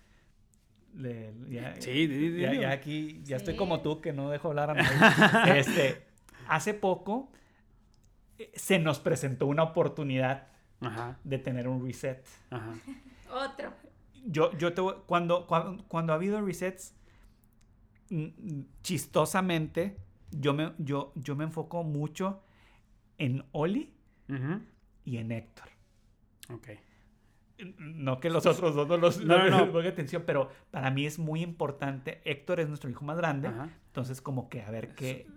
Sí, 1.80 2.38
ya, 2.39 2.72
aquí, 2.72 3.22
ya 3.24 3.38
estoy 3.38 3.56
como 3.56 3.82
tú, 3.82 4.02
que 4.02 4.14
no 4.14 4.30
dejo 4.30 4.50
hablar 4.50 4.72
a 4.72 4.74
nadie. 4.76 5.60
este, 5.60 6.04
hace 6.48 6.74
poco 6.74 7.32
eh, 8.38 8.52
se 8.56 8.80
nos 8.80 9.00
presentó 9.00 9.48
una 9.48 9.64
oportunidad 9.64 10.48
de 11.24 11.38
tener 11.38 11.68
un 11.68 11.86
reset. 11.86 12.26
Otro. 13.32 13.74
Yo, 14.26 14.56
yo 14.58 14.74
te, 14.74 14.82
cuando, 15.06 15.48
cuando, 15.48 16.14
ha 16.14 16.16
habido 16.16 16.42
resets, 16.42 16.96
chistosamente, 18.84 19.98
yo 20.32 20.54
me, 20.54 20.74
yo, 20.80 21.12
yo 21.16 21.36
me 21.36 21.44
enfoco 21.44 21.84
mucho 21.84 22.44
en 23.18 23.46
Oli 23.52 23.94
y 25.06 25.18
en 25.18 25.32
Héctor. 25.32 25.70
Ok. 26.50 26.70
No 27.78 28.20
que 28.20 28.30
los 28.30 28.45
otros 28.45 28.76
dos 28.76 28.88
no 28.88 28.97
los 28.97 29.24
no, 29.24 29.66
no, 29.66 29.80
atención, 29.80 30.24
pero 30.26 30.49
para 30.72 30.91
mí 30.91 31.05
es 31.05 31.20
muy 31.20 31.41
importante. 31.41 32.22
Héctor 32.26 32.59
es 32.59 32.68
nuestro 32.68 32.89
hijo 32.89 33.05
más 33.05 33.18
grande, 33.18 33.51
entonces 33.88 34.22
como 34.22 34.49
que 34.49 34.62
a 34.62 34.72
ver 34.72 34.95
qué... 34.95 35.28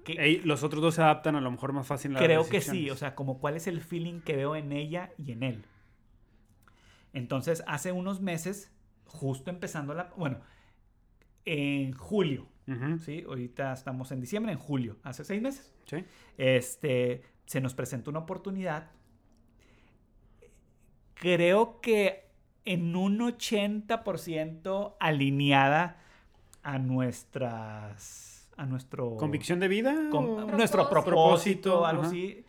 los 0.44 0.62
otros 0.62 0.82
dos 0.82 0.94
se 0.94 1.02
adaptan 1.02 1.36
a 1.36 1.40
lo 1.40 1.50
mejor 1.50 1.72
más 1.72 1.86
fácil. 1.86 2.14
Creo 2.14 2.48
que 2.48 2.60
sí, 2.60 2.90
o 2.90 2.96
sea, 2.96 3.14
como 3.14 3.38
cuál 3.38 3.56
es 3.56 3.66
el 3.66 3.80
feeling 3.80 4.20
que 4.20 4.36
veo 4.36 4.56
en 4.56 4.72
ella 4.72 5.10
y 5.18 5.32
en 5.32 5.42
él. 5.42 5.64
Entonces, 7.12 7.62
hace 7.66 7.92
unos 7.92 8.20
meses, 8.20 8.72
justo 9.06 9.50
empezando 9.50 9.94
la... 9.94 10.12
Bueno, 10.16 10.40
en 11.44 11.92
julio, 11.92 12.48
¿sí? 13.00 13.24
Ahorita 13.26 13.72
estamos 13.72 14.10
en 14.12 14.20
diciembre, 14.20 14.52
en 14.52 14.58
julio, 14.58 14.96
hace 15.02 15.24
seis 15.24 15.40
meses. 15.40 15.74
Sí. 15.86 16.04
Este, 16.36 17.22
se 17.46 17.60
nos 17.60 17.74
presentó 17.74 18.10
una 18.10 18.20
oportunidad 18.20 18.90
creo 21.14 21.80
que 21.80 22.24
en 22.64 22.96
un 22.96 23.18
80% 23.18 24.94
alineada 24.98 25.98
a 26.62 26.78
nuestras 26.78 28.50
a 28.56 28.66
nuestro 28.66 29.16
convicción 29.16 29.58
de 29.60 29.68
vida 29.68 29.92
nuestro 29.92 30.88
propósito, 30.88 31.84
algo 31.84 32.04
así. 32.04 32.44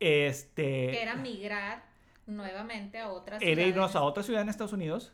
Este 0.00 0.90
que 0.90 1.02
era 1.02 1.16
migrar 1.16 1.84
nuevamente 2.26 2.98
a 2.98 3.10
otra 3.10 3.38
ciudad 3.38 3.52
era 3.52 3.62
irnos 3.62 3.96
a 3.96 4.02
otra 4.02 4.22
ciudad 4.22 4.42
en 4.42 4.48
Estados 4.48 4.72
Unidos 4.72 5.12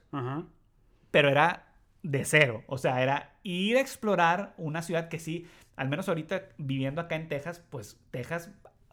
pero 1.10 1.28
era 1.28 1.66
de 2.02 2.24
cero. 2.24 2.62
O 2.66 2.78
sea 2.78 3.02
era 3.02 3.34
ir 3.42 3.76
a 3.76 3.80
explorar 3.80 4.54
una 4.56 4.82
ciudad 4.82 5.08
que 5.08 5.18
sí 5.18 5.46
al 5.76 5.88
menos 5.88 6.08
ahorita 6.08 6.48
viviendo 6.58 7.00
acá 7.00 7.16
en 7.16 7.28
Texas 7.28 7.62
pues 7.70 7.98
Texas 8.10 8.50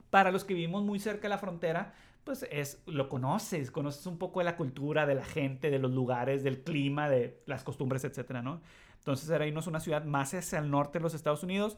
para 0.10 0.32
los 0.32 0.46
que 0.46 0.54
vivimos 0.54 0.84
muy 0.84 1.00
cerca 1.00 1.24
de 1.24 1.30
la 1.30 1.38
frontera 1.38 1.94
pues 2.28 2.46
es, 2.52 2.84
lo 2.88 3.08
conoces, 3.08 3.72
conoces 3.72 4.06
un 4.06 4.18
poco 4.18 4.42
de 4.42 4.44
la 4.44 4.58
cultura, 4.58 5.06
de 5.06 5.16
la 5.16 5.24
gente, 5.24 5.70
de 5.70 5.80
los 5.80 5.94
lugares, 5.94 6.44
del 6.44 6.62
clima, 6.62 7.08
de 7.10 7.42
las 7.46 7.64
costumbres, 7.64 8.04
etcétera, 8.04 8.42
¿no? 8.42 8.60
Entonces 8.98 9.30
era 9.30 9.48
irnos 9.48 9.66
a 9.66 9.70
una 9.70 9.80
ciudad 9.80 10.04
más 10.04 10.34
hacia 10.34 10.60
el 10.60 10.70
norte 10.70 11.00
de 11.00 11.04
los 11.04 11.14
Estados 11.14 11.44
Unidos, 11.44 11.78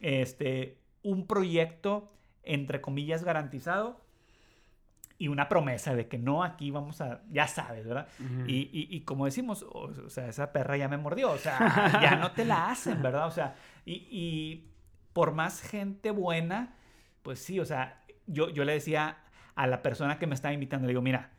este, 0.00 0.78
un 1.02 1.26
proyecto, 1.26 2.10
entre 2.42 2.80
comillas, 2.80 3.22
garantizado 3.22 4.00
y 5.18 5.28
una 5.28 5.50
promesa 5.50 5.94
de 5.94 6.08
que 6.08 6.16
no, 6.16 6.42
aquí 6.42 6.70
vamos 6.70 7.02
a, 7.02 7.20
ya 7.30 7.46
sabes, 7.46 7.86
¿verdad? 7.86 8.08
y, 8.46 8.70
y, 8.72 9.00
como 9.02 9.26
decimos, 9.26 9.62
o, 9.70 10.08
sea, 10.08 10.26
esa 10.26 10.52
perra 10.52 10.78
ya 10.78 10.88
me 10.88 10.96
mordió, 10.96 11.32
o 11.32 11.38
sea, 11.38 11.98
ya 12.02 12.16
no 12.16 12.32
te 12.32 12.46
la 12.46 12.70
hacen, 12.70 13.02
¿verdad? 13.02 13.26
O 13.26 13.30
sea, 13.30 13.56
y, 13.84 14.08
y 14.10 14.72
por 15.12 15.32
más 15.32 15.60
gente 15.60 16.12
buena, 16.12 16.76
pues 17.22 17.40
sí, 17.40 17.60
o 17.60 17.66
sea, 17.66 18.02
yo, 18.26 18.48
yo 18.48 18.64
le 18.64 18.72
decía 18.72 19.18
a 19.54 19.66
la 19.66 19.82
persona 19.82 20.18
que 20.18 20.26
me 20.26 20.34
está 20.34 20.52
invitando. 20.52 20.86
Le 20.86 20.92
digo, 20.92 21.02
mira, 21.02 21.32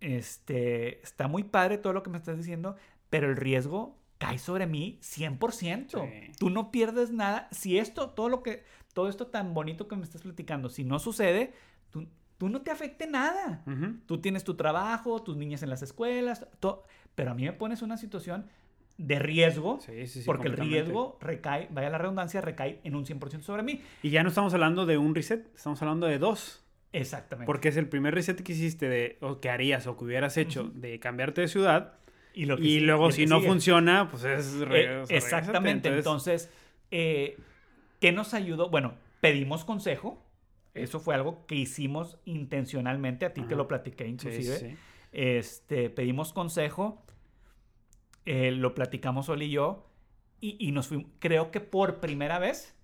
este, 0.00 1.02
está 1.02 1.28
muy 1.28 1.44
padre 1.44 1.78
todo 1.78 1.92
lo 1.92 2.02
que 2.02 2.10
me 2.10 2.18
estás 2.18 2.36
diciendo, 2.36 2.76
pero 3.10 3.28
el 3.28 3.36
riesgo 3.36 3.98
cae 4.18 4.38
sobre 4.38 4.66
mí 4.66 4.98
100%. 5.02 6.36
Tú 6.38 6.50
no 6.50 6.70
pierdes 6.70 7.10
nada. 7.10 7.48
Si 7.50 7.78
esto, 7.78 8.10
todo 8.10 8.28
lo 8.28 8.42
que, 8.42 8.64
todo 8.94 9.08
esto 9.08 9.26
tan 9.26 9.54
bonito 9.54 9.88
que 9.88 9.96
me 9.96 10.04
estás 10.04 10.22
platicando, 10.22 10.68
si 10.68 10.84
no 10.84 10.98
sucede, 10.98 11.52
tú, 11.90 12.06
tú 12.38 12.48
no 12.48 12.62
te 12.62 12.70
afecte 12.70 13.06
nada. 13.06 13.64
Tú 14.06 14.20
tienes 14.20 14.44
tu 14.44 14.54
trabajo, 14.54 15.22
tus 15.22 15.36
niñas 15.36 15.62
en 15.62 15.70
las 15.70 15.82
escuelas, 15.82 16.46
todo, 16.60 16.84
pero 17.14 17.32
a 17.32 17.34
mí 17.34 17.44
me 17.44 17.52
pones 17.52 17.82
una 17.82 17.96
situación 17.96 18.46
de 18.98 19.18
riesgo, 19.18 19.80
porque 20.26 20.48
el 20.48 20.56
riesgo 20.56 21.18
recae, 21.20 21.68
vaya 21.70 21.90
la 21.90 21.98
redundancia, 21.98 22.40
recae 22.40 22.80
en 22.84 22.94
un 22.94 23.04
100% 23.04 23.42
sobre 23.42 23.62
mí. 23.62 23.80
Y 24.02 24.10
ya 24.10 24.22
no 24.22 24.28
estamos 24.28 24.54
hablando 24.54 24.86
de 24.86 24.98
un 24.98 25.14
reset, 25.14 25.48
estamos 25.54 25.80
hablando 25.82 26.06
de 26.06 26.18
dos. 26.18 26.61
Exactamente. 26.92 27.46
Porque 27.46 27.68
es 27.68 27.76
el 27.76 27.88
primer 27.88 28.14
reset 28.14 28.42
que 28.42 28.52
hiciste 28.52 28.88
de, 28.88 29.18
o 29.20 29.40
que 29.40 29.48
harías 29.48 29.86
o 29.86 29.96
que 29.96 30.04
hubieras 30.04 30.36
hecho 30.36 30.70
de 30.74 30.98
cambiarte 31.00 31.40
de 31.40 31.48
ciudad. 31.48 31.94
Y, 32.34 32.80
luego 32.80 33.10
si 33.12 33.26
no 33.26 33.40
funciona, 33.40 34.08
pues 34.10 34.24
es... 34.24 34.54
Eh, 34.70 35.04
exactamente. 35.08 35.88
Entonces, 35.88 36.50
eh, 36.90 37.36
¿qué 38.00 38.12
nos 38.12 38.34
ayudó? 38.34 38.70
Bueno, 38.70 38.94
pedimos 39.20 39.64
consejo. 39.64 40.22
Eso 40.74 41.00
fue 41.00 41.14
algo 41.14 41.46
que 41.46 41.54
hicimos 41.54 42.18
intencionalmente. 42.24 43.26
A 43.26 43.34
ti 43.34 43.42
te 43.42 43.54
lo 43.56 43.68
platiqué 43.68 44.06
inclusive. 44.06 44.76
Este, 45.12 45.90
pedimos 45.90 46.32
consejo. 46.32 47.02
Eh, 48.24 48.52
lo 48.52 48.74
platicamos 48.74 49.28
Oli 49.28 49.46
y 49.46 49.50
yo. 49.50 49.88
Y, 50.40 50.56
y 50.58 50.72
nos 50.72 50.88
fuimos, 50.88 51.06
creo 51.18 51.50
que 51.50 51.60
por 51.60 52.00
primera 52.00 52.38
vez 52.38 52.74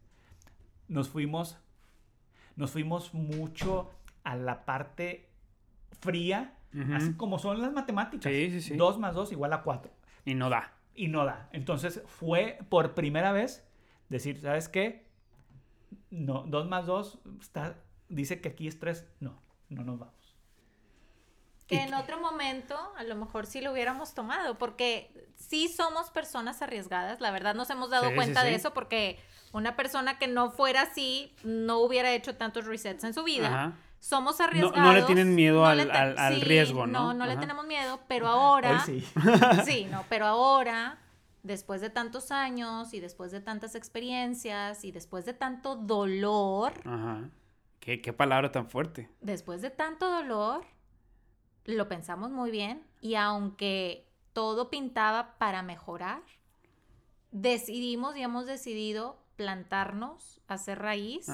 nos 0.89 1.09
fuimos, 1.09 1.59
nos 2.59 2.73
fuimos 2.73 3.15
mucho 3.15 3.89
a 4.25 4.35
la 4.37 4.65
parte 4.65 5.31
fría, 6.01 6.59
así 6.93 7.15
como 7.15 7.39
son 7.39 7.63
las 7.63 7.73
matemáticas. 7.73 8.31
Sí, 8.31 8.51
sí, 8.51 8.61
sí. 8.61 8.77
2 8.77 8.99
más 8.99 9.15
2 9.15 9.33
igual 9.33 9.53
a 9.53 9.63
4. 9.63 9.91
Y 10.25 10.35
no 10.35 10.51
da. 10.51 10.75
Y 10.95 11.07
no 11.07 11.25
da. 11.25 11.49
Entonces 11.53 12.03
fue 12.07 12.59
por 12.69 12.95
primera 12.95 13.31
vez 13.33 13.65
decir, 14.09 14.41
¿sabes 14.41 14.69
qué? 14.69 15.07
No, 16.11 16.45
2 16.49 16.69
más 16.69 16.85
2 16.87 17.21
está, 17.41 17.77
dice 18.09 18.41
que 18.41 18.49
aquí 18.49 18.67
es 18.67 18.81
3. 18.81 19.07
No, 19.21 19.41
no 19.69 19.85
nos 19.85 20.01
vamos. 20.01 20.15
Que 21.69 21.83
en 21.83 21.95
otro 21.95 22.19
momento 22.19 22.77
a 22.97 23.05
lo 23.05 23.15
mejor 23.15 23.47
sí 23.47 23.61
lo 23.61 23.73
hubiéramos 23.73 24.15
tomado, 24.15 24.57
porque 24.57 25.29
sí 25.37 25.69
somos 25.69 26.11
personas 26.11 26.63
arriesgadas, 26.63 27.21
la 27.21 27.31
verdad 27.31 27.55
nos 27.55 27.69
hemos 27.71 27.91
dado 27.91 28.15
cuenta 28.15 28.43
de 28.43 28.55
eso, 28.55 28.73
porque 28.73 29.21
una 29.53 29.77
persona 29.77 30.19
que 30.19 30.29
no 30.29 30.51
fuera 30.51 30.83
así 30.83 31.35
no 31.45 31.79
hubiera 31.79 32.13
hecho 32.13 32.37
tantos 32.37 32.65
resets 32.65 33.05
en 33.05 33.15
su 33.15 33.23
vida. 33.23 33.49
Ajá 33.49 33.75
somos 34.01 34.41
arriesgados. 34.41 34.77
No, 34.77 34.93
le 34.93 35.03
tienen 35.03 35.35
miedo 35.35 35.67
al, 35.67 36.41
riesgo, 36.41 36.87
¿no? 36.87 37.13
No, 37.13 37.15
no 37.15 37.27
le 37.27 37.37
tenemos 37.37 37.67
miedo, 37.67 38.01
pero 38.09 38.29
ahora. 38.29 38.81
sí. 38.81 39.05
sí, 39.65 39.87
no, 39.91 40.05
pero 40.09 40.27
ahora, 40.27 40.99
después 41.43 41.81
de 41.81 41.91
tantos 41.91 42.31
años 42.31 42.95
y 42.95 43.01
después 43.01 43.33
de 43.33 43.41
tantas 43.41 43.75
experiencias 43.75 44.85
y 44.85 44.93
después 44.93 45.25
de 45.25 45.35
tanto 45.35 45.77
dolor. 45.77 46.73
Ajá. 46.85 47.29
¿Qué, 47.81 48.01
qué 48.01 48.13
palabra 48.13 48.53
tan 48.53 48.69
fuerte. 48.69 49.09
Después 49.21 49.63
de 49.63 49.71
tanto 49.71 50.11
dolor, 50.11 50.65
lo 51.75 51.89
pensamos 51.89 52.33
muy 52.33 52.51
bien 52.51 52.85
y 53.01 53.15
aunque 53.15 54.07
todo 54.33 54.71
pintaba 54.71 55.39
para 55.39 55.63
mejorar, 55.63 56.23
decidimos 57.31 58.17
y 58.17 58.23
hemos 58.23 58.47
decidido 58.47 59.19
plantarnos, 59.37 60.41
hacer 60.49 60.81
raíz 60.81 61.29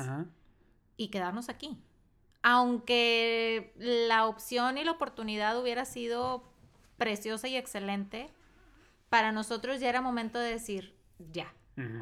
y 0.96 1.08
quedarnos 1.08 1.48
aquí 1.48 1.82
aunque 2.44 3.72
la 3.78 4.26
opción 4.26 4.76
y 4.76 4.84
la 4.84 4.90
oportunidad 4.90 5.58
hubiera 5.58 5.86
sido 5.86 6.44
preciosa 6.98 7.48
y 7.48 7.56
excelente, 7.56 8.28
para 9.08 9.32
nosotros 9.32 9.80
ya 9.80 9.88
era 9.88 10.02
momento 10.02 10.38
de 10.38 10.50
decir, 10.50 10.94
ya. 11.32 11.52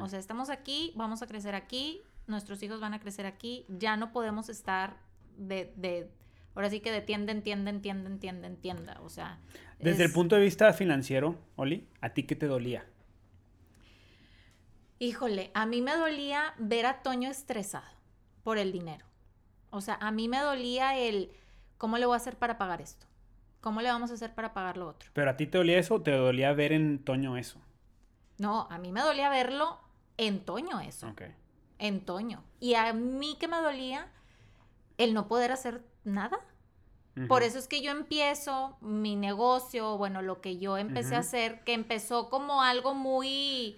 O 0.01 0.07
sea, 0.09 0.19
estamos 0.19 0.49
aquí, 0.49 0.91
vamos 0.95 1.21
a 1.21 1.27
crecer 1.27 1.55
aquí, 1.55 2.01
nuestros 2.27 2.61
hijos 2.61 2.81
van 2.81 2.93
a 2.93 2.99
crecer 2.99 3.25
aquí, 3.25 3.65
ya 3.69 3.95
no 3.95 4.11
podemos 4.11 4.49
estar 4.49 4.97
de, 5.37 5.73
de 5.77 6.11
ahora 6.55 6.69
sí 6.69 6.79
que 6.79 6.91
de 6.91 7.01
tienda 7.01 7.31
en 7.31 7.41
tienda, 7.41 7.69
en 7.69 7.81
tienda, 7.81 8.09
en 8.09 8.19
tienda, 8.19 8.47
en 8.47 8.57
tienda. 8.57 8.99
O 9.01 9.09
sea. 9.09 9.39
Desde 9.79 10.03
el 10.05 10.11
punto 10.11 10.35
de 10.35 10.41
vista 10.41 10.71
financiero, 10.73 11.37
Oli, 11.55 11.87
¿a 12.01 12.09
ti 12.09 12.23
qué 12.23 12.35
te 12.35 12.47
dolía? 12.47 12.85
Híjole, 14.99 15.51
a 15.53 15.65
mí 15.65 15.81
me 15.81 15.95
dolía 15.95 16.53
ver 16.57 16.85
a 16.85 17.01
Toño 17.01 17.29
estresado 17.29 17.85
por 18.43 18.57
el 18.57 18.71
dinero. 18.71 19.05
O 19.69 19.81
sea, 19.81 19.95
a 19.95 20.11
mí 20.11 20.27
me 20.27 20.39
dolía 20.39 20.97
el 20.97 21.31
cómo 21.77 21.97
le 21.97 22.05
voy 22.05 22.13
a 22.13 22.17
hacer 22.17 22.37
para 22.37 22.57
pagar 22.57 22.81
esto. 22.81 23.07
¿Cómo 23.59 23.81
le 23.81 23.89
vamos 23.89 24.11
a 24.11 24.13
hacer 24.13 24.33
para 24.33 24.53
pagar 24.53 24.77
lo 24.77 24.87
otro? 24.87 25.09
¿Pero 25.13 25.31
a 25.31 25.37
ti 25.37 25.47
te 25.47 25.57
dolía 25.57 25.79
eso 25.79 25.95
o 25.95 26.01
te 26.01 26.11
dolía 26.11 26.53
ver 26.53 26.73
en 26.73 27.03
Toño 27.03 27.37
eso? 27.37 27.61
No, 28.37 28.67
a 28.69 28.77
mí 28.77 28.91
me 28.91 29.01
dolía 29.01 29.29
verlo 29.29 29.79
en 30.17 30.43
Toño 30.45 30.79
eso. 30.81 31.07
Ok. 31.09 31.23
En 31.79 32.01
Toño. 32.01 32.43
Y 32.59 32.75
a 32.75 32.93
mí 32.93 33.37
que 33.39 33.47
me 33.47 33.57
dolía 33.57 34.07
el 34.97 35.13
no 35.13 35.27
poder 35.27 35.51
hacer 35.51 35.81
nada. 36.03 36.39
Por 37.27 37.43
eso 37.43 37.59
es 37.59 37.67
que 37.67 37.81
yo 37.81 37.91
empiezo 37.91 38.75
mi 38.81 39.15
negocio, 39.15 39.97
bueno, 39.97 40.23
lo 40.23 40.41
que 40.41 40.57
yo 40.57 40.79
empecé 40.79 41.15
a 41.15 41.19
hacer, 41.19 41.63
que 41.63 41.73
empezó 41.73 42.31
como 42.31 42.63
algo 42.63 42.95
muy 42.95 43.77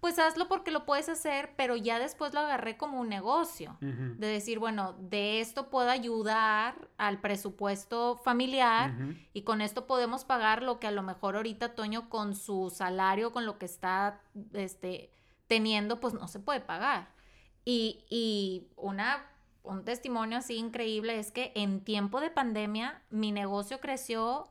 pues 0.00 0.18
hazlo 0.18 0.46
porque 0.46 0.70
lo 0.70 0.84
puedes 0.84 1.08
hacer, 1.08 1.54
pero 1.56 1.74
ya 1.74 1.98
después 1.98 2.32
lo 2.32 2.38
agarré 2.38 2.76
como 2.76 3.00
un 3.00 3.08
negocio. 3.08 3.76
De 3.80 4.26
decir, 4.26 4.58
bueno, 4.58 4.94
de 5.00 5.40
esto 5.40 5.68
puedo 5.68 5.90
ayudar 5.90 6.88
al 6.96 7.20
presupuesto 7.20 8.16
familiar 8.16 8.94
y 9.32 9.42
con 9.42 9.60
esto 9.60 9.88
podemos 9.88 10.24
pagar 10.24 10.62
lo 10.62 10.78
que 10.78 10.86
a 10.86 10.92
lo 10.92 11.02
mejor 11.02 11.34
ahorita 11.34 11.74
Toño 11.74 12.08
con 12.08 12.36
su 12.36 12.70
salario, 12.70 13.32
con 13.32 13.46
lo 13.46 13.58
que 13.58 13.66
está 13.66 14.20
este, 14.52 15.10
teniendo, 15.48 15.98
pues 15.98 16.14
no 16.14 16.28
se 16.28 16.38
puede 16.38 16.60
pagar. 16.60 17.08
Y, 17.64 18.04
y 18.08 18.68
una, 18.76 19.26
un 19.66 19.84
testimonio 19.84 20.38
así 20.38 20.56
increíble 20.56 21.18
es 21.18 21.30
que 21.30 21.52
en 21.54 21.82
tiempo 21.82 22.20
de 22.20 22.30
pandemia 22.30 23.02
mi 23.10 23.32
negocio 23.32 23.80
creció 23.80 24.50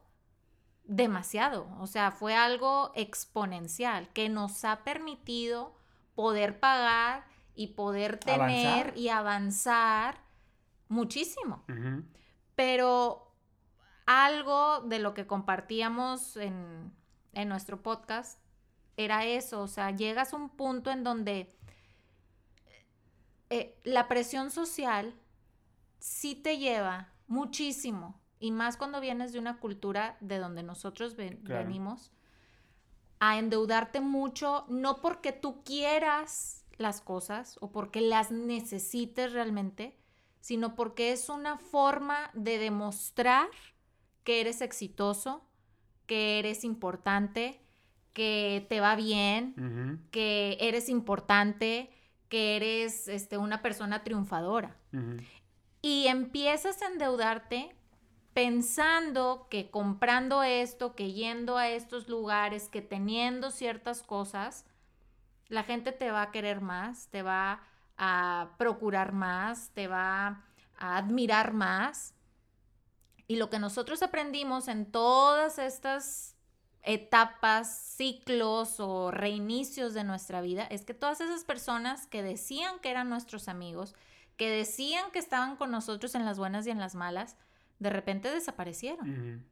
demasiado, 0.83 1.67
o 1.79 1.87
sea, 1.87 2.11
fue 2.11 2.35
algo 2.35 2.91
exponencial 2.95 4.09
que 4.13 4.29
nos 4.29 4.63
ha 4.65 4.83
permitido 4.83 5.75
poder 6.13 6.59
pagar 6.59 7.25
y 7.55 7.67
poder 7.67 8.17
tener 8.19 8.95
y 8.95 9.09
avanzar 9.09 10.19
muchísimo. 10.87 11.63
Pero 12.55 13.33
algo 14.05 14.81
de 14.81 14.99
lo 14.99 15.13
que 15.13 15.25
compartíamos 15.25 16.37
en, 16.37 16.93
en 17.33 17.49
nuestro 17.49 17.81
podcast 17.81 18.39
era 18.97 19.25
eso, 19.25 19.61
o 19.61 19.67
sea, 19.67 19.91
llegas 19.91 20.33
a 20.33 20.37
un 20.37 20.49
punto 20.49 20.91
en 20.91 21.03
donde 21.03 21.49
eh, 23.49 23.77
la 23.83 24.07
presión 24.07 24.51
social 24.51 25.13
sí 25.99 26.35
te 26.35 26.57
lleva 26.57 27.13
muchísimo 27.27 28.19
y 28.39 28.51
más 28.51 28.77
cuando 28.77 28.99
vienes 28.99 29.33
de 29.33 29.39
una 29.39 29.59
cultura 29.59 30.17
de 30.19 30.37
donde 30.37 30.63
nosotros 30.63 31.15
venimos, 31.15 32.11
a 33.19 33.39
endeudarte 33.39 34.01
mucho, 34.01 34.65
no 34.67 35.01
porque 35.01 35.31
tú 35.31 35.63
quieras 35.63 36.65
las 36.77 37.01
cosas 37.01 37.57
o 37.61 37.71
porque 37.71 38.01
las 38.01 38.31
necesites 38.31 39.31
realmente, 39.31 39.97
sino 40.41 40.75
porque 40.75 41.11
es 41.11 41.29
una 41.29 41.57
forma 41.57 42.29
de 42.33 42.59
demostrar 42.59 43.47
que 44.23 44.41
eres 44.41 44.61
exitoso, 44.61 45.43
que 46.05 46.39
eres 46.39 46.63
importante, 46.63 47.61
que 48.13 48.65
te 48.69 48.79
va 48.79 48.95
bien, 48.95 50.07
que 50.11 50.57
eres 50.59 50.89
importante, 50.89 51.89
que 52.29 52.55
eres 52.55 53.07
este, 53.07 53.37
una 53.37 53.61
persona 53.61 54.03
triunfadora. 54.03 54.75
Y 55.81 56.07
empiezas 56.07 56.81
a 56.81 56.87
endeudarte 56.87 57.75
pensando 58.33 59.47
que 59.49 59.69
comprando 59.69 60.43
esto, 60.43 60.95
que 60.95 61.13
yendo 61.13 61.57
a 61.57 61.69
estos 61.69 62.09
lugares, 62.09 62.67
que 62.67 62.81
teniendo 62.81 63.51
ciertas 63.51 64.01
cosas, 64.01 64.65
la 65.47 65.63
gente 65.63 65.91
te 65.91 66.11
va 66.11 66.23
a 66.23 66.31
querer 66.31 66.59
más, 66.59 67.07
te 67.09 67.21
va 67.21 67.61
a 67.97 68.49
procurar 68.57 69.13
más, 69.13 69.69
te 69.73 69.87
va 69.87 70.43
a 70.77 70.97
admirar 70.97 71.53
más. 71.53 72.13
Y 73.27 73.37
lo 73.37 73.49
que 73.49 73.59
nosotros 73.59 74.03
aprendimos 74.03 74.67
en 74.67 74.91
todas 74.91 75.57
estas 75.57 76.34
etapas, 76.85 77.95
ciclos 77.95 78.79
o 78.79 79.11
reinicios 79.11 79.93
de 79.93 80.03
nuestra 80.03 80.41
vida 80.41 80.63
es 80.63 80.85
que 80.85 80.93
todas 80.93 81.19
esas 81.21 81.43
personas 81.43 82.07
que 82.07 82.23
decían 82.23 82.79
que 82.79 82.91
eran 82.91 83.09
nuestros 83.09 83.47
amigos, 83.47 83.95
que 84.37 84.49
decían 84.49 85.11
que 85.11 85.19
estaban 85.19 85.55
con 85.55 85.71
nosotros 85.71 86.15
en 86.15 86.25
las 86.25 86.37
buenas 86.37 86.67
y 86.67 86.69
en 86.69 86.79
las 86.79 86.95
malas, 86.95 87.37
de 87.79 87.89
repente 87.89 88.31
desaparecieron. 88.31 89.45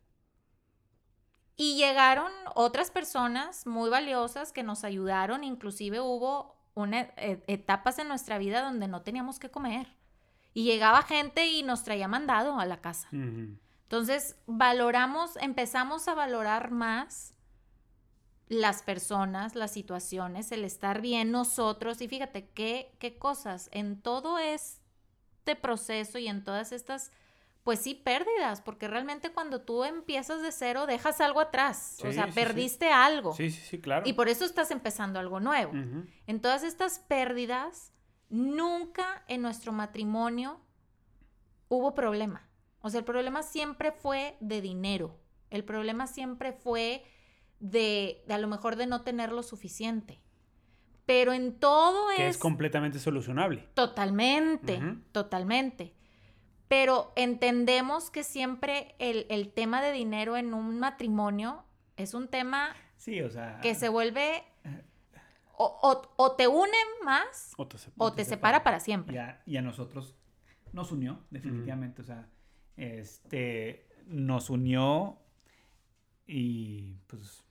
Y 1.56 1.78
llegaron 1.78 2.32
otras 2.56 2.92
personas 2.92 3.68
muy 3.68 3.90
valiosas 3.90 4.52
que 4.52 4.64
nos 4.64 4.84
ayudaron, 4.84 5.44
inclusive 5.44 6.00
hubo 6.02 6.56
una, 6.74 7.02
e, 7.18 7.44
etapas 7.48 8.00
en 8.00 8.08
nuestra 8.08 8.38
vida 8.38 8.64
donde 8.64 8.88
no 8.88 9.02
teníamos 9.02 9.40
que 9.40 9.52
comer. 9.52 9.88
Y 10.54 10.66
llegaba 10.66 11.02
gente 11.04 11.48
y 11.48 11.64
nos 11.64 11.84
traía 11.84 12.08
mandado 12.08 12.60
a 12.60 12.66
la 12.66 12.78
casa. 12.78 13.08
Entonces, 13.84 14.36
valoramos, 14.48 15.38
empezamos 15.38 16.08
a 16.08 16.16
valorar 16.16 16.72
más 16.72 17.34
las 18.48 18.82
personas, 18.82 19.56
las 19.56 19.72
situaciones, 19.72 20.52
el 20.52 20.64
estar 20.64 21.02
bien 21.02 21.32
nosotros. 21.32 22.02
Y 22.02 22.08
fíjate 22.08 22.50
qué, 22.50 22.96
qué 23.00 23.18
cosas 23.18 23.70
en 23.72 24.02
todo 24.02 24.40
este 24.40 25.56
proceso 25.56 26.18
y 26.18 26.28
en 26.28 26.44
todas 26.44 26.72
estas 26.72 27.12
pues 27.64 27.80
sí, 27.80 27.96
pérdidas, 27.96 28.62
porque 28.62 28.90
realmente 28.90 29.32
cuando 29.32 29.62
tú 29.62 29.86
empiezas 29.86 30.42
de 30.42 30.52
cero 30.52 30.86
dejas 30.86 31.22
algo 31.22 31.40
atrás, 31.40 31.98
o 32.04 32.12
sea, 32.12 32.28
perdiste 32.28 32.92
algo. 32.92 33.34
Sí, 33.34 33.50
sí, 33.52 33.62
sí, 33.62 33.80
claro. 33.80 34.06
Y 34.06 34.14
por 34.14 34.28
eso 34.28 34.44
estás 34.44 34.70
empezando 34.70 35.18
algo 35.18 35.40
nuevo. 35.40 35.72
En 36.28 36.42
todas 36.42 36.64
estas 36.64 37.00
pérdidas, 37.00 37.94
nunca 38.30 39.24
en 39.30 39.42
nuestro 39.42 39.72
matrimonio 39.72 40.60
hubo 41.70 41.94
problema. 41.94 42.46
O 42.84 42.90
sea, 42.90 43.00
el 43.00 43.06
problema 43.06 43.42
siempre 43.42 43.92
fue 43.92 44.38
de 44.40 44.62
dinero. 44.62 45.20
El 45.50 45.64
problema 45.64 46.06
siempre 46.06 46.54
fue 46.54 47.04
de, 47.60 48.24
a 48.30 48.38
lo 48.38 48.48
mejor 48.48 48.76
de 48.76 48.86
no 48.86 49.02
tener 49.02 49.32
lo 49.32 49.42
suficiente. 49.42 50.22
Pero 51.06 51.34
en 51.34 51.60
todo 51.60 52.10
que 52.16 52.28
es... 52.28 52.38
completamente 52.38 53.00
solucionable. 53.00 53.68
Totalmente, 53.74 54.80
totalmente 55.12 55.96
pero 56.74 57.14
entendemos 57.16 58.10
que 58.10 58.24
siempre 58.24 58.96
el, 58.98 59.52
tema 59.54 59.80
de 59.80 59.92
dinero 59.92 60.38
en 60.38 60.56
un 60.56 60.80
matrimonio 60.80 61.64
es 61.98 62.16
un 62.16 62.28
tema 62.28 62.76
sí, 62.98 63.22
o 63.22 63.30
sea, 63.30 63.60
que 63.62 63.76
se 63.76 63.90
vuelve 63.90 64.44
o, 65.56 66.36
te 66.36 66.48
une 66.48 66.72
más 67.06 67.54
o 67.58 67.68
te, 67.68 68.26
separa, 68.26 68.64
para 68.64 68.80
siempre. 68.80 69.16
Y 69.46 69.58
a, 69.58 69.62
nosotros 69.62 70.16
nos 70.72 70.92
unió, 70.92 71.20
definitivamente. 71.30 72.02
O 72.02 72.06
sea, 72.06 72.28
este 72.78 73.88
nos 74.08 74.50
unió 74.50 75.18
y 76.28 76.96
pues. 77.08 77.44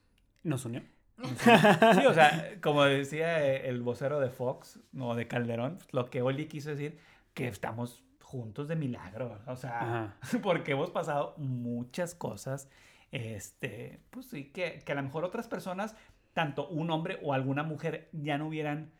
Nos 0.43 0.65
unió. 0.65 0.83
sí, 1.23 2.07
o 2.07 2.15
sea, 2.15 2.57
como 2.61 2.85
decía 2.85 3.47
el 3.47 3.83
vocero 3.83 4.19
de 4.19 4.31
Fox 4.31 4.81
o 4.99 5.15
de 5.15 5.29
Calderón, 5.29 5.79
lo 5.93 6.11
que 6.11 6.23
Oli 6.23 6.47
quiso 6.47 6.71
decir, 6.71 6.99
que 7.33 7.47
estamos 7.47 8.03
juntos 8.21 8.67
de 8.67 8.77
milagro, 8.77 9.39
o 9.47 9.57
sea, 9.57 10.17
porque 10.43 10.73
hemos 10.73 10.91
pasado 10.91 11.35
muchas 11.37 12.15
cosas, 12.15 12.69
este, 13.13 14.01
pues 14.11 14.27
sí, 14.27 14.47
que, 14.47 14.83
que, 14.85 14.93
a 14.93 14.95
lo 14.95 15.03
mejor 15.03 15.25
otras 15.25 15.47
personas, 15.47 15.95
tanto 16.33 16.67
un 16.69 16.91
hombre 16.91 17.21
o 17.23 17.35
alguna 17.35 17.63
mujer, 17.63 18.09
ya 18.13 18.39
no 18.39 18.49
hubieran 18.49 18.91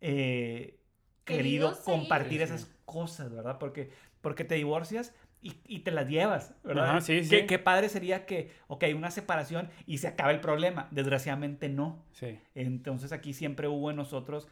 eh, 0.00 0.78
querido 1.24 1.76
compartir 1.84 2.42
esas 2.42 2.70
cosas, 2.84 3.32
¿verdad? 3.32 3.58
Porque, 3.58 3.90
porque 4.20 4.44
te 4.44 4.56
divorcias 4.56 5.14
y, 5.42 5.56
y, 5.66 5.80
te 5.80 5.90
las 5.90 6.08
llevas, 6.08 6.54
¿verdad? 6.62 7.00
sí, 7.00 7.24
sí. 7.24 7.46
¿Qué, 7.46 7.58
padre 7.58 7.88
sería 7.88 8.26
que, 8.26 8.52
ok, 8.68 8.84
una 8.94 9.10
separación 9.10 9.68
y 9.86 9.98
se 9.98 10.06
acaba 10.06 10.30
el 10.30 10.40
problema. 10.40 10.86
Desgraciadamente 10.92 11.68
no. 11.68 12.04
Sí. 12.12 12.38
Entonces 12.54 13.10
aquí 13.12 13.34
siempre 13.34 13.66
hubo 13.66 13.90
en 13.90 13.96
nosotros, 13.96 14.46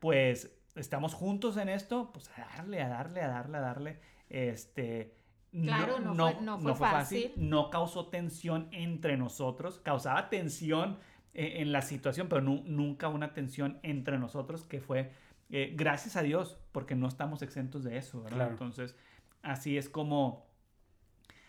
pues, 0.00 0.54
estamos 0.74 1.14
juntos 1.14 1.56
en 1.56 1.68
esto, 1.68 2.10
pues 2.12 2.30
a 2.36 2.56
darle, 2.56 2.82
a 2.82 2.88
darle, 2.88 3.22
a 3.22 3.28
darle, 3.28 3.56
a 3.56 3.60
darle. 3.60 4.00
Este, 4.28 5.14
claro, 5.50 5.98
no, 6.00 6.58
fue, 6.58 6.74
fácil. 6.74 7.32
No 7.36 7.70
causó 7.70 8.08
tensión 8.08 8.68
entre 8.72 9.16
nosotros, 9.16 9.78
causaba 9.78 10.28
tensión 10.28 10.98
eh, 11.32 11.62
en 11.62 11.72
la 11.72 11.82
situación, 11.82 12.28
pero 12.28 12.42
nunca 12.42 13.08
una 13.08 13.32
tensión 13.32 13.78
entre 13.82 14.18
nosotros 14.18 14.64
que 14.66 14.80
fue, 14.80 15.12
eh, 15.50 15.72
gracias 15.74 16.16
a 16.16 16.22
Dios, 16.22 16.58
porque 16.72 16.94
no 16.94 17.08
estamos 17.08 17.42
exentos 17.42 17.84
de 17.84 17.96
eso, 17.96 18.22
¿verdad? 18.22 18.50
Entonces, 18.50 18.96
así 19.44 19.76
es 19.78 19.88
como, 19.88 20.46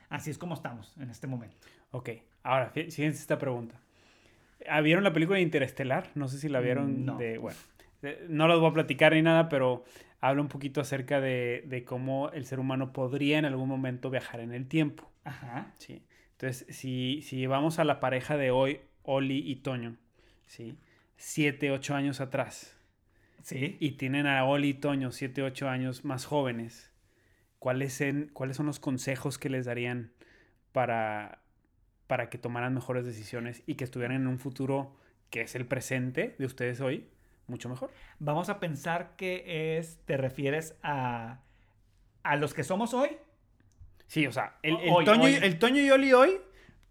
así 0.10 0.30
es 0.32 0.38
como 0.38 0.54
estamos 0.54 0.96
en 1.00 1.10
este 1.10 1.28
momento. 1.28 1.56
Ok, 1.92 2.10
ahora, 2.44 2.70
fíjense 2.72 3.10
esta 3.10 3.38
pregunta. 3.40 3.80
¿Ah, 4.70 4.82
¿Vieron 4.82 5.04
la 5.04 5.14
película 5.14 5.40
Interestelar? 5.40 6.10
No 6.16 6.28
sé 6.28 6.38
si 6.40 6.50
la 6.50 6.60
vieron 6.60 7.02
Mm, 7.02 7.06
No. 7.06 7.18
de, 7.18 7.38
bueno, 7.38 7.58
de- 8.02 8.26
no 8.30 8.48
los 8.48 8.60
voy 8.60 8.70
a 8.70 8.74
platicar 8.74 9.14
ni 9.14 9.22
nada, 9.22 9.50
pero 9.50 9.84
habla 10.22 10.42
un 10.42 10.48
poquito 10.48 10.82
acerca 10.82 11.22
de, 11.22 11.64
de 11.68 11.84
cómo 11.84 12.30
el 12.32 12.46
ser 12.46 12.60
humano 12.60 12.92
podría 12.94 13.38
en 13.38 13.46
algún 13.46 13.70
momento 13.70 14.10
viajar 14.10 14.40
en 14.40 14.54
el 14.54 14.68
tiempo. 14.68 15.10
Ajá. 15.24 15.74
Sí. 15.78 16.02
Entonces, 16.32 16.66
si, 16.76 17.22
si 17.22 17.38
llevamos 17.38 17.80
a 17.80 17.84
la 17.86 18.00
pareja 18.00 18.38
de 18.38 18.52
hoy, 18.52 18.80
Oli 19.04 19.40
y 19.50 19.58
Toño, 19.58 19.96
¿sí? 20.48 20.76
Siete, 21.18 21.72
ocho 21.72 21.96
años 21.96 22.20
atrás, 22.22 22.76
Sí. 23.42 23.78
y 23.80 23.92
tienen 23.92 24.26
a 24.26 24.44
Oli 24.46 24.70
y 24.70 24.74
Toño 24.74 25.12
siete, 25.12 25.44
ocho 25.44 25.70
años 25.70 26.04
más 26.04 26.26
jóvenes, 26.26 26.92
¿cuáles, 27.66 28.00
en- 28.00 28.30
¿cuáles 28.32 28.58
son 28.58 28.68
los 28.68 28.80
consejos 28.80 29.40
que 29.40 29.50
les 29.50 29.66
darían 29.66 30.12
para, 30.72 31.40
para 32.06 32.30
que 32.30 32.38
tomaran 32.38 32.76
mejores 32.76 33.06
decisiones 33.06 33.64
y 33.66 33.74
que 33.74 33.84
estuvieran 33.84 34.16
en 34.18 34.28
un 34.28 34.38
futuro 34.38 34.96
que 35.32 35.42
es 35.42 35.56
el 35.56 35.66
presente 35.66 36.36
de 36.38 36.46
ustedes 36.46 36.80
hoy 36.80 37.08
mucho 37.48 37.68
mejor? 37.68 37.90
Vamos 38.20 38.50
a 38.50 38.60
pensar 38.60 39.16
que 39.18 39.78
es, 39.80 39.98
te 40.06 40.16
refieres 40.16 40.76
a, 40.84 41.40
a 42.22 42.36
los 42.36 42.54
que 42.54 42.64
somos 42.64 42.94
hoy. 42.94 43.10
Sí, 44.06 44.28
o 44.28 44.32
sea, 44.32 44.58
el, 44.62 44.76
O- 44.76 44.80
el 44.82 44.90
hoy, 44.92 45.06
Toño, 45.06 45.24
hoy. 45.24 45.32
Y, 45.32 45.36
el 45.44 45.58
Toño 45.58 45.82
y 45.82 45.90
Oli 45.90 46.14
hoy 46.14 46.38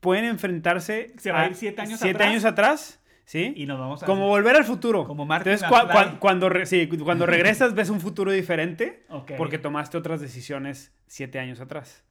pueden 0.01 0.25
enfrentarse 0.25 1.13
Se 1.19 1.31
va 1.31 1.43
a 1.43 1.47
ir 1.47 1.55
siete 1.55 1.83
años 1.83 2.01
siete 2.01 2.17
atrás. 2.17 2.31
años 2.31 2.45
atrás, 2.45 3.01
¿sí? 3.25 3.53
Y 3.57 3.67
nos 3.67 3.79
vamos 3.79 4.03
a... 4.03 4.07
Como 4.07 4.29
volver 4.29 4.57
al 4.57 4.65
futuro. 4.65 5.07
Como 5.07 5.25
Marty 5.27 5.51
Entonces, 5.51 5.69
cua- 5.69 5.85
McFly. 5.87 6.15
cua- 6.15 6.19
cuando, 6.19 6.49
re- 6.49 6.67
sí, 6.67 6.89
cuando 6.89 7.27
regresas 7.27 7.75
ves 7.75 7.91
un 7.91 8.01
futuro 8.01 8.31
diferente 8.33 9.05
porque 9.39 9.59
tomaste 9.59 9.97
otras 9.99 10.21
decisiones 10.21 10.93
siete 11.07 11.39
años 11.39 11.61
atrás. 11.61 12.05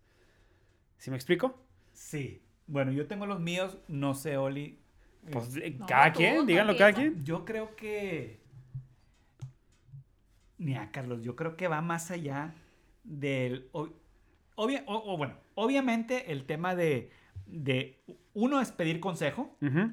¿Sí 0.97 1.09
me 1.11 1.15
explico? 1.17 1.61
Sí. 1.91 2.41
Bueno, 2.67 2.91
yo 2.91 3.07
tengo 3.07 3.25
los 3.25 3.39
míos, 3.39 3.77
no 3.87 4.13
sé, 4.13 4.37
Oli. 4.37 4.79
Pues 5.31 5.55
eh, 5.57 5.75
No, 5.77 5.85
cada 5.85 6.11
tú, 6.13 6.17
quien, 6.19 6.45
díganlo 6.45 6.75
cada 6.77 6.93
quien. 6.93 7.23
Yo 7.23 7.43
creo 7.45 7.75
que. 7.75 8.41
Mira, 10.57 10.91
Carlos, 10.91 11.21
yo 11.23 11.35
creo 11.35 11.57
que 11.57 11.67
va 11.67 11.81
más 11.81 12.11
allá 12.11 12.53
del. 13.03 13.69
obvia- 14.55 14.83
o, 14.85 15.13
o 15.13 15.17
bueno, 15.17 15.35
obviamente 15.55 16.31
el 16.31 16.45
tema 16.45 16.75
de, 16.75 17.11
de. 17.45 18.01
Uno 18.33 18.61
es 18.61 18.71
pedir 18.71 18.99
consejo. 18.99 19.57
Ujú, 19.61 19.91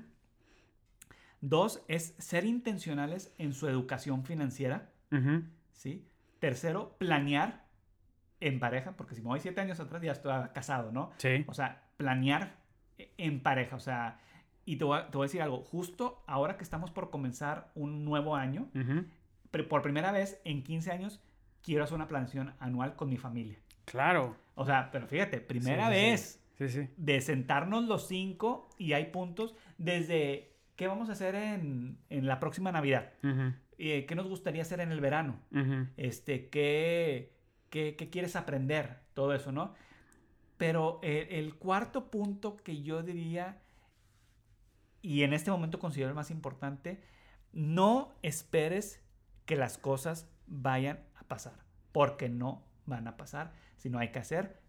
Dos 1.41 1.83
es 1.89 2.15
ser 2.19 2.45
intencionales 2.45 3.35
en 3.39 3.53
su 3.53 3.69
educación 3.69 4.25
financiera. 4.25 4.91
¿sí? 5.73 6.07
Tercero, 6.39 6.97
planear 6.99 7.65
en 8.41 8.59
pareja, 8.59 8.97
porque 8.97 9.15
si 9.15 9.21
me 9.23 9.29
voy 9.29 9.41
siete 9.41 9.61
años 9.61 9.81
atrás 9.81 10.03
ya 10.03 10.13
estoy 10.13 10.33
casado, 10.55 10.93
¿no? 10.93 11.11
Sí. 11.19 11.45
O 11.47 11.55
sea, 11.55 11.83
planear 11.97 12.57
en 13.19 13.43
pareja, 13.43 13.77
o 13.77 13.81
sea, 13.81 14.19
y 14.65 14.77
te 14.77 14.85
voy, 14.85 14.99
a, 14.99 15.11
te 15.11 15.17
voy 15.17 15.25
a 15.25 15.29
decir 15.29 15.43
algo, 15.43 15.63
justo 15.63 16.23
ahora 16.27 16.57
que 16.57 16.65
estamos 16.65 16.91
por 16.91 17.11
comenzar 17.11 17.71
un 17.75 18.05
nuevo 18.05 18.37
año, 18.37 18.71
por 19.69 19.83
primera 19.83 20.13
vez 20.13 20.41
en 20.45 20.63
15 20.63 20.91
años, 20.93 21.21
quiero 21.63 21.85
hacer 21.85 21.97
una 21.97 22.09
planeación 22.09 22.55
anual 22.59 22.97
con 22.97 23.09
mi 23.09 23.17
familia. 23.17 23.59
Claro. 23.85 24.37
O 24.55 24.65
sea, 24.65 24.91
pero 24.93 25.07
fíjate, 25.07 25.41
primera 25.41 25.87
sí, 25.87 25.93
vez 25.93 26.37
Sí, 26.59 26.69
sí. 26.69 26.89
de 26.97 27.21
sentarnos 27.21 27.85
los 27.85 28.07
cinco 28.07 28.69
y 28.79 28.93
hay 28.93 29.07
puntos 29.07 29.55
desde 29.79 30.50
qué 30.81 30.87
vamos 30.87 31.11
a 31.11 31.13
hacer 31.13 31.35
en, 31.35 31.99
en 32.09 32.27
la 32.27 32.41
próxima 32.41 32.73
Navidad, 32.73 33.13
Eh, 33.77 34.07
qué 34.07 34.15
nos 34.15 34.27
gustaría 34.27 34.63
hacer 34.63 34.81
en 34.81 34.93
el 34.93 35.01
verano, 35.03 35.39
este, 35.99 36.49
qué, 36.49 37.37
qué, 37.69 37.97
qué 37.97 38.09
quieres 38.09 38.35
aprender, 38.35 39.01
todo 39.13 39.35
eso, 39.35 39.53
¿no? 39.53 39.75
Pero 40.57 40.99
eh, 41.03 41.29
el 41.33 41.57
cuarto 41.57 42.11
punto 42.11 42.57
que 42.57 42.83
yo 42.83 43.03
diría, 43.03 43.61
y 45.03 45.23
en 45.23 45.35
este 45.35 45.51
momento 45.51 45.79
considero 45.79 46.09
el 46.09 46.15
más 46.15 46.31
importante, 46.31 47.03
no 47.53 48.15
esperes 48.23 49.03
que 49.45 49.57
las 49.57 49.77
cosas 49.77 50.31
vayan 50.47 51.01
a 51.15 51.25
pasar, 51.25 51.59
porque 51.93 52.31
no 52.31 52.65
van 52.87 53.07
a 53.07 53.19
pasar, 53.19 53.53
sino 53.77 53.99
hay 53.99 54.13
que 54.13 54.21
hacer 54.21 54.63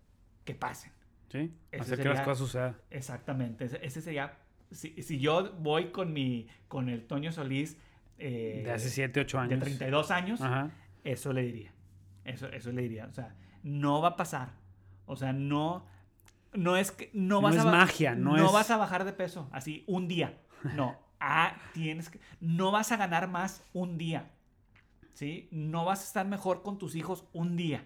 que 0.44 0.56
pasen. 0.56 0.92
Sí. 1.30 1.58
Hacer 1.80 2.02
que 2.02 2.10
las 2.10 2.20
cosas 2.20 2.40
sucedan. 2.40 2.76
Exactamente, 2.90 3.64
ese 3.64 4.02
sería, 4.02 4.38
si, 4.72 5.02
si 5.04 5.20
yo 5.20 5.54
voy 5.60 5.92
con 5.92 6.14
mi, 6.14 6.48
con 6.68 6.90
el 6.90 7.06
Toño 7.06 7.32
Solís 7.32 7.78
eh, 8.18 8.62
De 8.66 8.72
hace 8.72 8.90
siete, 8.90 9.20
ocho 9.22 9.38
de 9.38 9.44
años. 9.44 9.60
32 9.62 10.12
años, 10.12 10.42
Ajá. 10.42 10.70
eso 11.04 11.34
le 11.34 11.42
diría. 11.44 11.74
Eso, 12.24 12.48
eso 12.50 12.72
le 12.72 12.82
diría. 12.84 13.06
O 13.08 13.12
sea, 13.14 13.36
no 13.64 14.02
va 14.02 14.10
a 14.10 14.16
pasar. 14.16 14.50
O 15.06 15.16
sea, 15.16 15.34
no. 15.34 15.86
No 16.54 16.78
es 16.78 16.92
que. 16.92 17.10
No, 17.14 17.36
No 17.36 17.42
vas 17.42 17.56
es 17.56 17.62
a 17.62 17.72
magia, 17.72 18.14
no 18.16 18.36
es- 18.38 18.52
vas 18.54 18.70
a 18.72 18.78
bajar 18.78 19.06
de 19.06 19.14
peso 19.14 19.50
así 19.52 19.84
un 19.88 20.08
día. 20.08 20.38
No. 20.76 20.98
Ah, 21.24 21.56
tienes 21.76 22.10
que. 22.10 22.20
No 22.40 22.72
vas 22.72 22.92
a 22.92 22.98
ganar 22.98 23.28
más 23.28 23.64
un 23.74 24.00
día. 24.00 24.32
¿Sí? 25.14 25.48
No 25.52 25.86
vas 25.86 26.02
a 26.02 26.04
estar 26.06 26.26
mejor 26.26 26.64
con 26.64 26.80
tus 26.80 26.96
hijos 26.96 27.26
un 27.32 27.56
día. 27.56 27.86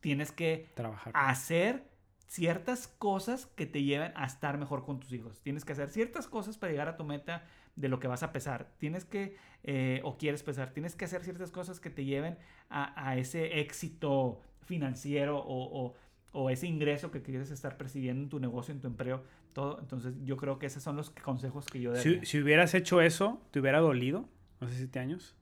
Tienes 0.00 0.32
que 0.32 0.68
Trabajar. 0.74 1.12
hacer 1.14 1.88
ciertas 2.26 2.88
cosas 2.88 3.46
que 3.46 3.66
te 3.66 3.82
lleven 3.82 4.12
a 4.16 4.26
estar 4.26 4.58
mejor 4.58 4.84
con 4.84 5.00
tus 5.00 5.12
hijos. 5.12 5.40
Tienes 5.42 5.64
que 5.64 5.72
hacer 5.72 5.88
ciertas 5.90 6.26
cosas 6.26 6.58
para 6.58 6.72
llegar 6.72 6.88
a 6.88 6.96
tu 6.96 7.04
meta 7.04 7.44
de 7.76 7.88
lo 7.88 8.00
que 8.00 8.08
vas 8.08 8.22
a 8.22 8.32
pesar. 8.32 8.72
Tienes 8.78 9.04
que, 9.04 9.36
eh, 9.64 10.00
o 10.04 10.16
quieres 10.18 10.42
pesar, 10.42 10.72
tienes 10.72 10.96
que 10.96 11.04
hacer 11.04 11.22
ciertas 11.22 11.50
cosas 11.50 11.78
que 11.80 11.90
te 11.90 12.04
lleven 12.04 12.38
a, 12.68 13.08
a 13.08 13.16
ese 13.16 13.60
éxito 13.60 14.40
financiero 14.64 15.38
o, 15.38 15.86
o- 15.86 15.94
o 16.32 16.50
ese 16.50 16.66
ingreso 16.66 17.10
que 17.10 17.22
quieres 17.22 17.50
estar 17.50 17.78
persiguiendo 17.78 18.22
en 18.24 18.28
tu 18.28 18.38
negocio, 18.40 18.74
en 18.74 18.80
tu 18.82 18.88
empleo, 18.88 19.22
todo. 19.54 19.78
Entonces 19.80 20.14
yo 20.22 20.36
creo 20.36 20.58
que 20.58 20.66
esos 20.66 20.82
son 20.82 20.94
los 20.96 21.08
consejos 21.10 21.64
que 21.66 21.80
yo 21.80 21.92
daría. 21.92 22.20
Si, 22.20 22.26
si 22.26 22.42
hubieras 22.42 22.74
hecho 22.74 23.00
eso, 23.00 23.40
¿te 23.52 23.60
hubiera 23.60 23.78
dolido 23.80 24.28
hace 24.60 24.74
siete 24.76 24.98
años? 24.98 25.34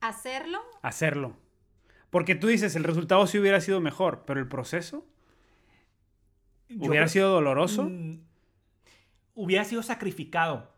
Hacerlo, 0.00 0.60
Hacerlo. 0.82 1.36
Porque 2.10 2.34
tú 2.36 2.46
dices, 2.46 2.76
el 2.76 2.84
resultado 2.84 3.26
sí 3.26 3.38
hubiera 3.38 3.60
sido 3.60 3.80
mejor, 3.80 4.24
pero 4.26 4.40
el 4.40 4.48
proceso 4.48 5.04
hubiera 6.70 7.08
sido 7.08 7.30
doloroso. 7.30 7.84
Mm, 7.84 8.20
hubiera 9.34 9.64
sido 9.64 9.82
sacrificado. 9.82 10.72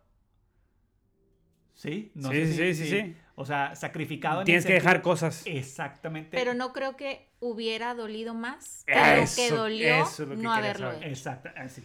¿Sí? 1.75 2.11
No 2.15 2.31
Sí, 2.31 2.47
sé 2.47 2.75
sí, 2.75 2.85
si- 2.85 2.91
sí. 2.91 3.17
O 3.37 3.45
sea, 3.47 3.77
sacrificado 3.77 4.41
en 4.41 4.47
Tienes 4.47 4.67
que 4.67 4.73
dejar 4.73 5.01
cosas. 5.01 5.43
Exactamente. 5.47 6.37
pero 6.37 6.53
no 6.55 6.73
creo 6.73 6.97
que 6.97 7.29
hubiera 7.39 7.95
dolido 7.95 8.35
más 8.35 8.83
que 8.85 9.21
Eso- 9.23 9.43
lo 9.43 9.49
que 9.49 9.57
dolió 9.57 10.03
eso 10.03 10.23
es 10.25 10.29
lo 10.31 10.35
que 10.35 10.43
no 10.43 10.53
haberlo 10.53 10.87
saber. 10.89 11.03
hecho. 11.05 11.09
Exacto, 11.09 11.49
así. 11.57 11.85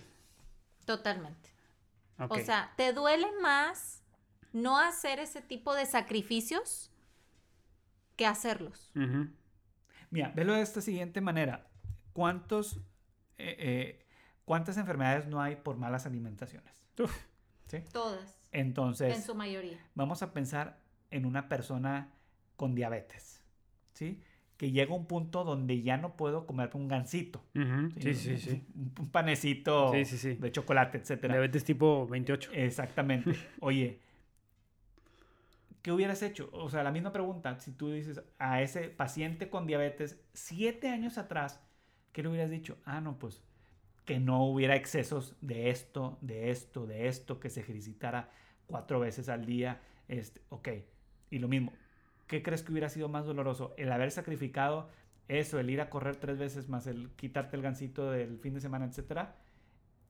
Totalmente. 0.85 1.51
O 2.27 2.39
sea, 2.39 2.71
¿te 2.75 2.91
duele 2.93 3.27
más 3.41 4.01
no 4.51 4.79
hacer 4.79 5.19
ese 5.19 5.41
tipo 5.41 5.75
de 5.75 5.85
sacrificios 5.85 6.89
que 8.15 8.25
hacerlos? 8.25 8.91
Mira, 10.09 10.29
velo 10.35 10.53
de 10.53 10.61
esta 10.61 10.81
siguiente 10.81 11.21
manera. 11.21 11.67
¿Cuántos, 12.13 12.79
eh, 13.49 13.55
eh, 13.59 14.05
¿Cuántas 14.45 14.77
enfermedades 14.77 15.27
no 15.27 15.41
hay 15.41 15.55
por 15.55 15.77
malas 15.77 16.05
alimentaciones? 16.05 16.73
Uf. 16.99 17.15
¿Sí? 17.67 17.79
Todas, 17.91 18.37
Entonces, 18.51 19.15
en 19.15 19.21
su 19.23 19.33
mayoría. 19.35 19.79
vamos 19.95 20.21
a 20.21 20.33
pensar 20.33 20.79
en 21.11 21.25
una 21.25 21.47
persona 21.49 22.11
con 22.55 22.75
diabetes, 22.75 23.43
¿sí? 23.93 24.21
Que 24.57 24.71
llega 24.71 24.93
a 24.93 24.97
un 24.97 25.07
punto 25.07 25.43
donde 25.43 25.81
ya 25.81 25.97
no 25.97 26.15
puedo 26.15 26.45
comerme 26.45 26.79
un 26.81 26.87
gansito. 26.87 27.43
Sí, 27.99 28.13
sí, 28.13 28.37
sí. 28.37 28.63
Un, 28.75 28.93
un 28.99 29.09
panecito 29.09 29.91
Sí, 29.93 30.05
sí, 30.05 30.17
sí. 30.17 30.33
de 30.35 30.51
chocolate, 30.51 30.97
etcétera. 30.99 31.33
Diabetes 31.33 31.63
tipo 31.63 32.05
28. 32.07 32.51
Exactamente. 32.53 33.33
Oye, 33.61 33.99
¿qué 35.81 35.91
hubieras 35.91 36.21
hecho? 36.21 36.49
O 36.53 36.69
sea, 36.69 36.83
la 36.83 36.91
misma 36.91 37.11
pregunta, 37.11 37.59
si 37.59 37.71
tú 37.71 37.91
dices 37.91 38.21
a 38.39 38.61
ese 38.61 38.89
paciente 38.89 39.49
con 39.49 39.65
diabetes 39.67 40.19
siete 40.33 40.89
años 40.89 41.17
atrás, 41.17 41.59
¿qué 42.13 42.23
le 42.23 42.29
hubieras 42.29 42.49
dicho? 42.49 42.77
Ah, 42.85 43.01
no, 43.01 43.19
pues 43.19 43.43
que 44.05 44.19
no 44.19 44.43
hubiera 44.45 44.75
excesos 44.75 45.35
de 45.41 45.69
esto, 45.69 46.17
de 46.21 46.49
esto, 46.51 46.85
de 46.85 47.07
esto, 47.07 47.39
que 47.39 47.49
se 47.49 47.59
ejercitara 47.61 48.29
cuatro 48.67 48.99
veces 48.99 49.29
al 49.29 49.45
día. 49.45 49.81
Este, 50.09 50.41
ok, 50.49 50.69
y 51.31 51.39
lo 51.39 51.47
mismo, 51.47 51.71
¿qué 52.27 52.43
crees 52.43 52.63
que 52.63 52.71
hubiera 52.71 52.89
sido 52.89 53.07
más 53.09 53.25
doloroso? 53.25 53.73
El 53.77 53.91
haber 53.91 54.11
sacrificado 54.11 54.89
eso, 55.29 55.57
el 55.59 55.69
ir 55.69 55.79
a 55.79 55.89
correr 55.89 56.17
tres 56.17 56.37
veces 56.37 56.67
más, 56.67 56.85
el 56.87 57.09
quitarte 57.15 57.55
el 57.55 57.61
gansito 57.61 58.11
del 58.11 58.37
fin 58.39 58.53
de 58.53 58.59
semana, 58.59 58.85
etcétera, 58.85 59.35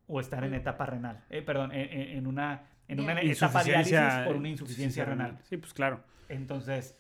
o 0.07 0.19
estar 0.19 0.43
en 0.43 0.55
etapa 0.55 0.85
renal, 0.87 1.23
eh, 1.29 1.41
perdón, 1.43 1.71
en, 1.71 2.17
en- 2.17 2.27
una, 2.27 2.67
en 2.87 2.99
una 2.99 3.21
etapa 3.21 3.63
diálisis 3.63 3.93
por 4.25 4.35
una 4.35 4.49
insuficiencia 4.49 5.05
renal. 5.05 5.37
Sí, 5.43 5.57
pues 5.57 5.71
claro. 5.73 6.03
Entonces, 6.29 6.97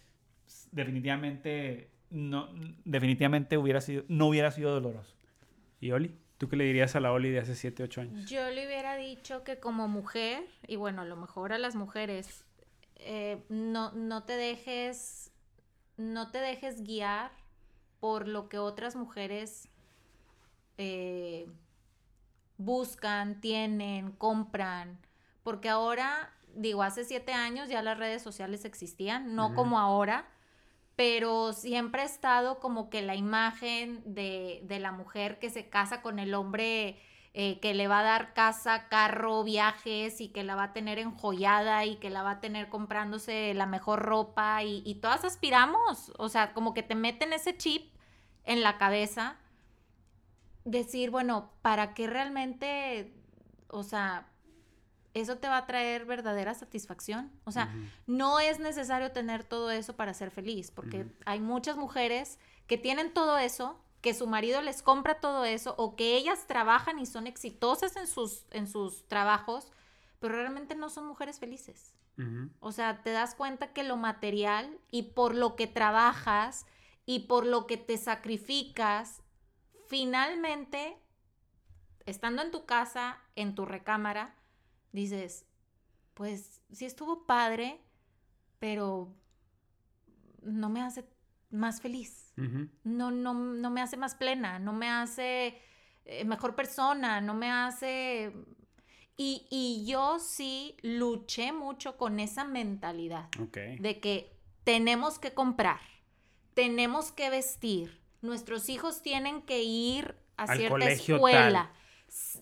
definitivamente, 0.71 1.89
no, 2.13 2.47
definitivamente 2.85 3.57
hubiera 3.57 3.81
sido, 3.81 4.03
no 4.07 4.27
hubiera 4.27 4.51
sido 4.51 4.71
doloroso. 4.71 5.15
¿Y 5.79 5.91
Oli? 5.91 6.15
¿Tú 6.37 6.47
qué 6.47 6.55
le 6.55 6.63
dirías 6.63 6.95
a 6.95 6.99
la 6.99 7.11
Oli 7.11 7.31
de 7.31 7.39
hace 7.39 7.55
7, 7.55 7.83
8 7.83 8.01
años? 8.01 8.29
Yo 8.29 8.49
le 8.51 8.67
hubiera 8.67 8.95
dicho 8.95 9.43
que 9.43 9.59
como 9.59 9.87
mujer, 9.87 10.45
y 10.67 10.75
bueno, 10.75 11.01
a 11.01 11.05
lo 11.05 11.15
mejor 11.15 11.53
a 11.53 11.57
las 11.57 11.75
mujeres, 11.75 12.45
eh, 12.97 13.43
no, 13.49 13.91
no 13.93 14.23
te 14.23 14.33
dejes, 14.33 15.31
no 15.97 16.29
te 16.29 16.37
dejes 16.37 16.83
guiar 16.83 17.31
por 17.99 18.27
lo 18.27 18.47
que 18.47 18.59
otras 18.59 18.95
mujeres 18.95 19.67
eh, 20.77 21.47
buscan, 22.57 23.41
tienen, 23.41 24.11
compran, 24.11 24.99
porque 25.41 25.67
ahora, 25.67 26.31
digo, 26.55 26.83
hace 26.83 27.05
siete 27.05 27.33
años 27.33 27.69
ya 27.69 27.81
las 27.81 27.97
redes 27.97 28.21
sociales 28.21 28.65
existían, 28.65 29.35
no 29.35 29.55
como 29.55 29.79
ahora, 29.79 30.27
pero 30.95 31.53
siempre 31.53 32.01
ha 32.03 32.05
estado 32.05 32.59
como 32.59 32.89
que 32.89 33.01
la 33.01 33.15
imagen 33.15 34.03
de, 34.05 34.61
de 34.63 34.79
la 34.79 34.91
mujer 34.91 35.39
que 35.39 35.49
se 35.49 35.69
casa 35.69 36.01
con 36.01 36.19
el 36.19 36.33
hombre 36.33 36.99
eh, 37.35 37.59
que 37.61 37.73
le 37.73 37.87
va 37.87 38.01
a 38.01 38.03
dar 38.03 38.33
casa, 38.35 38.87
carro, 38.89 39.43
viajes 39.43 40.21
y 40.21 40.27
que 40.29 40.43
la 40.43 40.53
va 40.55 40.65
a 40.65 40.73
tener 40.73 40.99
enjollada 40.99 41.83
y 41.83 41.95
que 41.95 42.11
la 42.11 42.21
va 42.21 42.31
a 42.31 42.39
tener 42.41 42.69
comprándose 42.69 43.55
la 43.55 43.65
mejor 43.65 44.03
ropa 44.03 44.61
y, 44.61 44.83
y 44.85 44.95
todas 44.95 45.25
aspiramos, 45.25 46.13
o 46.19 46.29
sea, 46.29 46.53
como 46.53 46.75
que 46.75 46.83
te 46.83 46.93
meten 46.93 47.33
ese 47.33 47.57
chip 47.57 47.91
en 48.43 48.61
la 48.61 48.77
cabeza, 48.77 49.37
decir, 50.63 51.09
bueno, 51.09 51.51
¿para 51.63 51.95
qué 51.95 52.05
realmente, 52.05 53.15
o 53.67 53.81
sea, 53.81 54.27
eso 55.13 55.37
te 55.37 55.47
va 55.47 55.57
a 55.57 55.65
traer 55.65 56.05
verdadera 56.05 56.53
satisfacción. 56.53 57.31
O 57.45 57.51
sea, 57.51 57.73
no 58.07 58.39
es 58.39 58.59
necesario 58.59 59.11
tener 59.11 59.43
todo 59.43 59.71
eso 59.71 59.95
para 59.95 60.13
ser 60.13 60.31
feliz, 60.31 60.71
porque 60.71 61.05
hay 61.25 61.39
muchas 61.39 61.77
mujeres 61.77 62.39
que 62.67 62.77
tienen 62.77 63.13
todo 63.13 63.37
eso, 63.37 63.79
que 64.01 64.13
su 64.13 64.27
marido 64.27 64.61
les 64.61 64.81
compra 64.81 65.19
todo 65.19 65.45
eso 65.45 65.75
o 65.77 65.95
que 65.95 66.17
ellas 66.17 66.47
trabajan 66.47 66.99
y 66.99 67.05
son 67.05 67.27
exitosas 67.27 67.95
en 67.95 68.07
sus, 68.07 68.45
en 68.51 68.67
sus 68.67 69.07
trabajos, 69.07 69.71
pero 70.19 70.35
realmente 70.35 70.75
no 70.75 70.89
son 70.89 71.05
mujeres 71.05 71.39
felices. 71.39 71.93
O 72.59 72.71
sea, 72.71 73.01
te 73.01 73.09
das 73.09 73.33
cuenta 73.33 73.73
que 73.73 73.83
lo 73.83 73.97
material 73.97 74.79
y 74.91 75.01
por 75.13 75.33
lo 75.33 75.55
que 75.55 75.65
trabajas 75.65 76.67
y 77.07 77.21
por 77.21 77.45
lo 77.45 77.65
que 77.65 77.77
te 77.77 77.97
sacrificas, 77.97 79.23
finalmente, 79.87 80.95
estando 82.05 82.43
en 82.43 82.51
tu 82.51 82.65
casa, 82.65 83.17
en 83.35 83.55
tu 83.55 83.65
recámara, 83.65 84.35
dices, 84.93 85.45
pues 86.13 86.61
sí 86.71 86.85
estuvo 86.85 87.25
padre, 87.25 87.81
pero 88.59 89.13
no 90.41 90.69
me 90.69 90.81
hace 90.81 91.05
más 91.49 91.81
feliz. 91.81 92.33
no, 92.83 93.11
no, 93.11 93.33
no 93.33 93.69
me 93.69 93.81
hace 93.81 93.97
más 93.97 94.15
plena, 94.15 94.59
no 94.59 94.73
me 94.73 94.89
hace 94.89 95.59
eh, 96.05 96.25
mejor 96.25 96.55
persona, 96.55 97.19
no 97.19 97.33
me 97.33 97.51
hace... 97.51 98.31
Y, 99.15 99.85
yo 99.85 100.17
sí 100.19 100.75
luché 100.81 101.51
mucho 101.51 101.97
con 101.97 102.19
esa 102.19 102.45
mentalidad 102.45 103.29
de 103.79 103.99
que 103.99 104.35
tenemos 104.63 105.19
que 105.19 105.33
comprar, 105.33 105.79
tenemos 106.55 107.11
que 107.11 107.29
vestir, 107.29 108.01
nuestros 108.21 108.69
hijos 108.69 109.03
tienen 109.03 109.43
que 109.43 109.61
ir 109.61 110.15
a 110.35 110.55
cierta 110.55 110.89
escuela. 110.89 111.71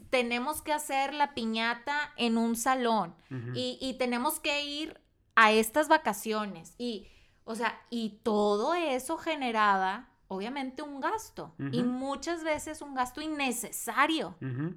Tenemos 0.10 0.62
que 0.62 0.74
hacer 0.74 1.14
la 1.14 1.34
piñata 1.34 2.14
en 2.18 2.38
un 2.38 2.56
salón 2.56 3.16
y, 3.56 3.78
y 3.80 3.94
tenemos 3.98 4.40
que 4.40 4.64
ir 4.64 5.00
a 5.36 5.52
estas 5.52 5.88
vacaciones. 5.88 6.76
Y 6.78 7.08
o 7.44 7.56
sea, 7.56 7.82
y 7.90 8.20
todo 8.24 8.76
eso 8.76 9.18
generaba, 9.18 10.10
obviamente, 10.28 10.82
un 10.82 11.00
gasto. 11.00 11.54
Y 11.72 11.84
muchas 11.84 12.44
veces 12.44 12.82
un 12.82 12.94
gasto 12.94 13.22
innecesario. 13.22 14.36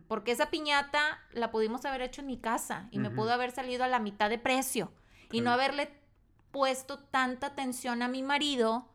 Porque 0.08 0.32
esa 0.32 0.50
piñata 0.50 1.20
la 1.32 1.50
pudimos 1.50 1.84
haber 1.84 2.02
hecho 2.02 2.22
en 2.22 2.26
mi 2.26 2.38
casa 2.38 2.88
y 2.90 2.98
me 2.98 3.10
pudo 3.10 3.32
haber 3.32 3.50
salido 3.50 3.84
a 3.84 3.88
la 3.88 3.98
mitad 3.98 4.30
de 4.30 4.38
precio. 4.38 4.92
Y 5.30 5.40
no 5.40 5.50
haberle 5.50 5.90
puesto 6.50 6.98
tanta 6.98 7.48
atención 7.48 8.02
a 8.02 8.08
mi 8.08 8.22
marido 8.22 8.88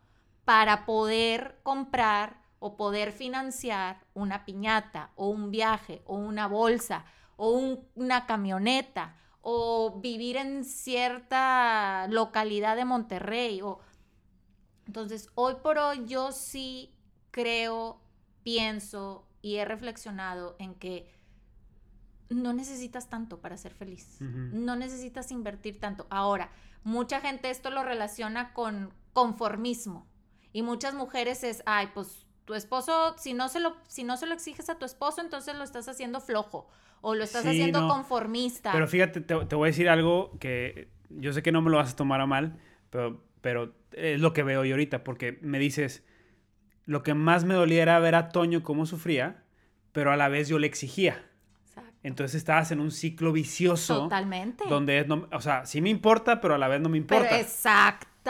para 0.46 0.86
poder 0.86 1.60
comprar 1.64 2.39
o 2.60 2.76
poder 2.78 3.12
financiar 3.12 4.06
una 4.14 4.46
piñata 4.46 5.12
o 5.16 5.30
un 5.30 5.52
viaje 5.52 6.02
o 6.06 6.16
una 6.16 6.48
bolsa 6.48 7.06
o 7.38 7.78
una 7.96 8.26
camioneta 8.26 9.16
o 9.42 10.00
vivir 10.02 10.38
en 10.38 10.66
cierta 10.66 12.08
localidad 12.10 12.76
de 12.76 12.86
Monterrey. 12.86 13.62
O... 13.62 13.80
Entonces, 14.86 15.30
hoy 15.36 15.56
por 15.64 15.78
hoy 15.78 16.06
yo 16.06 16.32
sí 16.32 16.94
creo, 17.32 18.02
pienso 18.44 19.28
y 19.42 19.56
he 19.56 19.66
reflexionado 19.66 20.56
en 20.60 20.76
que 20.76 21.10
no 22.30 22.54
necesitas 22.54 23.10
tanto 23.10 23.40
para 23.40 23.58
ser 23.58 23.74
feliz. 23.74 24.18
No 24.20 24.76
necesitas 24.76 25.32
invertir 25.32 25.80
tanto. 25.80 26.06
Ahora, 26.10 26.52
mucha 26.84 27.22
gente 27.22 27.50
esto 27.50 27.72
lo 27.72 27.84
relaciona 27.84 28.54
con 28.54 28.94
conformismo. 29.14 30.08
Y 30.52 30.62
muchas 30.62 30.94
mujeres 30.94 31.44
es, 31.44 31.64
ay, 31.66 31.90
pues 31.94 32.28
tu 32.50 32.56
esposo, 32.56 33.16
si 33.20 33.36
no 33.36 33.48
se 33.48 33.60
lo, 33.60 33.76
si 33.88 34.04
no 34.04 34.18
se 34.18 34.26
lo 34.26 34.34
exiges 34.34 34.72
a 34.72 34.80
tu 34.80 34.84
esposo, 34.84 35.22
entonces 35.22 35.56
lo 35.56 35.64
estás 35.64 35.88
haciendo 35.88 36.20
flojo 36.20 36.68
o 37.02 37.14
lo 37.14 37.24
estás 37.24 37.46
haciendo 37.46 37.88
conformista. 37.88 38.72
Pero 38.72 38.88
fíjate, 38.88 39.22
te, 39.22 39.36
voy 39.36 39.68
a 39.68 39.70
decir 39.70 39.88
algo 39.88 40.36
que 40.40 40.90
yo 41.12 41.32
sé 41.32 41.44
que 41.44 41.52
no 41.52 41.62
me 41.62 41.70
lo 41.70 41.78
vas 41.78 41.94
a 41.94 41.96
tomar 41.96 42.22
a 42.22 42.26
mal, 42.26 42.58
pero, 42.90 43.24
pero 43.42 43.76
es 43.92 44.20
lo 44.20 44.34
que 44.34 44.42
veo 44.42 44.66
yo 44.66 44.74
ahorita, 44.74 45.04
porque 45.04 45.38
me 45.44 45.60
dices, 45.60 46.04
lo 46.88 47.04
que 47.04 47.14
más 47.14 47.44
me 47.44 47.54
dolía 47.54 47.84
era 47.84 48.00
ver 48.00 48.16
a 48.16 48.30
Toño 48.30 48.64
cómo 48.64 48.88
sufría, 48.88 49.44
pero 49.92 50.12
a 50.12 50.18
la 50.18 50.28
vez 50.28 50.48
yo 50.48 50.58
le 50.58 50.66
exigía. 50.66 51.24
Entonces 52.02 52.34
estabas 52.34 52.72
en 52.72 52.80
un 52.80 52.90
ciclo 52.90 53.32
vicioso. 53.32 54.06
Totalmente. 54.06 54.64
Donde, 54.68 55.06
no, 55.06 55.28
o 55.32 55.42
sea, 55.42 55.68
sí 55.68 55.82
me 55.82 55.90
importa, 55.90 56.42
pero 56.42 56.56
a 56.56 56.58
la 56.58 56.68
vez 56.68 56.82
no 56.82 56.90
me 56.90 56.98
importa. 56.98 57.28
Pero 57.30 57.42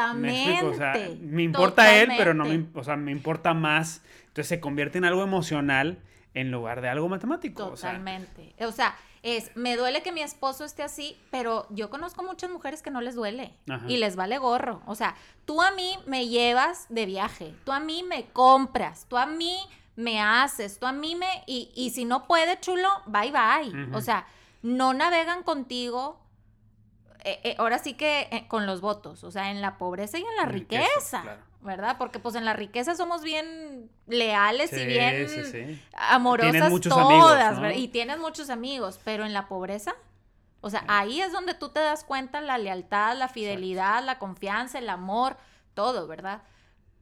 exactamente. 0.08 0.64
Me, 0.64 0.70
o 0.70 0.74
sea, 0.74 0.94
me 1.22 1.44
importa 1.44 1.96
él, 1.96 2.10
pero 2.18 2.34
no 2.34 2.46
me, 2.46 2.66
o 2.74 2.84
sea, 2.84 2.96
me 2.96 3.12
importa 3.12 3.54
más. 3.54 4.02
Entonces 4.28 4.48
se 4.48 4.60
convierte 4.60 4.98
en 4.98 5.06
algo 5.06 5.24
emocional 5.24 6.00
en 6.34 6.52
lugar 6.52 6.82
de 6.82 6.90
algo 6.90 7.10
matemático. 7.10 7.70
Totalmente. 7.70 8.54
O 8.60 8.72
sea, 8.72 8.96
es, 9.24 9.52
me 9.56 9.76
duele 9.76 10.02
que 10.02 10.12
mi 10.12 10.22
esposo 10.22 10.64
esté 10.64 10.84
así, 10.84 11.18
pero 11.32 11.68
yo 11.70 11.90
conozco 11.90 12.24
muchas 12.24 12.50
mujeres 12.50 12.82
que 12.82 12.92
no 12.92 13.02
les 13.02 13.16
duele 13.16 13.54
y 13.88 13.98
les 13.98 14.16
vale 14.16 14.38
gorro. 14.38 14.82
O 14.86 14.96
sea, 14.96 15.16
tú 15.46 15.62
a 15.62 15.72
mí 15.72 15.98
me 16.06 16.28
llevas 16.28 16.86
de 16.90 17.06
viaje, 17.06 17.54
tú 17.66 17.72
a 17.72 17.80
mí 17.80 18.04
me 18.04 18.26
compras, 18.28 19.06
tú 19.10 19.18
a 19.18 19.26
mí 19.26 19.58
me 19.96 20.22
haces, 20.22 20.80
tú 20.80 20.86
a 20.86 20.94
mí 20.94 21.16
me... 21.16 21.28
Y, 21.46 21.72
y 21.76 21.90
si 21.90 22.06
no 22.06 22.26
puede, 22.26 22.60
chulo, 22.60 22.88
bye 23.08 23.32
bye. 23.32 23.94
O 23.94 24.02
sea, 24.02 24.26
no 24.62 24.94
navegan 24.94 25.44
contigo. 25.44 26.19
Eh, 27.24 27.40
eh, 27.44 27.56
ahora 27.58 27.80
sí 27.80 27.94
que 27.94 28.28
eh, 28.32 28.46
con 28.48 28.66
los 28.66 28.82
votos, 28.82 29.24
o 29.24 29.32
sea, 29.32 29.52
en 29.52 29.62
la 29.62 29.78
pobreza 29.78 30.18
y 30.18 30.22
en 30.22 30.36
la 30.38 30.46
riqueza. 30.46 31.24
¿verdad? 31.62 31.98
Porque 31.98 32.20
pues 32.20 32.36
en 32.36 32.46
la 32.46 32.54
riqueza 32.54 32.96
somos 32.96 33.22
bien 33.22 33.90
leales 34.08 34.72
y 34.72 34.86
bien 34.86 35.82
amorosas 35.94 36.72
todas, 36.82 37.76
Y 37.76 37.90
tienes 37.90 38.18
muchos 38.18 38.50
amigos, 38.50 39.00
pero 39.04 39.26
en 39.26 39.34
la 39.34 39.50
pobreza, 39.50 39.94
o 40.62 40.70
sea, 40.70 40.86
ahí 40.88 41.22
es 41.22 41.34
donde 41.34 41.54
tú 41.54 41.70
te 41.70 41.82
das 41.82 42.06
cuenta 42.06 42.40
la 42.40 42.58
lealtad, 42.58 43.18
la 43.18 43.28
fidelidad, 43.28 44.04
la 44.04 44.20
confianza, 44.20 44.80
el 44.80 44.90
amor, 44.90 45.36
todo, 45.74 46.08
¿verdad? 46.08 46.44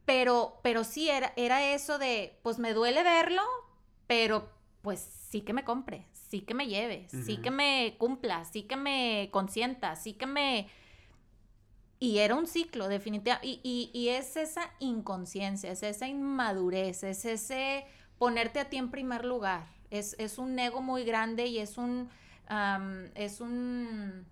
Pero, 0.04 0.58
pero 0.62 0.82
sí 0.82 1.08
era, 1.08 1.32
era 1.36 1.64
eso 1.72 1.98
de, 1.98 2.38
pues 2.42 2.58
me 2.58 2.72
duele 2.72 3.04
verlo, 3.04 3.42
pero 4.08 4.48
pues 4.82 5.00
sí 5.00 5.42
que 5.42 5.52
me 5.52 5.64
compre, 5.64 6.06
sí 6.28 6.42
que 6.42 6.54
me 6.54 6.66
lleve, 6.66 7.08
sí 7.08 7.38
que 7.38 7.50
me 7.50 7.96
cumpla, 7.98 8.44
sí 8.44 8.62
que 8.62 8.76
me 8.76 9.28
consienta, 9.32 9.96
sí 9.96 10.12
que 10.12 10.26
me 10.26 10.68
y 12.00 12.18
era 12.18 12.36
un 12.36 12.46
ciclo, 12.46 12.88
definitivamente. 12.88 13.60
Y, 13.62 13.90
y, 13.92 14.08
es 14.10 14.36
esa 14.36 14.70
inconsciencia, 14.78 15.72
es 15.72 15.82
esa 15.82 16.06
inmadurez, 16.06 17.02
es 17.02 17.24
ese 17.24 17.86
ponerte 18.18 18.60
a 18.60 18.68
ti 18.68 18.76
en 18.76 18.90
primer 18.90 19.24
lugar. 19.24 19.66
Es, 19.90 20.38
un 20.38 20.56
ego 20.58 20.80
muy 20.80 21.02
grande 21.02 21.46
y 21.46 21.58
es 21.58 21.76
un, 21.76 22.08
es 23.14 23.40
un, 23.40 24.26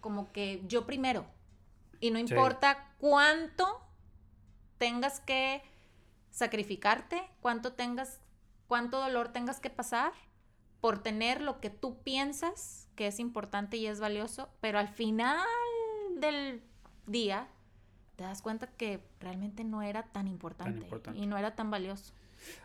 como 0.00 0.30
que 0.32 0.62
yo 0.68 0.86
primero. 0.86 1.26
Y 1.98 2.10
no 2.10 2.18
importa 2.18 2.92
cuánto 2.98 3.80
tengas 4.78 5.18
que 5.20 5.62
sacrificarte, 6.30 7.22
cuánto 7.40 7.72
tengas, 7.72 8.20
cuánto 8.68 9.00
dolor 9.00 9.32
tengas 9.32 9.58
que 9.58 9.70
pasar 9.70 10.12
por 10.82 10.98
tener 10.98 11.40
lo 11.40 11.60
que 11.60 11.70
tú 11.70 12.02
piensas 12.02 12.88
que 12.96 13.06
es 13.06 13.20
importante 13.20 13.76
y 13.76 13.86
es 13.86 14.00
valioso, 14.00 14.50
pero 14.60 14.80
al 14.80 14.88
final 14.88 15.38
del 16.18 16.60
día, 17.06 17.46
te 18.16 18.24
das 18.24 18.42
cuenta 18.42 18.66
que 18.66 18.98
realmente 19.20 19.62
no 19.62 19.82
era 19.82 20.02
tan 20.02 20.26
importante, 20.26 20.84
y 21.14 21.26
no 21.26 21.38
era 21.38 21.54
tan 21.54 21.70
valioso. 21.70 22.12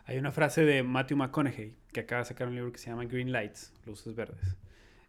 Hay 0.06 0.18
una 0.18 0.32
frase 0.32 0.66
de 0.66 0.82
Matthew 0.82 1.18
McConaughey 1.18 1.76
que 1.94 2.00
acaba 2.00 2.24
de 2.24 2.26
sacar 2.26 2.48
un 2.48 2.56
libro 2.56 2.72
que 2.72 2.80
se 2.80 2.90
llama 2.90 3.06
Green 3.06 3.32
Lights, 3.32 3.72
Luces 3.86 4.16
Verdes. 4.16 4.58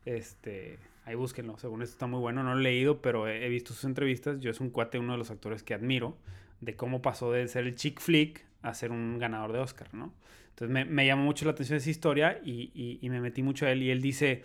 Este, 0.05 0.79
ahí 1.07 1.15
búsquenlo, 1.15 1.57
según 1.57 1.81
esto 1.81 1.95
está 1.95 2.07
muy 2.07 2.21
bueno, 2.21 2.43
no 2.43 2.53
lo 2.53 2.61
he 2.61 2.63
leído, 2.63 3.01
pero 3.01 3.27
he, 3.27 3.49
visto 3.49 3.73
sus 3.73 3.85
entrevistas. 3.85 4.39
Yo 4.39 4.51
es 4.51 4.61
un 4.61 4.69
cuate, 4.69 4.99
uno 4.99 5.13
de 5.13 5.19
los 5.19 5.31
actores 5.31 5.63
que 5.63 5.73
admiro, 5.73 6.19
de 6.61 6.77
cómo 6.77 7.01
pasó 7.01 7.33
de 7.33 7.49
ser 7.49 7.65
el 7.67 7.75
chick 7.75 8.01
flick 8.01 8.45
a 8.61 8.75
ser 8.75 8.91
un 8.91 9.19
ganador 9.19 9.55
de 9.55 9.61
Oscar, 9.61 9.95
¿no? 9.95 10.13
Entonces 10.59 10.75
me, 10.75 10.85
me 10.85 11.07
llamó 11.07 11.23
mucho 11.23 11.45
la 11.45 11.53
atención 11.53 11.77
esa 11.77 11.89
historia 11.89 12.41
y, 12.45 12.73
y, 12.75 12.99
y 13.01 13.11
me 13.11 13.21
metí 13.21 13.45
mucho 13.45 13.65
a 13.65 13.71
él 13.71 13.81
y 13.85 13.91
él 13.91 14.03
dice, 14.03 14.45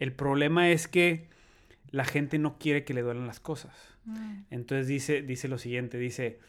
el 0.00 0.12
problema 0.12 0.70
es 0.70 0.88
que 0.88 1.28
la 1.92 2.04
gente 2.04 2.40
no 2.40 2.58
quiere 2.58 2.84
que 2.84 2.92
le 2.92 3.02
duelen 3.02 3.28
las 3.28 3.38
cosas. 3.38 3.72
Mm. 4.04 4.40
Entonces 4.50 4.88
dice, 4.88 5.22
dice 5.22 5.46
lo 5.46 5.58
siguiente, 5.58 5.96
dice, 5.96 6.40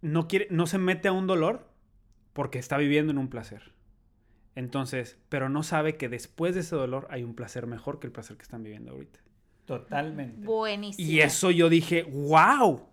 no, 0.00 0.26
quiere, 0.26 0.48
no 0.50 0.66
se 0.66 0.78
mete 0.78 1.06
a 1.06 1.12
un 1.12 1.28
dolor 1.28 1.70
porque 2.32 2.58
está 2.58 2.76
viviendo 2.76 3.12
en 3.12 3.18
un 3.18 3.28
placer. 3.28 3.72
Entonces, 4.56 5.16
pero 5.28 5.48
no 5.48 5.62
sabe 5.62 5.96
que 5.96 6.08
después 6.08 6.54
de 6.54 6.62
ese 6.62 6.74
dolor 6.74 7.06
hay 7.10 7.22
un 7.22 7.34
placer 7.34 7.68
mejor 7.68 8.00
que 8.00 8.08
el 8.08 8.12
placer 8.12 8.36
que 8.36 8.42
están 8.42 8.64
viviendo 8.64 8.90
ahorita. 8.90 9.20
Totalmente. 9.64 10.44
Buenísimo. 10.44 11.08
Y 11.08 11.20
eso 11.20 11.52
yo 11.52 11.68
dije, 11.68 12.02
wow. 12.02 12.88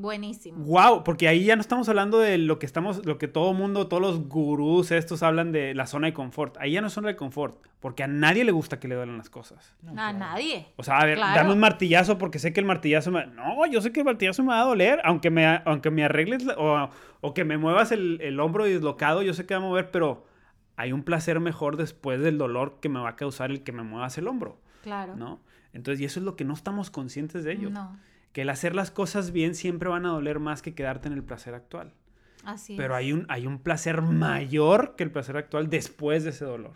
Buenísimo. 0.00 0.64
Wow, 0.64 1.02
porque 1.02 1.26
ahí 1.26 1.44
ya 1.44 1.56
no 1.56 1.60
estamos 1.60 1.88
hablando 1.88 2.20
de 2.20 2.38
lo 2.38 2.60
que 2.60 2.66
estamos, 2.66 3.04
lo 3.04 3.18
que 3.18 3.26
todo 3.26 3.52
mundo, 3.52 3.88
todos 3.88 4.00
los 4.00 4.28
gurús 4.28 4.92
estos 4.92 5.24
hablan 5.24 5.50
de 5.50 5.74
la 5.74 5.86
zona 5.86 6.06
de 6.06 6.12
confort. 6.12 6.56
Ahí 6.58 6.72
ya 6.72 6.80
no 6.80 6.86
es 6.86 6.92
zona 6.92 7.08
de 7.08 7.16
confort, 7.16 7.58
porque 7.80 8.04
a 8.04 8.06
nadie 8.06 8.44
le 8.44 8.52
gusta 8.52 8.78
que 8.78 8.86
le 8.86 8.94
duelen 8.94 9.18
las 9.18 9.28
cosas. 9.28 9.74
a 9.96 10.12
nadie. 10.12 10.68
O 10.76 10.84
sea, 10.84 10.98
a 10.98 11.04
ver, 11.04 11.18
dame 11.18 11.52
un 11.52 11.58
martillazo 11.58 12.16
porque 12.16 12.38
sé 12.38 12.52
que 12.52 12.60
el 12.60 12.66
martillazo 12.66 13.10
me... 13.10 13.26
No, 13.26 13.66
yo 13.66 13.80
sé 13.80 13.92
que 13.92 13.98
el 13.98 14.06
martillazo 14.06 14.44
me 14.44 14.50
va 14.50 14.60
a 14.60 14.66
doler, 14.66 15.00
aunque 15.02 15.30
me, 15.30 15.44
aunque 15.64 15.90
me 15.90 16.04
arregles 16.04 16.46
o, 16.56 16.90
o 17.20 17.34
que 17.34 17.44
me 17.44 17.58
muevas 17.58 17.90
el, 17.90 18.20
el 18.20 18.38
hombro 18.38 18.66
dislocado, 18.66 19.22
yo 19.22 19.34
sé 19.34 19.46
que 19.46 19.54
va 19.54 19.58
a 19.58 19.64
mover, 19.64 19.90
pero 19.90 20.26
hay 20.76 20.92
un 20.92 21.02
placer 21.02 21.40
mejor 21.40 21.76
después 21.76 22.20
del 22.20 22.38
dolor 22.38 22.78
que 22.80 22.88
me 22.88 23.00
va 23.00 23.08
a 23.08 23.16
causar 23.16 23.50
el 23.50 23.64
que 23.64 23.72
me 23.72 23.82
muevas 23.82 24.16
el 24.16 24.28
hombro. 24.28 24.60
Claro. 24.84 25.16
¿No? 25.16 25.40
Entonces, 25.72 26.00
y 26.00 26.04
eso 26.04 26.20
es 26.20 26.24
lo 26.24 26.36
que 26.36 26.44
no 26.44 26.54
estamos 26.54 26.92
conscientes 26.92 27.42
de 27.42 27.52
ello. 27.52 27.70
No 27.70 27.98
que 28.32 28.42
el 28.42 28.50
hacer 28.50 28.74
las 28.74 28.90
cosas 28.90 29.32
bien 29.32 29.54
siempre 29.54 29.88
van 29.88 30.06
a 30.06 30.10
doler 30.10 30.38
más 30.38 30.62
que 30.62 30.74
quedarte 30.74 31.08
en 31.08 31.14
el 31.14 31.24
placer 31.24 31.54
actual. 31.54 31.92
Así 32.44 32.76
Pero 32.76 32.94
hay 32.94 33.12
un, 33.12 33.26
hay 33.28 33.46
un 33.46 33.58
placer 33.58 34.00
mayor 34.02 34.94
que 34.96 35.04
el 35.04 35.10
placer 35.10 35.36
actual 35.36 35.68
después 35.68 36.24
de 36.24 36.30
ese 36.30 36.44
dolor. 36.44 36.74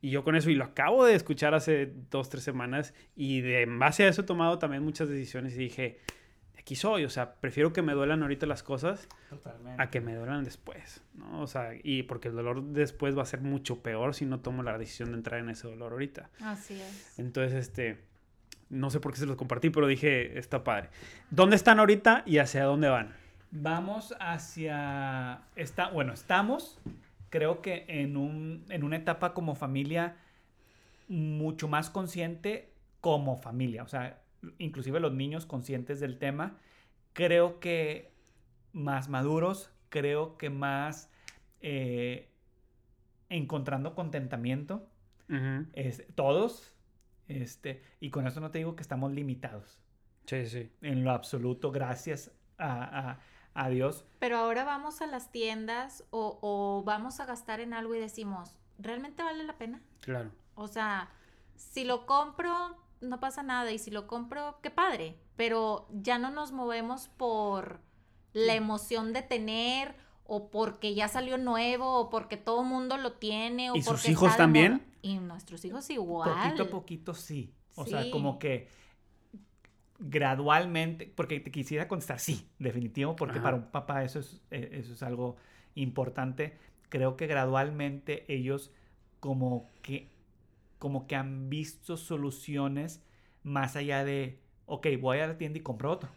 Y 0.00 0.10
yo 0.10 0.22
con 0.22 0.36
eso, 0.36 0.50
y 0.50 0.54
lo 0.54 0.64
acabo 0.64 1.06
de 1.06 1.14
escuchar 1.14 1.54
hace 1.54 1.90
dos, 2.10 2.28
tres 2.28 2.44
semanas, 2.44 2.92
y 3.16 3.40
de, 3.40 3.62
en 3.62 3.78
base 3.78 4.04
a 4.04 4.08
eso 4.08 4.20
he 4.20 4.24
tomado 4.24 4.58
también 4.58 4.82
muchas 4.82 5.08
decisiones 5.08 5.54
y 5.54 5.58
dije, 5.58 6.00
aquí 6.58 6.76
soy, 6.76 7.04
o 7.04 7.10
sea, 7.10 7.36
prefiero 7.36 7.72
que 7.72 7.80
me 7.80 7.94
duelan 7.94 8.22
ahorita 8.22 8.44
las 8.46 8.62
cosas 8.62 9.08
a 9.78 9.88
que 9.88 10.02
me 10.02 10.14
duelan 10.14 10.44
después, 10.44 11.02
¿no? 11.14 11.40
O 11.40 11.46
sea, 11.46 11.70
y 11.82 12.02
porque 12.02 12.28
el 12.28 12.34
dolor 12.34 12.62
después 12.62 13.16
va 13.16 13.22
a 13.22 13.26
ser 13.26 13.40
mucho 13.40 13.82
peor 13.82 14.14
si 14.14 14.26
no 14.26 14.40
tomo 14.40 14.62
la 14.62 14.76
decisión 14.76 15.10
de 15.12 15.16
entrar 15.16 15.40
en 15.40 15.48
ese 15.48 15.68
dolor 15.68 15.92
ahorita. 15.92 16.30
Así 16.40 16.80
es. 16.80 17.18
Entonces, 17.18 17.54
este, 17.54 18.04
no 18.70 18.90
sé 18.90 19.00
por 19.00 19.12
qué 19.12 19.18
se 19.18 19.26
los 19.26 19.36
compartí, 19.36 19.70
pero 19.70 19.86
dije, 19.86 20.38
está 20.38 20.64
padre. 20.64 20.90
¿Dónde 21.30 21.56
están 21.56 21.78
ahorita 21.78 22.22
y 22.26 22.38
hacia 22.38 22.64
dónde 22.64 22.88
van? 22.88 23.14
Vamos 23.50 24.14
hacia... 24.18 25.42
Está, 25.56 25.90
bueno, 25.90 26.12
estamos, 26.12 26.80
creo 27.30 27.62
que 27.62 27.84
en, 27.88 28.16
un, 28.16 28.64
en 28.68 28.84
una 28.84 28.96
etapa 28.96 29.34
como 29.34 29.54
familia 29.54 30.16
mucho 31.08 31.68
más 31.68 31.90
consciente 31.90 32.72
como 33.00 33.36
familia. 33.36 33.82
O 33.82 33.88
sea, 33.88 34.22
inclusive 34.58 35.00
los 35.00 35.12
niños 35.12 35.46
conscientes 35.46 36.00
del 36.00 36.18
tema. 36.18 36.58
Creo 37.12 37.60
que 37.60 38.12
más 38.72 39.08
maduros, 39.08 39.70
creo 39.88 40.36
que 40.36 40.50
más 40.50 41.10
eh, 41.60 42.28
encontrando 43.28 43.94
contentamiento. 43.94 44.88
es, 45.72 46.04
todos, 46.14 46.73
este, 47.28 47.82
y 48.00 48.10
con 48.10 48.26
eso 48.26 48.40
no 48.40 48.50
te 48.50 48.58
digo 48.58 48.76
que 48.76 48.82
estamos 48.82 49.12
limitados. 49.12 49.80
Sí, 50.26 50.46
sí. 50.46 50.70
En 50.82 51.04
lo 51.04 51.12
absoluto, 51.12 51.70
gracias 51.70 52.30
a, 52.58 53.18
Dios. 53.70 54.04
Pero 54.18 54.38
ahora 54.38 54.64
vamos 54.64 55.00
a 55.00 55.06
las 55.06 55.30
tiendas 55.30 56.04
o, 56.10 56.38
o, 56.42 56.82
vamos 56.84 57.20
a 57.20 57.26
gastar 57.26 57.60
en 57.60 57.72
algo 57.72 57.94
y 57.94 57.98
decimos, 57.98 58.56
¿realmente 58.78 59.22
vale 59.22 59.44
la 59.44 59.58
pena? 59.58 59.80
Claro. 60.00 60.30
O 60.54 60.66
sea, 60.66 61.10
si 61.56 61.84
lo 61.84 62.06
compro, 62.06 62.76
no 63.00 63.20
pasa 63.20 63.42
nada. 63.42 63.70
Y 63.70 63.78
si 63.78 63.90
lo 63.90 64.06
compro, 64.06 64.58
qué 64.62 64.70
padre. 64.70 65.18
Pero 65.36 65.88
ya 65.92 66.18
no 66.18 66.30
nos 66.30 66.52
movemos 66.52 67.08
por 67.08 67.80
la 68.32 68.54
emoción 68.54 69.12
de 69.12 69.22
tener 69.22 69.94
o 70.24 70.50
porque 70.50 70.94
ya 70.94 71.08
salió 71.08 71.38
nuevo 71.38 72.00
o 72.00 72.10
porque 72.10 72.36
todo 72.36 72.62
el 72.62 72.68
mundo 72.68 72.96
lo 72.96 73.12
tiene 73.12 73.70
o 73.70 73.76
¿Y 73.76 73.82
porque 73.82 74.00
sus 74.00 74.10
hijos 74.10 74.36
también? 74.36 74.82
Y 75.02 75.18
nuestros 75.18 75.64
hijos 75.64 75.88
igual. 75.90 76.30
Poquito 76.30 76.62
a 76.62 76.66
poquito 76.66 77.14
sí. 77.14 77.52
O 77.76 77.84
sea, 77.84 78.10
como 78.10 78.38
que 78.38 78.68
gradualmente, 79.98 81.12
porque 81.14 81.40
te 81.40 81.50
quisiera 81.50 81.88
contestar 81.88 82.20
sí, 82.20 82.48
definitivo, 82.58 83.16
porque 83.16 83.40
para 83.40 83.56
un 83.56 83.70
papá 83.70 84.04
eso 84.04 84.20
es, 84.20 84.42
eh, 84.50 84.70
eso 84.72 84.92
es 84.94 85.02
algo 85.02 85.36
importante. 85.74 86.56
Creo 86.88 87.16
que 87.16 87.26
gradualmente 87.26 88.24
ellos 88.32 88.72
como 89.20 89.70
que, 89.82 90.10
como 90.78 91.06
que 91.06 91.16
han 91.16 91.48
visto 91.48 91.96
soluciones 91.96 93.02
más 93.42 93.76
allá 93.76 94.04
de, 94.04 94.40
ok, 94.66 94.86
voy 95.00 95.18
a 95.18 95.26
la 95.26 95.38
tienda 95.38 95.58
y 95.58 95.62
compro 95.62 95.92
otro. 95.92 96.10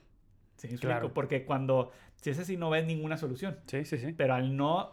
¿Sí? 0.57 0.69
Claro. 0.77 1.13
Porque 1.13 1.45
cuando, 1.45 1.91
si 2.27 2.31
es 2.31 2.39
así, 2.39 2.57
no 2.57 2.69
ves 2.69 2.85
ninguna 2.85 3.15
solución. 3.15 3.57
Sí, 3.67 3.85
sí, 3.85 3.97
sí. 3.97 4.13
Pero 4.17 4.33
al 4.33 4.57
no, 4.57 4.91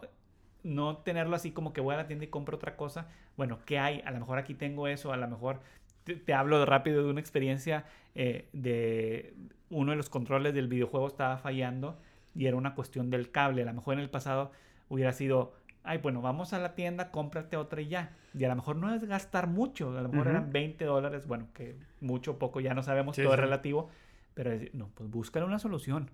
no 0.62 0.98
tenerlo 0.98 1.34
así 1.34 1.50
como 1.50 1.72
que 1.72 1.80
voy 1.80 1.94
a 1.94 1.96
la 1.96 2.06
tienda 2.06 2.24
y 2.24 2.28
compro 2.28 2.56
otra 2.56 2.76
cosa, 2.76 3.08
bueno, 3.36 3.58
¿qué 3.66 3.80
hay? 3.80 4.02
A 4.04 4.12
lo 4.12 4.20
mejor 4.20 4.38
aquí 4.38 4.54
tengo 4.54 4.86
eso, 4.86 5.12
a 5.12 5.16
lo 5.16 5.26
mejor 5.26 5.58
te, 6.04 6.32
hablo 6.32 6.60
de 6.60 6.66
rápido 6.66 7.02
de 7.02 7.10
una 7.10 7.18
experiencia 7.18 7.86
eh, 8.14 8.48
de 8.52 9.34
uno 9.68 9.90
de 9.90 9.96
los 9.96 10.10
controles 10.10 10.54
del 10.54 10.68
videojuego 10.68 11.08
estaba 11.08 11.36
fallando 11.38 11.98
y 12.36 12.46
era 12.46 12.56
una 12.56 12.76
cuestión 12.76 13.10
del 13.10 13.32
cable. 13.32 13.62
A 13.62 13.66
lo 13.66 13.74
mejor 13.74 13.94
en 13.94 14.00
el 14.00 14.10
pasado 14.10 14.52
hubiera 14.88 15.12
sido, 15.12 15.54
ay, 15.82 15.98
bueno, 15.98 16.22
vamos 16.22 16.52
a 16.52 16.60
la 16.60 16.76
tienda, 16.76 17.10
cómprate 17.10 17.56
otra 17.56 17.80
y 17.80 17.88
ya. 17.88 18.12
Y 18.32 18.44
a 18.44 18.48
lo 18.48 18.54
mejor 18.54 18.76
no 18.76 18.94
es 18.94 19.02
gastar 19.02 19.48
mucho, 19.48 19.98
a 19.98 20.02
lo 20.02 20.08
mejor 20.08 20.28
eran 20.28 20.52
20 20.52 20.84
dólares, 20.84 21.26
bueno, 21.26 21.48
que 21.52 21.74
mucho 22.00 22.32
o 22.32 22.38
poco, 22.38 22.60
ya 22.60 22.74
no 22.74 22.84
sabemos, 22.84 23.16
todo 23.16 23.34
es 23.34 23.40
relativo 23.40 23.90
pero 24.34 24.50
no, 24.72 24.90
pues 24.94 25.08
búscale 25.10 25.46
una 25.46 25.58
solución. 25.58 26.10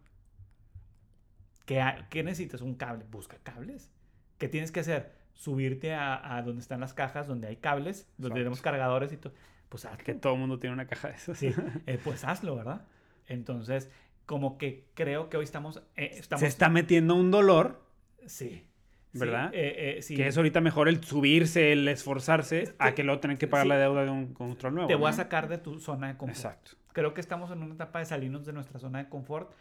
¿Qué, 1.66 1.82
¿Qué, 2.10 2.22
necesitas? 2.22 2.60
Un 2.60 2.74
cable. 2.74 3.04
Busca 3.10 3.38
cables. 3.42 3.90
¿Qué 4.38 4.48
tienes 4.48 4.72
que 4.72 4.80
hacer? 4.80 5.12
Subirte 5.34 5.94
a, 5.94 6.36
a 6.36 6.42
donde 6.42 6.60
están 6.60 6.80
las 6.80 6.94
cajas, 6.94 7.26
donde 7.26 7.48
hay 7.48 7.56
cables, 7.56 8.08
donde 8.18 8.40
tenemos 8.40 8.60
cargadores 8.60 9.12
y 9.12 9.16
todo. 9.16 9.32
Pues 9.68 9.84
hazlo. 9.84 10.04
Que 10.04 10.14
todo 10.14 10.34
el 10.34 10.40
mundo 10.40 10.58
tiene 10.58 10.74
una 10.74 10.86
caja 10.86 11.08
de 11.08 11.14
esas. 11.14 11.38
Sí, 11.38 11.54
eh, 11.86 11.98
pues 12.02 12.24
hazlo, 12.24 12.56
¿verdad? 12.56 12.86
Entonces, 13.26 13.90
como 14.26 14.58
que 14.58 14.86
creo 14.94 15.30
que 15.30 15.36
hoy 15.36 15.44
estamos, 15.44 15.82
eh, 15.96 16.10
estamos... 16.14 16.40
Se 16.40 16.46
está 16.46 16.68
metiendo 16.68 17.14
un 17.14 17.30
dolor. 17.30 17.82
Sí. 18.26 18.66
¿Verdad? 19.12 19.50
Eh, 19.52 20.00
que 20.06 20.26
es 20.26 20.36
ahorita 20.36 20.60
mejor 20.60 20.88
el 20.88 21.02
subirse, 21.02 21.72
el 21.72 21.88
esforzarse, 21.88 22.74
a 22.78 22.94
que 22.94 23.02
luego 23.02 23.20
tener 23.20 23.38
que 23.38 23.48
pagar 23.48 23.66
la 23.66 23.76
deuda 23.76 24.04
de 24.04 24.10
un 24.10 24.34
control 24.34 24.74
nuevo. 24.74 24.88
Te 24.88 24.94
voy 24.94 25.10
a 25.10 25.12
sacar 25.12 25.48
de 25.48 25.58
tu 25.58 25.80
zona 25.80 26.08
de 26.08 26.16
confort. 26.16 26.36
Exacto 26.36 26.79
creo 26.92 27.14
que 27.14 27.20
estamos 27.20 27.50
en 27.50 27.62
una 27.62 27.74
etapa 27.74 27.98
de 27.98 28.04
salirnos 28.04 28.44
de 28.44 28.52
nuestra 28.52 28.78
zona 28.78 28.98
de 28.98 29.08
confort 29.08 29.52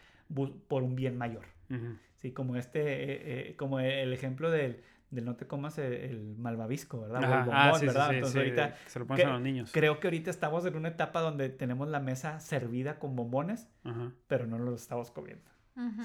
por 0.68 0.84
un 0.84 0.96
bien 0.96 1.18
mayor. 1.18 1.46
Sí, 2.22 2.32
como 2.32 2.56
este, 2.56 2.82
eh, 2.82 3.50
eh, 3.50 3.56
como 3.56 3.80
el 3.80 4.12
ejemplo 4.12 4.52
del, 4.52 4.82
del 5.10 5.26
no 5.26 5.36
te 5.36 5.48
comas 5.48 5.78
el, 5.78 6.36
malvavisco, 6.38 7.02
¿verdad? 7.02 7.22
o 7.22 7.26
el 7.26 7.40
bombón, 7.40 7.56
ah, 7.56 7.74
sí, 7.80 7.86
¿verdad? 7.86 8.14
Entonces 8.14 8.36
ahorita 8.36 8.76
se 8.88 9.00
lo 9.00 9.08
pones 9.08 9.26
a 9.26 9.30
los 9.30 9.42
niños. 9.42 9.72
Creo 9.72 10.00
que 10.00 10.08
ahorita 10.08 10.30
estamos 10.30 10.66
en 10.66 10.76
una 10.76 10.90
etapa 10.90 11.22
donde 11.22 11.50
tenemos 11.50 11.88
la 11.88 12.00
mesa 12.00 12.40
servida 12.40 13.00
con 13.00 13.16
bombones, 13.16 13.70
pero 14.28 14.48
no 14.48 14.58
los 14.58 14.82
estamos 14.82 15.12
comiendo. 15.12 15.50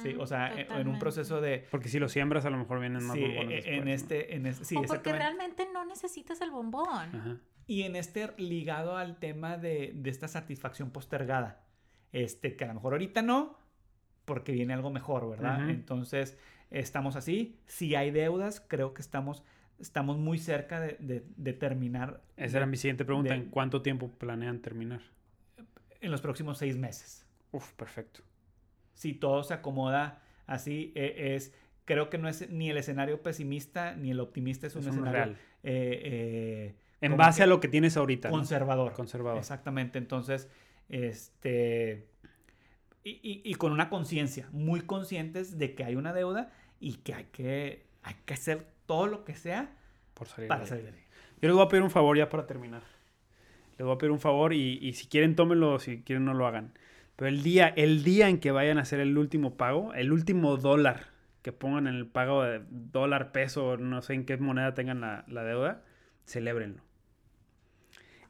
sí, 0.02 0.14
o 0.18 0.26
sea, 0.26 0.52
en, 0.56 0.86
un 0.86 0.98
proceso 1.00 1.40
de... 1.40 1.66
Porque 1.70 1.88
si 1.88 1.98
lo 1.98 2.08
siembras 2.08 2.44
a 2.44 2.50
lo 2.50 2.58
mejor 2.58 2.78
vienen 2.78 3.04
más 3.04 3.18
bombones. 3.18 3.66
En, 3.66 3.88
este, 3.88 4.36
en 4.36 4.46
este, 4.46 4.64
sí, 4.64 4.76
o 4.76 4.82
porque 4.82 5.12
realmente 5.12 5.66
no 5.72 5.84
necesitas 5.84 6.40
el 6.40 6.50
bombón. 6.50 7.40
Y 7.66 7.82
en 7.82 7.96
este 7.96 8.30
ligado 8.36 8.96
al 8.96 9.18
tema 9.18 9.56
de, 9.56 9.94
esta 10.04 10.28
satisfacción 10.28 10.90
postergada. 10.90 11.62
Este, 12.12 12.56
que 12.56 12.64
a 12.64 12.68
lo 12.68 12.74
mejor 12.74 12.92
ahorita 12.92 13.22
no, 13.22 13.58
porque 14.24 14.52
viene 14.52 14.74
algo 14.74 14.90
mejor, 14.90 15.28
¿verdad? 15.28 15.68
Entonces, 15.70 16.38
estamos 16.70 17.16
así. 17.16 17.58
Si 17.66 17.94
hay 17.94 18.10
deudas, 18.10 18.64
creo 18.66 18.94
que 18.94 19.02
estamos, 19.02 19.42
estamos 19.78 20.18
muy 20.18 20.38
cerca 20.38 20.80
de, 20.80 21.52
terminar. 21.58 22.22
Esa 22.36 22.58
era 22.58 22.66
mi 22.66 22.76
siguiente 22.76 23.04
pregunta. 23.04 23.34
¿En 23.34 23.46
cuánto 23.46 23.82
tiempo 23.82 24.10
planean 24.10 24.60
terminar? 24.60 25.00
En 26.00 26.10
los 26.10 26.20
próximos 26.20 26.58
seis 26.58 26.76
meses. 26.76 27.26
Uf, 27.50 27.72
perfecto. 27.72 28.20
Si 28.92 29.14
todo 29.14 29.42
se 29.42 29.54
acomoda 29.54 30.22
así, 30.46 30.92
e, 30.94 31.34
es... 31.34 31.54
Creo 31.86 32.08
que 32.08 32.16
no 32.16 32.28
es 32.28 32.48
ni 32.50 32.70
el 32.70 32.78
escenario 32.78 33.22
pesimista 33.22 33.94
ni 33.94 34.10
el 34.10 34.20
optimista, 34.20 34.66
es 34.66 34.74
un 34.74 34.88
escenario 34.88 35.12
real. 35.12 35.30
Eh, 35.62 36.00
eh, 36.04 36.74
en 37.04 37.16
base 37.16 37.42
a 37.42 37.46
lo 37.46 37.60
que 37.60 37.68
tienes 37.68 37.96
ahorita. 37.96 38.30
Conservador. 38.30 38.92
Conservador. 38.92 39.38
Exactamente. 39.38 39.98
Entonces, 39.98 40.48
este. 40.88 42.08
Y, 43.06 43.54
con 43.56 43.72
una 43.72 43.90
conciencia, 43.90 44.48
muy 44.52 44.80
conscientes 44.80 45.58
de 45.58 45.74
que 45.74 45.84
hay 45.84 45.94
una 45.94 46.14
deuda 46.14 46.50
y 46.80 46.94
que 46.94 47.12
hay 47.12 47.24
que, 47.24 47.86
hay 48.02 48.14
que 48.24 48.32
hacer 48.32 48.66
todo 48.86 49.06
lo 49.06 49.24
que 49.24 49.34
sea 49.34 49.76
Por 50.14 50.26
salir 50.26 50.48
para 50.48 50.64
salir 50.64 50.84
de 50.84 50.90
ahí. 50.90 51.04
Yo 51.42 51.48
les 51.48 51.52
voy 51.54 51.66
a 51.66 51.68
pedir 51.68 51.82
un 51.82 51.90
favor 51.90 52.16
ya 52.16 52.30
para 52.30 52.46
terminar. 52.46 52.82
Les 53.76 53.84
voy 53.84 53.94
a 53.94 53.98
pedir 53.98 54.10
un 54.10 54.20
favor 54.20 54.54
y, 54.54 54.78
y, 54.80 54.94
si 54.94 55.06
quieren 55.06 55.36
tómenlo, 55.36 55.78
si 55.80 56.02
quieren 56.02 56.24
no 56.24 56.32
lo 56.32 56.46
hagan. 56.46 56.72
Pero 57.16 57.28
el 57.28 57.42
día, 57.42 57.68
el 57.68 58.04
día 58.04 58.30
en 58.30 58.38
que 58.38 58.50
vayan 58.50 58.78
a 58.78 58.82
hacer 58.82 59.00
el 59.00 59.18
último 59.18 59.58
pago, 59.58 59.92
el 59.92 60.10
último 60.10 60.56
dólar 60.56 61.08
que 61.42 61.52
pongan 61.52 61.86
en 61.86 61.96
el 61.96 62.06
pago 62.06 62.42
de 62.42 62.62
dólar, 62.70 63.32
peso, 63.32 63.76
no 63.76 64.00
sé 64.00 64.14
en 64.14 64.24
qué 64.24 64.38
moneda 64.38 64.72
tengan 64.72 65.02
la, 65.02 65.24
la 65.28 65.44
deuda, 65.44 65.82
celébrenlo. 66.24 66.82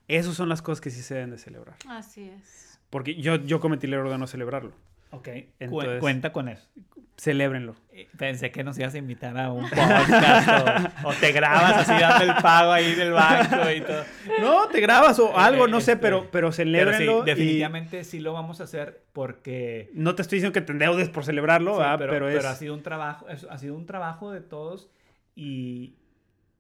Esas 0.09 0.35
son 0.35 0.49
las 0.49 0.63
cosas 0.63 0.81
que 0.81 0.91
sí 0.91 1.03
se 1.03 1.15
deben 1.15 1.31
de 1.31 1.39
celebrar. 1.39 1.77
Así 1.89 2.29
es. 2.29 2.79
Porque 2.91 3.15
yo, 3.17 3.37
yo 3.37 3.61
cometí 3.61 3.87
el 3.87 3.95
error 3.95 4.11
de 4.11 4.19
no 4.19 4.27
celebrarlo. 4.27 4.73
Ok, 5.11 5.29
Entonces, 5.61 6.01
cuenta 6.01 6.33
con 6.33 6.49
eso. 6.49 6.69
Celébrenlo. 7.17 7.77
Eh, 7.93 8.09
pensé 8.19 8.51
que 8.51 8.65
nos 8.65 8.77
ibas 8.77 8.95
a 8.95 8.99
invitar 8.99 9.39
a 9.39 9.53
un 9.53 9.63
podcast 9.71 11.05
o, 11.05 11.13
te 11.13 11.31
grabas 11.31 11.89
así 11.89 11.93
dando 12.01 12.25
el 12.25 12.43
pago 12.43 12.73
ahí 12.73 12.95
del 12.97 13.13
banco 13.13 13.71
y 13.71 13.81
todo. 13.81 14.05
No, 14.41 14.69
te 14.69 14.81
grabas 14.81 15.21
o 15.21 15.39
algo, 15.39 15.69
no 15.69 15.81
sé, 15.81 15.93
este, 15.93 16.03
pero, 16.03 16.29
pero 16.33 16.51
celébrenlo. 16.51 17.23
definitivamente 17.23 18.03
sí 18.03 18.19
lo 18.19 18.33
vamos 18.33 18.61
a 18.61 18.65
hacer 18.65 19.05
porque... 19.13 19.91
No 19.95 20.17
te 20.17 20.23
estoy 20.23 20.39
diciendo 20.39 20.53
que 20.53 20.61
te 20.61 20.73
endeudes 20.73 21.09
por 21.09 21.25
celebrarlo, 21.25 21.79
pero, 21.99 22.11
pero, 22.11 22.29
es... 22.29 22.45
ha 22.45 22.57
sido 22.57 22.75
un 22.75 22.83
trabajo, 22.83 23.27
ha 23.49 23.59
sido 23.59 23.77
un 23.77 23.87
trabajo 23.87 24.33
de 24.33 24.41
todos 24.41 24.91
y, 25.37 25.95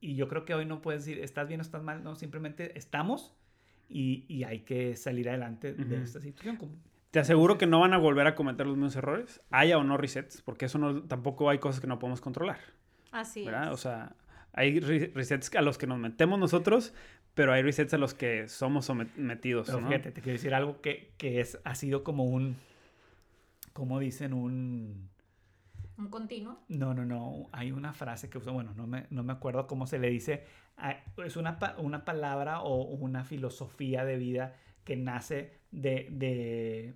y 0.04 0.16
yo 0.16 0.28
creo 0.28 0.44
que 0.44 0.54
hoy 0.54 0.66
no 0.66 0.82
puedes 0.82 1.06
decir, 1.06 1.22
estás 1.22 1.48
bien 1.48 1.60
o 1.60 1.62
estás 1.62 1.82
mal, 1.82 2.04
no, 2.04 2.14
simplemente 2.14 2.76
estamos 2.78 3.34
y, 3.88 4.26
y 4.28 4.44
hay 4.44 4.60
que 4.60 4.96
salir 4.96 5.30
adelante 5.30 5.72
de 5.72 6.02
esta 6.02 6.20
situación. 6.20 6.58
Te 7.10 7.20
aseguro 7.20 7.56
que 7.56 7.66
no 7.66 7.80
van 7.80 7.94
a 7.94 7.98
volver 7.98 8.26
a 8.26 8.34
cometer 8.34 8.66
los 8.66 8.76
mismos 8.76 8.96
errores, 8.96 9.40
haya 9.50 9.78
o 9.78 9.84
no 9.84 9.96
resets, 9.96 10.42
porque 10.42 10.66
eso 10.66 10.78
no, 10.78 11.04
tampoco 11.04 11.48
hay 11.48 11.58
cosas 11.58 11.80
que 11.80 11.86
no 11.86 11.98
podemos 11.98 12.20
controlar. 12.20 12.58
Así 13.12 13.46
¿verdad? 13.46 13.72
O 13.72 13.76
sea, 13.78 14.14
hay 14.52 14.78
resets 14.80 15.54
a 15.54 15.62
los 15.62 15.78
que 15.78 15.86
nos 15.86 15.98
metemos 15.98 16.38
nosotros, 16.38 16.92
pero 17.34 17.52
hay 17.52 17.62
resets 17.62 17.94
a 17.94 17.98
los 17.98 18.12
que 18.12 18.48
somos 18.48 18.84
sometidos. 18.84 19.68
Pero 19.68 19.86
fíjate, 19.86 20.12
te 20.12 20.20
quiero 20.20 20.34
decir 20.34 20.54
algo 20.54 20.82
que, 20.82 21.12
que 21.16 21.40
es, 21.40 21.58
ha 21.64 21.74
sido 21.74 22.04
como 22.04 22.24
un, 22.24 22.56
¿cómo 23.72 24.00
dicen? 24.00 24.34
Un... 24.34 25.08
¿Un 25.96 26.08
continuo? 26.08 26.58
No, 26.68 26.94
no, 26.94 27.04
no. 27.04 27.48
Hay 27.52 27.72
una 27.72 27.92
frase 27.92 28.28
que 28.28 28.38
uso, 28.38 28.52
bueno, 28.52 28.74
no 28.74 28.86
me, 28.86 29.06
no 29.10 29.22
me 29.22 29.32
acuerdo 29.32 29.66
cómo 29.66 29.86
se 29.86 29.98
le 29.98 30.10
dice. 30.10 30.44
Es 31.24 31.36
una, 31.36 31.58
una 31.78 32.04
palabra 32.04 32.60
o 32.60 32.82
una 32.82 33.24
filosofía 33.24 34.04
de 34.04 34.16
vida 34.16 34.56
que 34.84 34.96
nace 34.96 35.60
de, 35.70 36.08
de, 36.10 36.94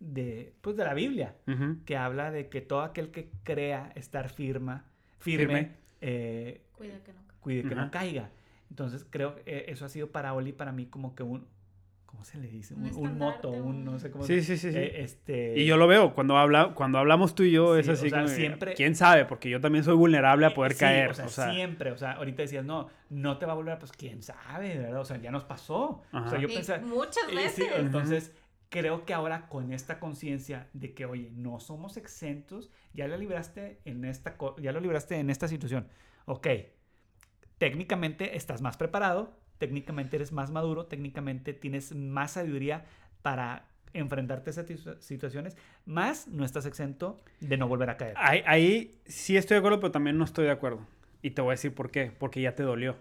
de, 0.00 0.54
pues 0.60 0.76
de 0.76 0.84
la 0.84 0.94
Biblia, 0.94 1.36
que 1.84 1.96
habla 1.96 2.30
de 2.30 2.48
que 2.48 2.60
todo 2.60 2.80
aquel 2.82 3.10
que 3.10 3.30
crea 3.44 3.92
estar 3.94 4.30
firma, 4.30 4.86
firme, 5.18 5.76
eh, 6.00 6.66
cuide 6.76 7.00
que 7.02 7.12
no, 7.12 7.20
cuide 7.40 7.62
que 7.68 7.74
no 7.74 7.90
caiga. 7.90 8.30
Entonces 8.70 9.06
creo 9.08 9.36
que 9.36 9.66
eso 9.68 9.84
ha 9.84 9.88
sido 9.88 10.10
para 10.10 10.32
Oli, 10.32 10.52
para 10.52 10.72
mí, 10.72 10.86
como 10.86 11.14
que 11.14 11.22
un, 11.22 11.46
¿cómo 12.10 12.24
se 12.24 12.38
le 12.38 12.48
dice? 12.48 12.74
Un, 12.74 13.18
moto, 13.18 13.50
un, 13.50 13.84
no 13.84 13.98
sé 13.98 14.10
cómo 14.10 14.24
Sí, 14.24 14.42
sí, 14.42 14.56
sí. 14.56 14.72
sí. 14.72 14.78
Eh, 14.78 15.02
este... 15.02 15.58
Y 15.58 15.64
yo 15.64 15.76
lo 15.76 15.86
veo, 15.86 16.12
cuando, 16.12 16.36
habla, 16.36 16.74
cuando 16.74 16.98
hablamos 16.98 17.34
tú 17.34 17.44
y 17.44 17.52
yo, 17.52 17.76
es 17.76 17.88
así 17.88 18.10
como, 18.10 18.26
siempre... 18.26 18.74
¿Quién 18.74 18.96
sabe? 18.96 19.24
Porque 19.24 19.48
yo 19.48 19.60
también 19.60 19.84
soy 19.84 19.94
vulnerable 19.94 20.44
a 20.46 20.52
poder 20.52 20.76
caer. 20.76 21.10
O 21.10 21.14
sea, 21.14 21.52
siempre, 21.52 21.92
o 21.92 21.96
sea, 21.96 22.12
ahorita 22.12 22.42
decías, 22.42 22.64
no, 22.64 22.88
no 23.08 23.38
te 23.38 23.46
va 23.46 23.52
a 23.52 23.54
volver, 23.54 23.78
pues 23.78 23.92
quién 23.92 24.22
sabe, 24.22 24.76
¿verdad? 24.76 25.00
O 25.00 25.04
sea, 25.04 25.18
ya 25.18 25.30
nos 25.30 25.44
pasó. 25.44 26.02
O 26.12 26.28
sea, 26.28 26.38
yo 26.38 26.48
pensaba... 26.48 26.80
Muchas 26.80 27.26
veces. 27.34 27.66
entonces... 27.78 28.32
Creo 28.72 29.04
que 29.04 29.12
ahora 29.12 29.48
con 29.48 29.72
esta 29.72 29.98
conciencia 29.98 30.68
de 30.74 30.94
que, 30.94 31.04
oye, 31.04 31.32
no 31.34 31.58
somos 31.58 31.96
exentos, 31.96 32.70
ya 32.94 33.08
lo 33.08 33.16
libraste 33.16 33.80
en 33.84 34.04
esta, 34.04 34.36
ya 34.62 34.70
lo 34.70 34.78
libraste 34.78 35.16
en 35.16 35.28
esta 35.28 35.48
situación. 35.48 35.88
Ok, 36.26 36.46
técnicamente 37.58 38.36
estás 38.36 38.62
más 38.62 38.76
preparado, 38.76 39.39
técnicamente 39.60 40.16
eres 40.16 40.32
más 40.32 40.50
maduro, 40.50 40.86
técnicamente 40.86 41.52
tienes 41.52 41.94
más 41.94 42.32
sabiduría 42.32 42.86
para 43.22 43.66
enfrentarte 43.92 44.50
a 44.50 44.52
esas 44.52 44.66
situaciones, 45.00 45.56
más 45.84 46.26
no 46.28 46.44
estás 46.44 46.64
exento 46.64 47.20
de 47.40 47.56
no 47.56 47.68
volver 47.68 47.90
a 47.90 47.96
caer. 47.96 48.14
Ahí, 48.16 48.98
sí 49.04 49.36
estoy 49.36 49.56
de 49.56 49.58
acuerdo, 49.58 49.80
pero 49.80 49.92
también 49.92 50.16
no 50.16 50.24
estoy 50.24 50.46
de 50.46 50.50
acuerdo. 50.50 50.80
Y 51.22 51.30
te 51.32 51.42
voy 51.42 51.50
a 51.50 51.52
decir 51.52 51.74
por 51.74 51.90
qué. 51.90 52.10
Porque 52.18 52.40
ya 52.40 52.54
te 52.54 52.62
dolió. 52.62 52.96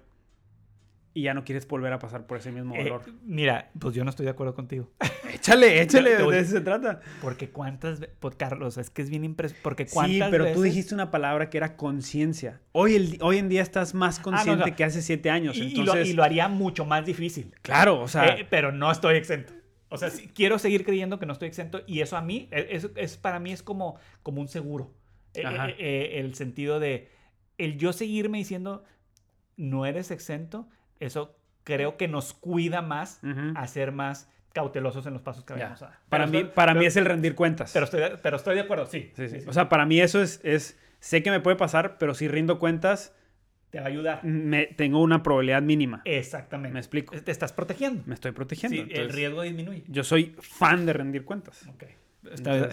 Y 1.13 1.23
ya 1.23 1.33
no 1.33 1.43
quieres 1.43 1.67
volver 1.67 1.91
a 1.91 1.99
pasar 1.99 2.27
por 2.27 2.37
ese 2.37 2.51
mismo 2.51 2.75
eh, 2.75 2.83
dolor. 2.83 3.01
mira, 3.23 3.71
pues 3.79 3.95
yo 3.95 4.03
no 4.03 4.09
estoy 4.09 4.25
de 4.25 4.31
acuerdo 4.31 4.53
contigo. 4.53 4.91
échale, 5.33 5.81
échale, 5.81 6.17
de 6.17 6.39
eso 6.39 6.51
se 6.51 6.61
trata. 6.61 7.01
Porque 7.21 7.49
cuántas 7.49 7.99
veces, 7.99 8.15
pues 8.19 8.35
Carlos, 8.35 8.77
es 8.77 8.89
que 8.89 9.01
es 9.01 9.09
bien 9.09 9.23
impresionante. 9.23 9.63
Porque 9.63 9.85
cuántas 9.87 10.27
Sí, 10.27 10.31
pero 10.31 10.51
tú 10.53 10.61
dijiste 10.61 10.93
una 10.93 11.09
palabra 11.09 11.49
que 11.49 11.57
era 11.57 11.75
conciencia. 11.75 12.61
Hoy, 12.71 12.95
el, 12.95 13.17
hoy 13.21 13.37
en 13.37 13.49
día 13.49 13.61
estás 13.61 13.93
más 13.93 14.19
ah, 14.19 14.23
consciente 14.23 14.75
que 14.75 14.83
hace 14.83 15.01
siete 15.01 15.29
años. 15.29 15.57
Y, 15.57 15.75
entonces... 15.77 16.09
y, 16.09 16.13
lo, 16.13 16.23
haría 16.23 16.47
mucho 16.47 16.85
más 16.85 17.05
difícil. 17.05 17.55
Claro, 17.61 17.99
o 17.99 18.07
sea. 18.07 18.35
Eh, 18.35 18.47
pero 18.49 18.71
no 18.71 18.91
estoy 18.91 19.15
exento. 19.15 19.53
O 19.89 19.97
sea, 19.97 20.09
quiero 20.35 20.59
seguir 20.59 20.85
creyendo 20.85 21.17
que 21.17 21.25
no 21.25 21.33
estoy 21.33 21.47
exento 21.47 21.81
y 21.87 22.01
eso 22.01 22.15
a 22.15 22.21
mí, 22.21 22.47
e, 22.51 22.67
es, 22.71 22.89
es 22.95 23.17
para 23.17 23.39
mí 23.39 23.51
es 23.51 23.63
como, 23.63 23.97
como 24.21 24.39
un 24.41 24.47
seguro. 24.47 24.93
Eh, 25.33 26.19
el 26.19 26.35
sentido 26.35 26.79
de 26.79 27.09
el 27.57 27.77
yo 27.77 27.93
seguirme 27.93 28.37
diciendo, 28.37 28.83
no 29.57 29.85
eres 29.85 30.11
exento, 30.11 30.69
eso 30.99 31.35
creo 31.63 31.97
que 31.97 32.07
nos 32.07 32.33
cuida 32.33 32.81
más 32.81 33.21
a 33.55 33.67
ser 33.67 33.91
más 33.91 34.29
cautelosos 34.53 35.05
en 35.05 35.13
los 35.13 35.21
pasos 35.21 35.43
que 35.43 35.53
vayamos 35.53 35.81
a 35.81 35.85
dar. 35.85 35.99
Para, 36.09 36.27
mí, 36.27 36.43
para 36.43 36.73
mí 36.73 36.85
es 36.85 36.97
el 36.97 37.05
rendir 37.05 37.35
cuentas. 37.35 37.71
Pero 37.73 37.85
estoy, 37.85 38.01
pero 38.21 38.37
estoy 38.37 38.55
de 38.55 38.61
acuerdo, 38.61 38.85
sí. 38.85 39.11
O 39.47 39.53
sea, 39.53 39.69
para 39.69 39.85
mí 39.85 39.99
eso 39.99 40.21
es, 40.21 40.41
es, 40.43 40.79
sé 40.99 41.23
que 41.23 41.31
me 41.31 41.39
puede 41.39 41.55
pasar, 41.55 41.97
pero 41.97 42.13
si 42.13 42.27
rindo 42.27 42.59
cuentas... 42.59 43.15
Te 43.69 43.79
va 43.79 43.85
a 43.85 43.89
ayudar. 43.89 44.23
Me, 44.23 44.65
tengo 44.65 44.99
una 44.99 45.21
probabilidad 45.21 45.61
mínima. 45.61 46.01
Exactamente. 46.03 46.73
Me 46.73 46.79
explico. 46.79 47.15
Te 47.21 47.31
estás 47.31 47.53
protegiendo. 47.53 48.01
Me 48.07 48.15
estoy 48.15 48.31
protegiendo. 48.31 48.83
Sí, 48.83 48.89
el 48.91 49.09
riesgo 49.09 49.43
disminuye. 49.43 49.83
Yo 49.87 50.03
soy 50.03 50.35
fan 50.39 50.87
de 50.87 50.93
rendir 50.93 51.23
cuentas. 51.23 51.67
Ok. 51.67 51.83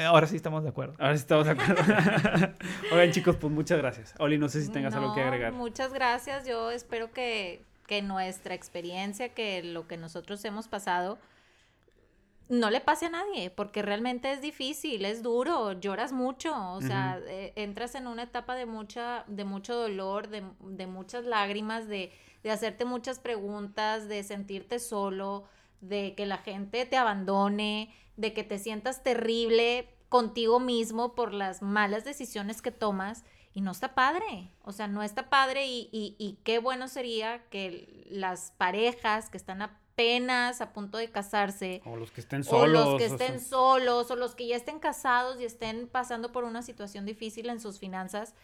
ahora 0.07 0.27
sí 0.27 0.37
estamos 0.37 0.63
de 0.63 0.71
acuerdo. 0.71 0.95
Ahora 0.99 1.15
sí 1.15 1.21
estamos 1.21 1.45
de 1.45 1.53
acuerdo. 1.53 1.83
Oigan, 2.93 3.11
chicos, 3.11 3.37
pues 3.37 3.53
muchas 3.53 3.77
gracias. 3.77 4.15
Oli, 4.19 4.39
no 4.39 4.49
sé 4.49 4.63
si 4.63 4.73
tengas 4.73 4.95
algo 4.95 5.15
que 5.15 5.21
agregar. 5.21 5.53
Muchas 5.53 5.93
gracias. 5.93 6.49
Yo 6.49 6.71
espero 6.71 7.13
que 7.13 7.61
que 7.87 8.03
nuestra 8.03 8.55
experiencia, 8.55 9.35
que 9.35 9.63
lo 9.63 9.87
que 9.87 9.97
nosotros 9.97 10.45
hemos 10.45 10.69
pasado, 10.69 11.19
no 12.49 12.71
le 12.71 12.81
pase 12.81 13.07
a 13.07 13.11
nadie, 13.11 13.51
porque 13.51 13.83
realmente 13.83 14.33
es 14.33 14.41
difícil, 14.41 15.05
es 15.05 15.23
duro, 15.23 15.73
lloras 15.73 16.13
mucho, 16.13 16.55
o 16.73 16.81
sea, 16.81 17.21
eh, 17.27 17.53
entras 17.57 17.97
en 17.97 18.07
una 18.07 18.23
etapa 18.23 18.55
de, 18.55 18.67
mucha, 18.67 19.25
de 19.27 19.45
mucho 19.45 19.75
dolor, 19.75 20.29
de, 20.29 20.45
de 20.61 20.87
muchas 20.87 21.25
lágrimas, 21.25 21.89
de, 21.89 22.13
de, 22.45 22.51
hacerte 22.51 22.85
muchas 22.85 23.19
preguntas, 23.19 24.09
de 24.09 24.23
sentirte 24.23 24.79
solo, 24.79 25.45
de 25.81 26.15
que 26.15 26.25
la 26.25 26.39
gente 26.39 26.87
te 26.87 26.97
abandone, 26.97 27.93
de 28.17 28.33
que 28.33 28.45
te 28.45 28.61
sientas 28.61 29.03
terrible 29.03 29.89
contigo 30.09 30.61
mismo 30.61 31.17
por 31.17 31.35
las 31.35 31.63
malas 31.63 32.05
decisiones 32.05 32.63
que 32.63 32.71
tomas 32.71 33.25
y 33.57 33.63
no 33.63 33.71
está 33.71 33.95
padre, 33.95 34.51
o 34.65 34.73
sea, 34.73 34.87
no 34.87 35.03
está 35.03 35.31
padre 35.31 35.67
y, 35.67 35.89
y, 35.91 36.39
qué 36.45 36.59
bueno 36.59 36.89
sería 36.89 37.43
que 37.49 38.05
las 38.11 38.51
parejas 38.59 39.31
que 39.31 39.39
están 39.39 39.63
apenas 39.63 40.61
a 40.61 40.75
punto 40.75 40.99
de 40.99 41.11
casarse, 41.11 41.81
o 41.87 41.97
los 41.97 42.11
que 42.11 42.21
estén 42.21 42.45
solos, 42.45 42.87
o 42.87 42.91
los 42.91 42.99
que 42.99 43.07
estén 43.07 43.41
solos, 43.41 44.11
o 44.11 44.17
los 44.17 44.35
que 44.35 44.47
ya 44.47 44.57
estén 44.57 44.79
casados 44.79 45.41
y 45.41 45.47
estén 45.47 45.89
pasando 45.89 46.33
por 46.33 46.45
una 46.45 46.61
situación 46.61 47.07
difícil 47.07 47.49
en 47.49 47.59
sus 47.59 47.79
finanzas, 47.79 48.35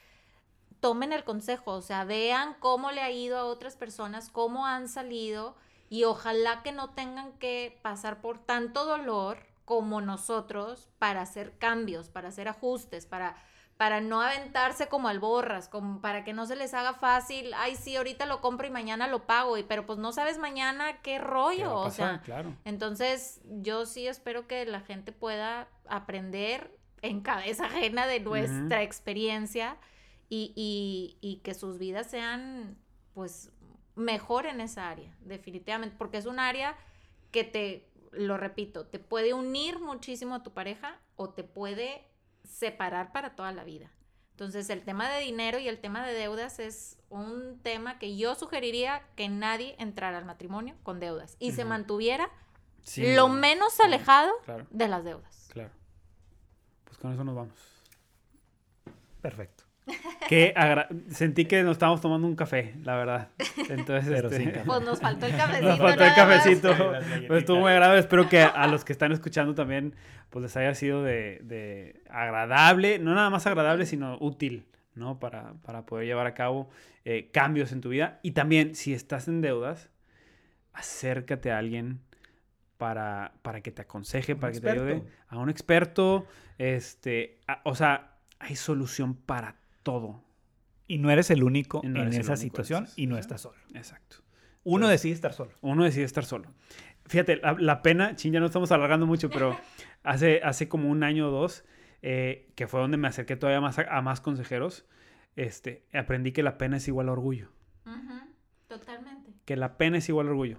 tomen 0.80 1.12
el 1.12 1.24
consejo, 1.24 1.72
o 1.72 1.82
sea, 1.82 2.04
vean 2.04 2.56
cómo 2.58 2.90
le 2.90 3.02
ha 3.02 3.10
ido 3.10 3.36
a 3.36 3.44
otras 3.44 3.76
personas, 3.76 4.30
cómo 4.30 4.64
han 4.64 4.88
salido 4.88 5.56
y 5.90 6.04
ojalá 6.04 6.62
que 6.62 6.72
no 6.72 6.94
tengan 6.94 7.32
que 7.34 7.78
pasar 7.82 8.22
por 8.22 8.38
tanto 8.38 8.86
dolor 8.86 9.40
como 9.66 10.00
nosotros 10.00 10.88
para 10.98 11.20
hacer 11.20 11.58
cambios, 11.58 12.08
para 12.08 12.28
hacer 12.28 12.48
ajustes, 12.48 13.04
para 13.04 13.36
para 13.82 14.00
no 14.00 14.22
aventarse 14.22 14.86
como 14.86 15.08
alborras, 15.08 15.68
como 15.68 16.00
para 16.00 16.22
que 16.22 16.32
no 16.32 16.46
se 16.46 16.54
les 16.54 16.72
haga 16.72 16.94
fácil, 16.94 17.50
ay 17.56 17.74
sí, 17.74 17.96
ahorita 17.96 18.26
lo 18.26 18.40
compro 18.40 18.68
y 18.68 18.70
mañana 18.70 19.08
lo 19.08 19.26
pago, 19.26 19.58
y, 19.58 19.64
pero 19.64 19.86
pues 19.86 19.98
no 19.98 20.12
sabes 20.12 20.38
mañana 20.38 21.02
qué 21.02 21.18
rollo, 21.18 21.74
o 21.74 21.90
sea, 21.90 22.20
claro. 22.20 22.54
entonces 22.64 23.40
yo 23.44 23.84
sí 23.84 24.06
espero 24.06 24.46
que 24.46 24.64
la 24.66 24.82
gente 24.82 25.10
pueda 25.10 25.66
aprender 25.88 26.78
en 27.00 27.22
cabeza 27.22 27.64
ajena 27.66 28.06
de 28.06 28.20
nuestra 28.20 28.84
experiencia 28.84 29.76
y, 30.28 30.52
y, 30.54 31.18
y 31.20 31.38
que 31.38 31.52
sus 31.52 31.76
vidas 31.78 32.08
sean 32.08 32.78
pues 33.14 33.50
mejor 33.96 34.46
en 34.46 34.60
esa 34.60 34.90
área, 34.90 35.12
definitivamente, 35.22 35.96
porque 35.98 36.18
es 36.18 36.26
un 36.26 36.38
área 36.38 36.76
que 37.32 37.42
te, 37.42 37.88
lo 38.12 38.36
repito, 38.36 38.86
te 38.86 39.00
puede 39.00 39.34
unir 39.34 39.80
muchísimo 39.80 40.36
a 40.36 40.44
tu 40.44 40.52
pareja 40.52 41.00
o 41.16 41.30
te 41.30 41.42
puede 41.42 42.11
separar 42.44 43.12
para 43.12 43.34
toda 43.34 43.52
la 43.52 43.64
vida. 43.64 43.90
Entonces, 44.32 44.70
el 44.70 44.82
tema 44.82 45.10
de 45.10 45.20
dinero 45.20 45.58
y 45.58 45.68
el 45.68 45.78
tema 45.78 46.04
de 46.06 46.14
deudas 46.14 46.58
es 46.58 46.98
un 47.10 47.60
tema 47.62 47.98
que 47.98 48.16
yo 48.16 48.34
sugeriría 48.34 49.02
que 49.14 49.28
nadie 49.28 49.76
entrara 49.78 50.18
al 50.18 50.24
matrimonio 50.24 50.74
con 50.82 51.00
deudas 51.00 51.36
y 51.38 51.52
se 51.52 51.64
mantuviera 51.64 52.30
lo 52.96 53.28
menos 53.28 53.78
alejado 53.80 54.32
de 54.70 54.88
las 54.88 55.04
deudas. 55.04 55.48
Claro. 55.52 55.70
Pues 56.84 56.98
con 56.98 57.12
eso 57.12 57.24
nos 57.24 57.36
vamos. 57.36 57.54
Perfecto. 59.20 59.64
Que 60.28 60.54
sentí 61.08 61.44
que 61.44 61.62
nos 61.62 61.72
estábamos 61.72 62.00
tomando 62.00 62.26
un 62.26 62.36
café, 62.36 62.74
la 62.84 62.96
verdad. 62.96 63.28
Entonces, 63.68 64.24
este, 64.24 64.62
pues 64.64 64.82
nos 64.82 65.00
faltó 65.00 65.26
el 65.26 65.32
cafecito. 65.36 65.68
Nos 65.68 65.78
faltó 65.78 66.04
el 66.04 66.14
cafecito. 66.14 66.74
Pues 67.26 67.40
estuvo 67.40 67.60
muy 67.60 67.70
agradable. 67.72 68.00
Espero 68.00 68.28
que 68.28 68.42
a 68.42 68.66
los 68.68 68.84
que 68.84 68.92
están 68.92 69.12
escuchando 69.12 69.54
también 69.54 69.94
pues 70.30 70.42
les 70.44 70.56
haya 70.56 70.74
sido 70.74 71.02
de, 71.02 72.00
agradable, 72.08 72.98
no 72.98 73.14
nada 73.14 73.28
más 73.28 73.46
agradable, 73.46 73.84
sino 73.84 74.16
útil, 74.20 74.64
¿no? 74.94 75.18
Para, 75.18 75.54
poder 75.86 76.06
llevar 76.06 76.26
a 76.26 76.32
cabo 76.32 76.70
eh, 77.04 77.28
cambios 77.32 77.72
en 77.72 77.82
tu 77.82 77.90
vida. 77.90 78.18
Y 78.22 78.30
también, 78.30 78.74
si 78.74 78.94
estás 78.94 79.28
en 79.28 79.42
deudas, 79.42 79.90
acércate 80.72 81.50
a 81.50 81.58
alguien 81.58 82.00
para, 82.78 83.34
para 83.42 83.60
que 83.60 83.72
te 83.72 83.82
aconseje, 83.82 84.34
para 84.34 84.52
que 84.54 84.60
te 84.60 84.70
ayude. 84.70 85.02
A 85.28 85.38
un 85.38 85.50
experto. 85.50 86.26
Este, 86.56 87.38
o 87.64 87.74
sea, 87.74 88.16
hay 88.38 88.56
solución 88.56 89.14
para 89.14 89.56
todo. 89.82 90.22
Y 90.86 90.98
no 90.98 91.10
eres 91.10 91.30
el 91.30 91.42
único 91.42 91.80
en 91.84 91.96
esa 91.96 92.36
situación 92.36 92.86
y 92.96 93.06
no 93.06 93.16
estás 93.18 93.42
solo. 93.42 93.58
Exacto. 93.74 94.16
Uno 94.64 94.88
decide 94.88 95.12
estar 95.12 95.32
solo. 95.32 95.52
Uno 95.60 95.84
decide 95.84 96.04
estar 96.04 96.24
solo. 96.24 96.48
Fíjate, 97.06 97.40
la, 97.58 97.82
pena, 97.82 98.14
ching, 98.14 98.32
ya 98.32 98.40
no 98.40 98.46
estamos 98.46 98.70
alargando 98.70 99.06
mucho, 99.06 99.28
pero 99.28 99.58
hace, 100.02 100.40
hace 100.44 100.68
como 100.68 100.88
un 100.88 101.02
año 101.02 101.28
o 101.28 101.30
dos, 101.30 101.64
eh, 102.00 102.50
que 102.54 102.66
fue 102.66 102.80
donde 102.80 102.96
me 102.96 103.08
acerqué 103.08 103.36
todavía 103.36 103.60
más 103.60 103.78
a, 103.78 104.02
más 104.02 104.20
consejeros, 104.20 104.86
este, 105.34 105.84
aprendí 105.92 106.32
que 106.32 106.42
la 106.42 106.58
pena 106.58 106.76
es 106.76 106.86
igual 106.88 107.08
a 107.08 107.12
orgullo. 107.12 107.48
Totalmente. 108.68 109.32
Que 109.44 109.56
la 109.56 109.76
pena 109.76 109.98
es 109.98 110.08
igual 110.08 110.28
a 110.28 110.30
orgullo. 110.30 110.58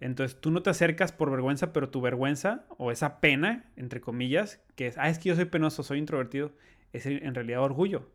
Entonces 0.00 0.40
tú 0.40 0.50
no 0.50 0.62
te 0.62 0.70
acercas 0.70 1.12
por 1.12 1.30
vergüenza, 1.30 1.72
pero 1.72 1.90
tu 1.90 2.00
vergüenza 2.00 2.66
o 2.76 2.90
esa 2.90 3.20
pena, 3.20 3.70
entre 3.76 4.00
comillas, 4.00 4.60
que 4.74 4.88
es, 4.88 4.98
ah, 4.98 5.08
es 5.08 5.18
que 5.18 5.30
yo 5.30 5.36
soy 5.36 5.46
penoso, 5.46 5.82
soy 5.82 5.98
introvertido, 5.98 6.52
es 6.92 7.06
en 7.06 7.34
realidad 7.34 7.62
orgullo. 7.62 8.10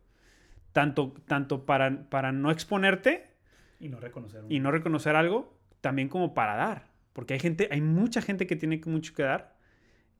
Tanto, 0.72 1.12
tanto 1.26 1.66
para, 1.66 2.08
para 2.08 2.32
no 2.32 2.50
exponerte 2.50 3.30
y 3.78 3.88
no 3.88 4.00
reconocer, 4.00 4.44
y 4.48 4.60
no 4.60 4.70
reconocer 4.70 5.16
algo, 5.16 5.54
también 5.80 6.08
como 6.08 6.34
para 6.34 6.56
dar. 6.56 6.92
Porque 7.12 7.34
hay 7.34 7.40
gente, 7.40 7.68
hay 7.70 7.80
mucha 7.80 8.22
gente 8.22 8.46
que 8.46 8.56
tiene 8.56 8.80
mucho 8.86 9.14
que 9.14 9.22
dar 9.22 9.56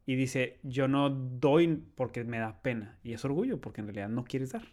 y 0.04 0.16
dice, 0.16 0.58
yo 0.62 0.88
no 0.88 1.10
doy 1.10 1.82
porque 1.94 2.24
me 2.24 2.38
da 2.38 2.60
pena. 2.60 2.98
Y 3.02 3.12
es 3.12 3.24
orgullo, 3.24 3.60
porque 3.60 3.80
en 3.80 3.86
realidad 3.86 4.08
no 4.08 4.24
quieres 4.24 4.52
dar. 4.52 4.64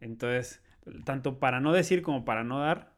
Entonces, 0.00 0.62
tanto 1.04 1.38
para 1.38 1.60
no 1.60 1.72
decir 1.72 2.02
como 2.02 2.24
para 2.24 2.44
no 2.44 2.58
dar, 2.58 2.92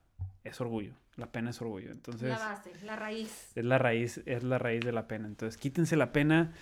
es 0.45 0.61
orgullo. 0.61 0.95
La 1.17 1.33
pena 1.33 1.51
es 1.51 1.61
orgullo. 1.61 1.91
Entonces, 1.91 2.29
la 2.29 2.39
base, 2.39 2.73
la 2.85 2.97
raíz. 2.97 3.53
Es 3.57 3.65
la 3.65 3.79
raíz, 3.79 4.23
es 4.27 4.43
la 4.43 4.59
raíz 4.59 4.85
de 4.85 4.93
la 4.93 5.09
pena. 5.09 5.27
Entonces, 5.27 5.59
quítense 5.59 5.97
la 5.97 6.13
pena 6.13 6.53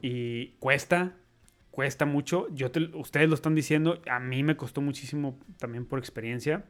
y 0.00 0.52
cuesta, 0.60 1.16
cuesta 1.78 2.06
mucho. 2.06 2.48
Yo 2.50 2.72
ustedes 2.94 3.28
lo 3.28 3.36
están 3.36 3.54
diciendo, 3.54 4.02
a 4.10 4.18
mí 4.18 4.42
me 4.42 4.56
costó 4.56 4.80
muchísimo 4.80 5.38
también 5.58 5.86
por 5.86 6.00
experiencia. 6.00 6.64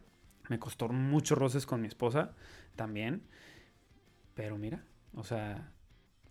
Me 0.51 0.59
costó 0.59 0.87
muchos 0.91 1.39
roces 1.39 1.65
con 1.65 1.81
mi 1.81 1.89
esposa 1.89 2.33
también. 2.77 3.23
Pero 4.35 4.59
mira, 4.59 4.85
o 5.15 5.25
sea, 5.25 5.73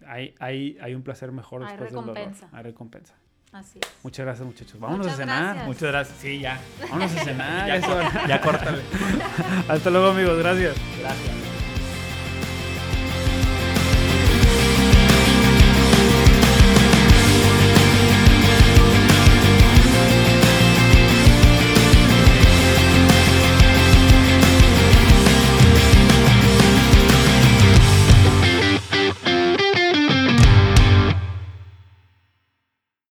hay, 0.05 0.35
hay, 0.37 0.77
hay 0.79 0.93
un 0.93 1.01
placer 1.01 1.31
mejor 1.31 1.65
después 1.65 1.91
del 1.91 2.05
dolor. 2.05 2.19
Hay 2.51 2.63
recompensa. 2.63 3.15
Así 3.51 3.79
es. 3.81 3.91
Muchas 4.03 4.27
gracias, 4.27 4.45
muchachos. 4.45 4.79
Vámonos 4.79 5.07
a 5.07 5.15
cenar. 5.15 5.65
Muchas 5.65 5.89
gracias. 5.89 6.17
Sí, 6.19 6.39
ya. 6.39 6.61
Vámonos 6.79 7.15
a 7.15 7.23
cenar. 7.23 7.67
ya, 7.67 8.27
ya 8.27 8.41
córtale. 8.41 8.83
Hasta 9.67 9.89
luego, 9.89 10.09
amigos. 10.09 10.37
Gracias. 10.37 10.75
Gracias. 10.99 11.46